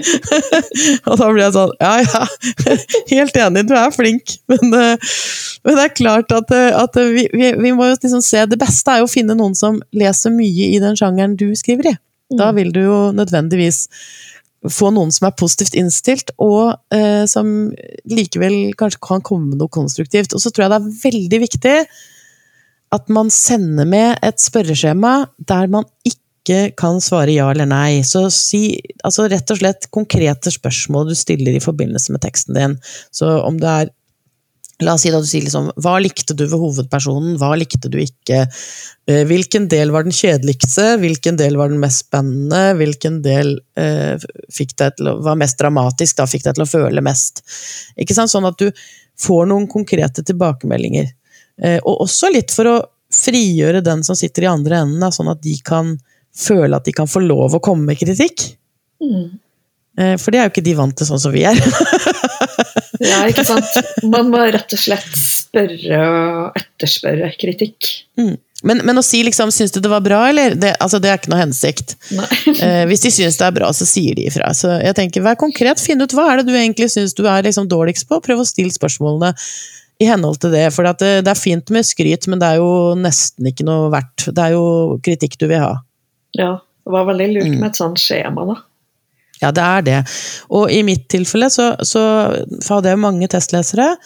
og 1.10 1.18
da 1.20 1.30
blir 1.30 1.44
jeg 1.44 1.56
sånn 1.56 1.74
Ja, 1.82 1.94
ja, 2.04 2.24
helt 3.14 3.40
enig, 3.46 3.66
du 3.70 3.76
er 3.78 3.94
flink. 3.96 4.36
Men, 4.52 4.76
eh, 4.80 5.14
men 5.64 5.80
det 5.80 5.86
er 5.86 5.96
klart 5.98 6.36
at, 6.36 6.54
eh, 6.56 6.72
at 6.78 7.00
vi, 7.00 7.28
vi, 7.34 7.54
vi 7.60 7.74
må 7.76 7.88
jo 7.90 7.98
liksom 7.98 8.24
se 8.26 8.44
Det 8.50 8.60
beste 8.62 8.94
er 8.94 9.04
jo 9.04 9.10
å 9.10 9.14
finne 9.14 9.38
noen 9.40 9.56
som 9.58 9.80
leser 9.96 10.34
mye 10.36 10.72
i 10.74 10.82
den 10.84 10.98
sjangeren 11.00 11.38
du 11.40 11.50
skriver 11.60 11.94
i. 11.94 11.98
Da 12.34 12.52
vil 12.56 12.72
du 12.74 12.82
jo 12.86 13.00
nødvendigvis 13.16 13.86
få 14.72 14.94
noen 14.96 15.12
som 15.12 15.28
er 15.28 15.36
positivt 15.36 15.76
innstilt, 15.76 16.32
og 16.42 16.78
eh, 16.96 17.26
som 17.30 17.48
likevel 18.10 18.72
kanskje 18.80 19.02
kan 19.04 19.24
komme 19.26 19.52
med 19.52 19.60
noe 19.60 19.72
konstruktivt. 19.74 20.36
Og 20.36 20.44
så 20.44 20.52
tror 20.52 20.66
jeg 20.66 20.74
det 20.74 20.80
er 20.80 20.98
veldig 21.04 21.42
viktig 21.44 21.78
at 22.94 23.10
man 23.14 23.32
sender 23.34 23.88
med 23.90 24.22
et 24.24 24.40
spørreskjema 24.42 25.16
der 25.50 25.72
man 25.74 25.88
ikke 26.06 26.22
kan 26.78 27.00
svare 27.02 27.32
ja 27.36 27.50
eller 27.52 27.68
nei. 27.70 28.04
Så 28.08 28.26
si 28.34 28.80
altså 29.04 29.30
rett 29.32 29.52
og 29.54 29.62
slett 29.62 29.90
konkrete 29.94 30.52
spørsmål 30.52 31.12
du 31.12 31.18
stiller 31.18 31.56
i 31.56 31.64
forbindelse 31.64 32.16
med 32.16 32.24
teksten 32.26 32.58
din. 32.58 32.80
Så 33.16 33.30
om 33.42 33.60
det 33.62 33.76
er 33.84 33.94
La 34.82 34.96
oss 34.98 35.04
si 35.06 35.12
da 35.14 35.20
du 35.22 35.28
sier 35.30 35.46
liksom 35.46 35.70
Hva 35.84 35.94
likte 36.02 36.36
du 36.36 36.44
ved 36.48 36.60
hovedpersonen, 36.60 37.36
hva 37.40 37.54
likte 37.60 37.92
du 37.94 38.00
ikke? 38.02 38.44
Eh, 39.08 39.22
Hvilken 39.30 39.68
del 39.72 39.94
var 39.94 40.08
den 40.08 40.16
kjedeligste, 40.16 40.96
hvilken 41.00 41.38
del 41.40 41.58
var 41.60 41.72
den 41.72 41.82
mest 41.82 42.08
spennende, 42.08 42.74
hvilken 42.80 43.22
del 43.26 43.54
eh, 43.80 44.18
å, 44.18 45.14
var 45.24 45.38
mest 45.40 45.62
dramatisk, 45.62 46.18
da 46.18 46.28
fikk 46.30 46.48
deg 46.48 46.58
til 46.58 46.66
å 46.66 46.72
føle 46.72 47.06
mest? 47.06 47.44
Ikke 48.02 48.18
sant? 48.18 48.34
Sånn 48.34 48.50
at 48.50 48.58
du 48.60 48.72
får 49.22 49.46
noen 49.52 49.70
konkrete 49.72 50.26
tilbakemeldinger. 50.26 51.14
Eh, 51.62 51.80
og 51.84 52.08
også 52.08 52.34
litt 52.34 52.52
for 52.52 52.72
å 52.72 52.78
frigjøre 53.14 53.84
den 53.86 54.02
som 54.04 54.18
sitter 54.18 54.48
i 54.48 54.52
andre 54.52 54.82
enden, 54.82 55.04
da, 55.04 55.14
sånn 55.14 55.30
at 55.32 55.44
de 55.46 55.54
kan 55.66 55.94
føle 56.38 56.76
at 56.78 56.86
de 56.88 56.94
kan 56.96 57.10
få 57.10 57.22
lov 57.24 57.56
å 57.58 57.62
komme 57.64 57.92
med 57.92 58.00
kritikk. 58.02 58.50
Mm. 59.04 59.40
Eh, 60.00 60.16
For 60.18 60.34
det 60.34 60.42
er 60.42 60.48
jo 60.48 60.54
ikke 60.56 60.66
de 60.66 60.78
vant 60.78 60.96
til 60.98 61.10
sånn 61.10 61.22
som 61.22 61.36
vi 61.36 61.46
er. 61.50 61.60
Ja, 63.04 63.24
ikke 63.28 63.44
sant. 63.44 63.68
Man 64.08 64.30
må 64.32 64.40
rett 64.54 64.74
og 64.76 64.80
slett 64.80 65.16
spørre 65.18 66.00
og 66.08 66.60
etterspørre 66.60 67.34
kritikk. 67.40 67.90
Mm. 68.20 68.36
Men, 68.64 68.80
men 68.88 69.00
å 69.00 69.04
si 69.04 69.20
liksom 69.28 69.52
'syns 69.52 69.74
du 69.76 69.82
det 69.84 69.92
var 69.92 70.04
bra', 70.06 70.22
eller? 70.30 70.56
Det, 70.56 70.72
altså, 70.80 71.02
det 71.04 71.10
er 71.12 71.20
ikke 71.20 71.34
noe 71.34 71.42
hensikt. 71.42 71.98
Eh, 72.64 72.84
hvis 72.88 73.04
de 73.04 73.12
syns 73.12 73.36
det 73.40 73.48
er 73.48 73.56
bra, 73.56 73.72
så 73.76 73.86
sier 73.88 74.16
de 74.16 74.28
ifra. 74.30 74.54
Så 74.56 74.72
jeg 74.80 74.96
tenker, 74.96 75.24
Vær 75.26 75.36
konkret, 75.40 75.82
finn 75.84 76.00
ut 76.00 76.14
hva 76.16 76.30
er 76.32 76.40
det 76.40 76.52
du 76.52 76.56
egentlig 76.56 76.88
syns 76.94 77.16
du 77.18 77.26
er 77.28 77.44
liksom 77.44 77.68
dårligst 77.68 78.08
på. 78.08 78.22
Prøv 78.24 78.44
å 78.44 78.48
stille 78.48 78.72
spørsmålene 78.72 79.34
i 80.00 80.08
henhold 80.08 80.40
til 80.44 80.54
det. 80.56 80.70
For 80.76 80.88
det, 80.88 81.12
det 81.26 81.32
er 81.34 81.40
fint 81.40 81.74
med 81.76 81.88
skryt, 81.88 82.30
men 82.32 82.40
det 82.40 82.54
er 82.54 82.62
jo 82.62 82.94
nesten 83.00 83.50
ikke 83.52 83.68
noe 83.68 83.92
verdt. 83.92 84.30
Det 84.32 84.46
er 84.48 84.56
jo 84.56 85.00
kritikk 85.04 85.36
du 85.42 85.50
vil 85.50 85.64
ha. 85.66 85.74
Ja, 86.38 86.52
det 86.84 86.92
var 86.96 87.06
veldig 87.12 87.28
lurt 87.34 87.50
Mm. 87.52 87.60
med 87.62 87.70
et 87.72 87.80
sånt 87.82 88.00
skjema, 88.02 88.46
da. 88.50 88.56
Ja, 89.42 89.52
det 89.52 89.64
er 89.64 89.82
det. 89.82 89.98
Og 90.56 90.72
i 90.72 90.84
mitt 90.88 91.08
tilfelle 91.12 91.50
så, 91.52 91.74
så 91.84 92.02
hadde 92.70 92.90
jeg 92.94 93.00
mange 93.02 93.28
testlesere. 93.28 93.98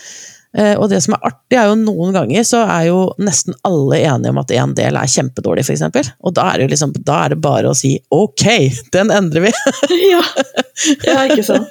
eh, 0.57 0.73
Og 0.79 0.89
det 0.89 1.03
som 1.03 1.13
er 1.13 1.27
artig, 1.29 1.57
er 1.59 1.67
jo 1.69 1.75
noen 1.75 2.13
ganger 2.15 2.41
så 2.47 2.63
er 2.65 2.87
jo 2.87 3.13
nesten 3.19 3.53
alle 3.67 3.99
enige 4.01 4.29
om 4.33 4.37
at 4.41 4.51
en 4.51 4.73
del 4.73 4.95
er 4.97 5.05
kjempedårlig, 5.13 5.63
f.eks. 5.67 6.13
Og 6.23 6.33
da 6.33 6.47
er, 6.55 6.67
liksom, 6.67 6.93
da 7.05 7.25
er 7.25 7.29
det 7.35 7.41
bare 7.43 7.69
å 7.69 7.75
si 7.77 7.99
ok, 8.09 8.45
den 8.91 9.11
endrer 9.13 9.45
vi. 9.45 9.51
ja. 10.13 10.23
ja, 11.05 11.19
ikke 11.29 11.43
sant. 11.45 11.67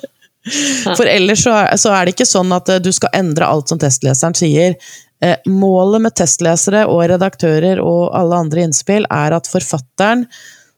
For 0.94 1.08
ellers 1.10 1.42
så 1.42 1.50
er, 1.64 1.72
så 1.76 1.90
er 1.90 2.04
det 2.06 2.14
ikke 2.14 2.28
sånn 2.28 2.52
at 2.54 2.68
eh, 2.70 2.78
du 2.78 2.92
skal 2.94 3.10
endre 3.18 3.48
alt 3.50 3.68
som 3.72 3.80
testleseren 3.82 4.36
sier. 4.38 4.76
Eh, 5.20 5.38
målet 5.48 6.02
med 6.04 6.14
testlesere 6.18 6.82
og 6.92 7.06
redaktører 7.08 7.80
og 7.80 8.10
alle 8.16 8.36
andre 8.44 8.66
innspill 8.66 9.06
er 9.08 9.32
at 9.32 9.48
forfatteren 9.48 10.26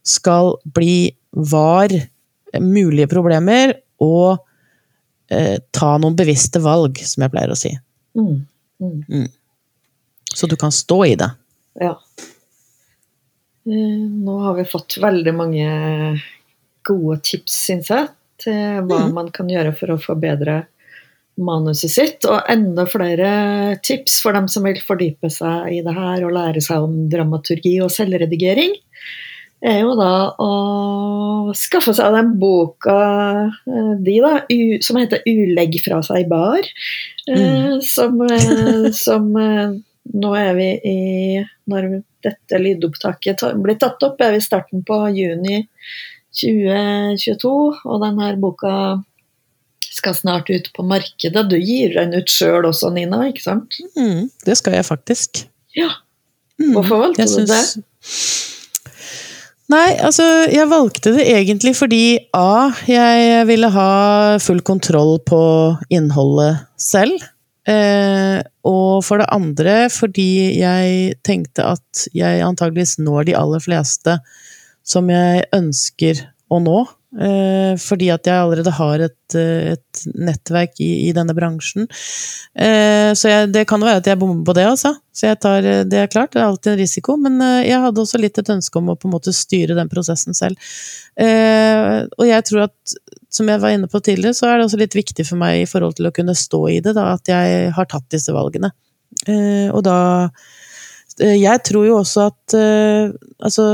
skal 0.06 0.54
bli 0.64 1.10
var 1.32 1.90
mulige 2.62 3.08
problemer 3.10 3.74
og 4.00 4.38
eh, 5.30 5.58
ta 5.74 5.90
noen 5.98 6.14
bevisste 6.16 6.62
valg, 6.64 7.00
som 7.02 7.26
jeg 7.26 7.34
pleier 7.34 7.50
å 7.52 7.58
si. 7.58 7.72
Mm. 8.16 8.46
Mm. 8.80 9.26
Så 10.34 10.46
du 10.46 10.54
kan 10.60 10.70
stå 10.72 11.00
i 11.08 11.14
det. 11.18 11.28
Ja. 11.82 11.96
Eh, 13.66 14.06
Nå 14.24 14.38
har 14.46 14.54
vi 14.54 14.64
fått 14.70 14.96
veldig 15.02 15.34
mange 15.34 15.68
gode 16.88 17.18
tips, 17.26 17.58
syns 17.66 17.90
jeg, 17.92 18.08
til 18.38 18.82
hva 18.86 19.02
Mhm. 19.08 19.12
man 19.14 19.30
kan 19.34 19.48
gjøre 19.50 19.74
for 19.76 19.88
å 19.92 19.98
forbedre 20.00 20.66
manuset 21.38 21.92
sitt. 21.92 22.26
Og 22.28 22.50
enda 22.50 22.86
flere 22.88 23.30
tips 23.84 24.18
for 24.24 24.36
dem 24.36 24.48
som 24.50 24.66
vil 24.68 24.80
fordype 24.84 25.30
seg 25.32 25.72
i 25.78 25.80
det 25.86 25.94
her 25.96 26.26
og 26.26 26.34
lære 26.36 26.62
seg 26.64 26.84
om 26.84 27.00
dramaturgi 27.12 27.78
og 27.84 27.92
selvredigering. 27.94 28.76
er 29.58 29.80
jo 29.82 29.94
da 29.98 30.12
å 30.38 30.50
skaffe 31.58 31.90
seg 31.96 32.14
den 32.14 32.36
boka 32.38 32.98
eh, 33.66 33.94
di, 34.06 34.20
da, 34.22 34.44
som 34.84 35.00
heter 35.00 35.24
'Ulegg 35.26 35.80
fra 35.82 35.98
seg 36.02 36.28
bar'. 36.30 36.68
mm. 37.28 37.80
som, 37.82 38.20
eh, 38.22 38.90
som 38.94 39.36
eh, 39.36 39.78
Nå 40.08 40.30
er 40.32 40.54
vi 40.56 40.68
i 40.88 41.42
Når 41.68 42.02
dette 42.24 42.58
lydopptaket 42.58 43.42
ta, 43.42 43.50
blir 43.52 43.76
tatt 43.76 44.00
opp, 44.02 44.22
er 44.24 44.32
vi 44.32 44.40
i 44.40 44.46
starten 44.46 44.80
på 44.82 44.96
juni 45.12 45.66
2022. 46.32 47.52
Og 47.84 48.00
denne 48.02 48.30
boka 48.40 48.72
skal 49.80 50.14
snart 50.16 50.50
ut 50.50 50.68
på 50.76 50.84
markedet. 50.86 51.44
Du 51.50 51.56
gir 51.58 51.94
den 51.96 52.14
ut 52.16 52.30
sjøl 52.32 52.68
også, 52.68 52.90
Nina, 52.94 53.24
ikke 53.30 53.44
sant? 53.44 53.78
Mm, 53.98 54.28
det 54.46 54.58
skal 54.60 54.78
jeg 54.78 54.86
faktisk. 54.88 55.44
Ja. 55.76 55.90
Mm, 56.58 56.74
Hvorfor 56.76 57.02
valgte 57.04 57.24
jeg 57.24 57.46
du 57.46 57.50
det? 57.50 57.62
Nei, 59.68 59.88
altså, 60.00 60.24
jeg 60.48 60.70
valgte 60.70 61.12
det 61.12 61.26
egentlig 61.28 61.74
fordi 61.76 62.04
A. 62.36 62.70
Jeg 62.88 63.44
ville 63.50 63.68
ha 63.74 63.90
full 64.40 64.62
kontroll 64.64 65.18
på 65.28 65.40
innholdet 65.92 66.64
selv. 66.80 67.20
Eh, 67.68 68.40
og 68.64 69.04
for 69.04 69.20
det 69.20 69.28
andre 69.34 69.74
fordi 69.92 70.56
jeg 70.56 71.18
tenkte 71.26 71.66
at 71.74 72.06
jeg 72.16 72.40
antageligvis 72.40 72.96
når 73.02 73.28
de 73.28 73.34
aller 73.36 73.60
fleste 73.60 74.14
som 74.88 75.10
jeg 75.12 75.44
ønsker 75.52 76.22
å 76.48 76.60
nå. 76.62 76.78
Eh, 77.08 77.72
fordi 77.80 78.10
at 78.12 78.28
jeg 78.28 78.36
allerede 78.36 78.72
har 78.76 79.02
et, 79.06 79.34
eh, 79.34 79.72
et 79.72 80.00
nettverk 80.12 80.76
i, 80.84 81.08
i 81.08 81.12
denne 81.16 81.32
bransjen. 81.32 81.86
Eh, 82.52 83.14
så 83.16 83.30
jeg, 83.32 83.48
det 83.54 83.64
kan 83.70 83.80
være 83.80 84.02
at 84.02 84.10
jeg 84.10 84.20
bommer 84.20 84.44
på 84.44 84.54
det, 84.58 84.66
altså. 84.68 84.92
Så 85.16 85.30
jeg 85.30 85.38
tar, 85.40 85.64
det 85.88 86.02
er 86.02 86.10
klart, 86.12 86.34
det 86.34 86.42
er 86.42 86.50
alltid 86.50 86.74
en 86.74 86.80
risiko. 86.82 87.16
Men 87.20 87.40
jeg 87.64 87.80
hadde 87.80 88.04
også 88.04 88.20
litt 88.20 88.38
et 88.38 88.52
ønske 88.52 88.80
om 88.80 88.92
å 88.92 88.98
på 88.98 89.08
en 89.08 89.16
måte 89.16 89.34
styre 89.34 89.76
den 89.78 89.90
prosessen 89.90 90.36
selv. 90.36 90.60
Og 91.18 92.24
jeg 92.28 92.44
tror 92.46 92.68
at, 92.68 92.94
som 93.32 93.50
jeg 93.50 93.64
var 93.64 93.74
inne 93.74 93.88
på 93.90 93.98
tidligere, 94.04 94.36
så 94.36 94.46
er 94.46 94.58
det 94.58 94.68
også 94.68 94.78
litt 94.78 94.94
viktig 94.94 95.26
for 95.26 95.40
meg 95.40 95.64
i 95.64 95.66
forhold 95.66 95.96
til 95.98 96.06
å 96.06 96.14
kunne 96.14 96.36
stå 96.38 96.60
i 96.70 96.78
det, 96.84 96.94
da, 96.94 97.16
at 97.16 97.32
jeg 97.32 97.72
har 97.74 97.90
tatt 97.90 98.06
disse 98.14 98.36
valgene. 98.36 98.70
Og 99.74 99.82
da 99.82 99.98
Jeg 101.18 101.62
tror 101.66 101.88
jo 101.88 101.96
også 101.98 102.28
at 102.28 102.54
Altså, 103.42 103.64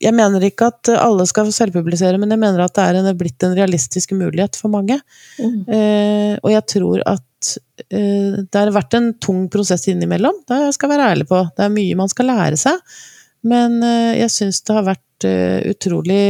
jeg 0.00 0.14
mener 0.16 0.44
ikke 0.46 0.70
at 0.72 0.90
alle 0.96 1.26
skal 1.28 1.50
selvpublisere, 1.52 2.18
men 2.20 2.32
jeg 2.32 2.40
mener 2.40 2.64
at 2.64 2.74
det 2.76 2.84
er 2.84 2.98
en, 3.00 3.10
blitt 3.18 3.44
en 3.44 3.56
realistisk 3.56 4.14
mulighet 4.16 4.56
for 4.58 4.72
mange. 4.72 4.98
Mm. 5.38 5.58
Eh, 5.68 6.34
og 6.40 6.52
jeg 6.52 6.64
tror 6.72 7.02
at 7.10 7.50
eh, 7.90 8.40
det 8.40 8.60
har 8.60 8.72
vært 8.74 8.96
en 8.98 9.12
tung 9.22 9.44
prosess 9.52 9.88
innimellom, 9.92 10.40
det 10.48 10.60
skal 10.76 10.88
jeg 10.88 10.96
være 10.96 11.10
ærlig 11.14 11.28
på. 11.30 11.42
Det 11.56 11.66
er 11.66 11.76
mye 11.76 12.00
man 12.00 12.12
skal 12.12 12.32
lære 12.32 12.60
seg. 12.60 12.80
Men 13.44 13.80
eh, 13.84 14.14
jeg 14.22 14.32
syns 14.32 14.62
det 14.64 14.76
har 14.76 14.86
vært 14.86 15.28
eh, 15.28 15.60
utrolig 15.74 16.22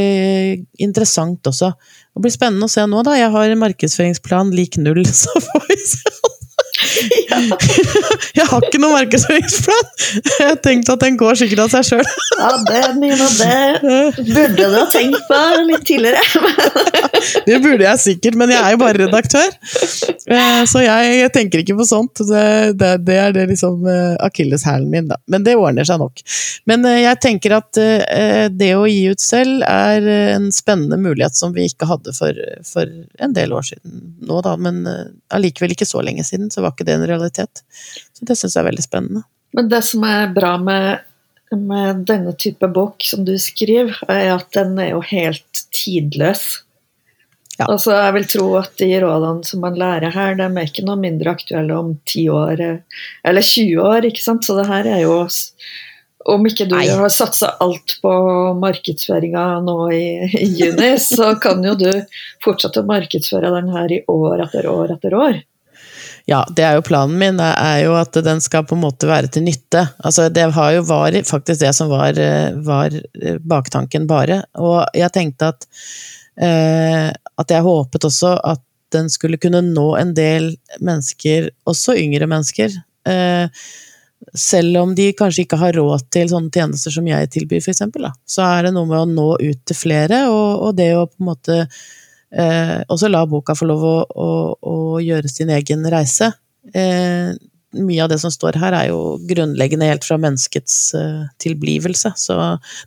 interessant 0.83 1.47
også. 1.47 1.71
Det 2.15 2.25
blir 2.25 2.35
spennende 2.35 2.67
å 2.67 2.73
se 2.73 2.87
nå, 2.91 3.05
da. 3.07 3.15
Jeg 3.19 3.31
har 3.35 3.51
en 3.51 3.63
markedsføringsplan 3.63 4.51
lik 4.55 4.81
null, 4.83 5.05
så 5.23 5.31
får 5.47 5.69
vi 5.71 5.79
se. 5.87 6.15
Jeg 8.39 8.47
har 8.51 8.64
ikke 8.66 8.81
noen 8.83 8.97
markedsføringsplan! 8.97 9.91
Jeg 10.41 10.57
tenkte 10.64 10.97
at 10.97 11.05
den 11.05 11.18
går 11.20 11.39
sikkert 11.39 11.64
av 11.66 11.72
seg 11.75 11.87
sjøl. 11.89 12.09
Ja, 12.41 12.51
det, 12.68 12.81
Nina, 12.99 13.29
det 13.39 14.25
burde 14.35 14.59
du 14.59 14.75
ha 14.75 14.85
tenkt 14.93 15.20
på 15.29 15.41
litt 15.68 15.87
tidligere. 15.89 16.22
Det 17.45 17.57
burde 17.62 17.85
jeg 17.87 18.01
sikkert, 18.03 18.35
men 18.37 18.51
jeg 18.53 18.61
er 18.61 18.75
jo 18.75 18.79
bare 18.83 18.99
redaktør. 19.01 19.53
Eh, 20.29 20.64
Så 20.68 20.83
jeg, 20.85 21.12
jeg 21.22 21.31
tenker 21.33 21.62
ikke 21.62 21.77
på 21.79 21.87
sånt. 21.89 22.20
Det, 22.29 22.75
det, 22.81 22.91
det 23.07 23.16
er 23.20 23.33
det 23.37 23.47
liksom 23.49 23.87
eh, 23.89 24.16
akilleshælen 24.25 24.91
min, 24.93 25.09
da. 25.09 25.16
Men 25.33 25.47
det 25.47 25.55
ordner 25.57 25.89
seg 25.89 26.03
nok. 26.03 26.20
Men 26.68 26.85
eh, 26.89 27.01
jeg 27.07 27.20
tenker 27.25 27.57
at 27.57 27.81
det 28.53 28.70
å 28.77 28.85
gi 28.89 29.07
ut 29.14 29.22
selv 29.22 29.64
er 29.66 30.05
en 30.35 30.51
spennende 30.55 30.99
mulighet 31.01 31.37
som 31.39 31.55
vi 31.57 31.64
ikke 31.70 31.89
hadde 31.89 32.12
for, 32.16 32.37
for 32.68 32.93
en 33.25 33.37
del 33.37 33.55
år 33.57 33.64
siden 33.72 33.97
nå, 34.25 34.41
da. 34.45 34.55
Men 34.61 34.85
allikevel 35.35 35.75
ikke 35.75 35.89
så 35.89 36.05
lenge 36.05 36.27
siden, 36.29 36.51
så 36.53 36.64
var 36.65 36.75
ikke 36.75 36.89
det 36.89 36.99
en 36.99 37.09
realitet. 37.11 37.65
Så 38.17 38.27
det 38.27 38.39
syns 38.41 38.57
jeg 38.57 38.62
er 38.65 38.71
veldig 38.73 38.87
spennende. 38.87 39.25
Men 39.55 39.71
det 39.71 39.85
som 39.87 40.03
er 40.09 40.33
bra 40.35 40.57
med, 40.59 41.05
med 41.55 42.03
denne 42.09 42.35
type 42.41 42.69
bok 42.75 43.07
som 43.07 43.23
du 43.27 43.37
skriver, 43.39 43.95
er 44.11 44.33
at 44.35 44.51
den 44.57 44.75
er 44.83 44.95
jo 44.97 45.03
helt 45.07 45.67
tidløs. 45.77 46.65
Ja. 47.55 47.69
Altså, 47.71 47.93
jeg 47.95 48.15
vil 48.17 48.29
tro 48.33 48.47
at 48.59 48.73
de 48.81 48.89
rådene 49.05 49.47
som 49.47 49.62
man 49.62 49.77
lærer 49.79 50.11
her, 50.15 50.35
de 50.39 50.47
er 50.49 50.67
ikke 50.67 50.87
noe 50.87 50.99
mindre 50.99 51.37
aktuelle 51.37 51.77
om 51.77 51.93
10 52.03 52.25
år 52.35 52.62
eller 52.65 53.47
20 53.47 53.83
år. 53.85 54.09
ikke 54.11 54.23
sant? 54.25 54.47
Så 54.47 54.57
det 54.59 54.67
her 54.71 54.89
er 54.97 55.05
jo 55.07 55.21
Om 56.25 56.47
ikke 56.49 56.65
du 56.65 56.73
Nei. 56.73 56.87
har 56.89 57.11
satsa 57.12 57.51
alt 57.61 57.99
på 58.01 58.11
markedsføringa 58.57 59.43
nå 59.61 59.75
i, 59.93 60.07
i 60.41 60.47
juni, 60.57 60.95
så 60.97 61.35
kan 61.37 61.61
jo 61.61 61.75
du 61.77 61.91
fortsette 62.41 62.81
å 62.81 62.89
markedsføre 62.89 63.51
den 63.53 63.69
her 63.69 63.93
i 63.93 63.99
år 64.09 64.41
etter 64.47 64.65
år 64.71 64.95
etter 64.97 65.15
år. 65.21 65.43
Ja, 66.25 66.41
det 66.57 66.64
er 66.64 66.79
jo 66.79 66.85
planen 66.87 67.18
min, 67.20 67.37
det 67.37 67.51
er 67.61 67.83
jo 67.85 67.97
at 68.01 68.16
den 68.25 68.41
skal 68.41 68.64
på 68.64 68.79
en 68.79 68.85
måte 68.87 69.09
være 69.09 69.29
til 69.33 69.45
nytte. 69.45 69.83
Altså, 70.01 70.31
det 70.33 70.47
har 70.57 70.70
jo 70.72 70.85
var 70.89 71.16
faktisk 71.29 71.61
det 71.61 71.72
som 71.77 71.91
var, 71.93 72.16
eh, 72.16 72.57
var 72.64 72.95
eh, 72.97 73.37
baktanken 73.45 74.07
bare. 74.09 74.41
Og 74.57 74.87
jeg 74.97 75.12
tenkte 75.12 75.51
at, 75.53 75.66
eh, 76.41 77.11
at 77.12 77.53
jeg 77.53 77.66
håpet 77.66 78.09
også 78.09 78.39
at 78.41 78.62
den 78.95 79.11
skulle 79.12 79.41
kunne 79.43 79.61
nå 79.66 79.89
en 79.99 80.14
del 80.16 80.55
mennesker, 80.81 81.51
også 81.68 81.97
yngre 82.01 82.29
mennesker. 82.31 82.72
Eh, 83.05 83.66
selv 84.33 84.79
om 84.81 84.95
de 84.97 85.11
kanskje 85.12 85.45
ikke 85.45 85.59
har 85.61 85.77
råd 85.77 86.07
til 86.14 86.31
sånne 86.31 86.49
tjenester 86.55 86.95
som 86.95 87.07
jeg 87.11 87.29
tilbyr, 87.35 87.61
eksempel. 87.68 88.09
Så 88.25 88.47
er 88.47 88.64
det 88.64 88.72
noe 88.72 88.89
med 88.89 89.03
å 89.03 89.11
nå 89.11 89.29
ut 89.43 89.61
til 89.68 89.77
flere, 89.77 90.25
og, 90.33 90.70
og 90.70 90.81
det 90.81 90.89
å 90.97 91.05
på 91.11 91.20
en 91.20 91.29
måte 91.29 91.59
eh, 92.37 92.76
også 92.91 93.11
la 93.11 93.24
boka 93.30 93.57
få 93.59 93.68
lov 93.70 93.85
å, 93.89 93.97
å, 94.05 94.28
å 94.59 94.76
gjøre 95.03 95.30
sin 95.30 95.53
egen 95.55 95.87
reise. 95.93 96.32
Eh, 96.74 97.35
mye 97.74 98.03
av 98.05 98.11
det 98.11 98.20
som 98.22 98.32
står 98.32 98.59
her, 98.61 98.74
er 98.76 98.91
jo 98.91 99.16
grunnleggende 99.28 99.89
helt 99.89 100.07
fra 100.07 100.18
menneskets 100.20 100.76
eh, 100.99 101.22
tilblivelse, 101.43 102.14
så 102.20 102.39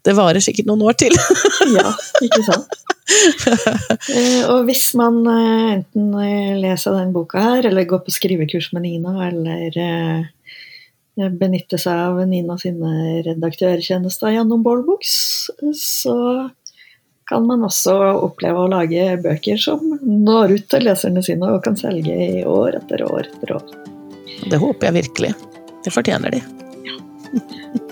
det 0.08 0.16
varer 0.18 0.44
sikkert 0.44 0.70
noen 0.70 0.86
år 0.88 1.00
til. 1.00 1.16
Ja, 1.78 1.92
ikke 2.24 2.44
sant? 2.48 2.78
Eh, 3.08 4.44
og 4.52 4.66
hvis 4.68 4.90
man 5.00 5.20
eh, 5.32 5.78
enten 5.78 6.12
leser 6.62 6.98
den 6.98 7.14
boka 7.16 7.44
her, 7.44 7.68
eller 7.70 7.88
går 7.88 8.04
på 8.06 8.14
skrivekurs 8.16 8.72
med 8.76 8.88
Nina, 8.88 9.14
eller 9.30 10.28
benytter 11.18 11.82
seg 11.82 11.98
av 11.98 12.20
Nina 12.30 12.58
sine 12.62 13.22
redaktørtjenester 13.26 14.36
gjennom 14.36 14.64
Ballbooks, 14.66 15.16
så 15.80 16.18
kan 17.28 17.48
man 17.48 17.66
også 17.68 17.94
oppleve 18.24 18.64
å 18.64 18.70
lage 18.72 19.10
bøker 19.24 19.60
som 19.60 19.84
når 20.02 20.56
ut 20.56 20.70
til 20.72 20.88
leserne 20.88 21.24
sine 21.26 21.52
og 21.58 21.64
kan 21.66 21.76
selge 21.80 22.16
i 22.16 22.46
år 22.48 22.80
etter 22.80 23.04
år 23.08 23.28
etter 23.28 23.58
år. 23.58 23.68
Det 24.48 24.60
håper 24.62 24.90
jeg 24.90 24.98
virkelig. 25.02 25.34
Det 25.84 25.94
fortjener 25.94 26.38
de. 26.38 26.42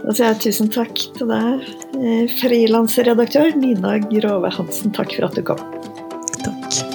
Da 0.05 0.13
sier 0.15 0.29
jeg 0.29 0.41
tusen 0.47 0.71
takk 0.71 1.05
til 1.17 1.31
deg, 1.31 1.69
eh, 1.99 2.35
frilansredaktør 2.39 3.55
Nina 3.59 3.97
Grove 4.07 4.55
Hansen. 4.55 4.95
Takk 4.95 5.17
for 5.17 5.27
at 5.27 5.39
du 5.39 5.43
kom. 5.51 5.63
Takk. 6.45 6.94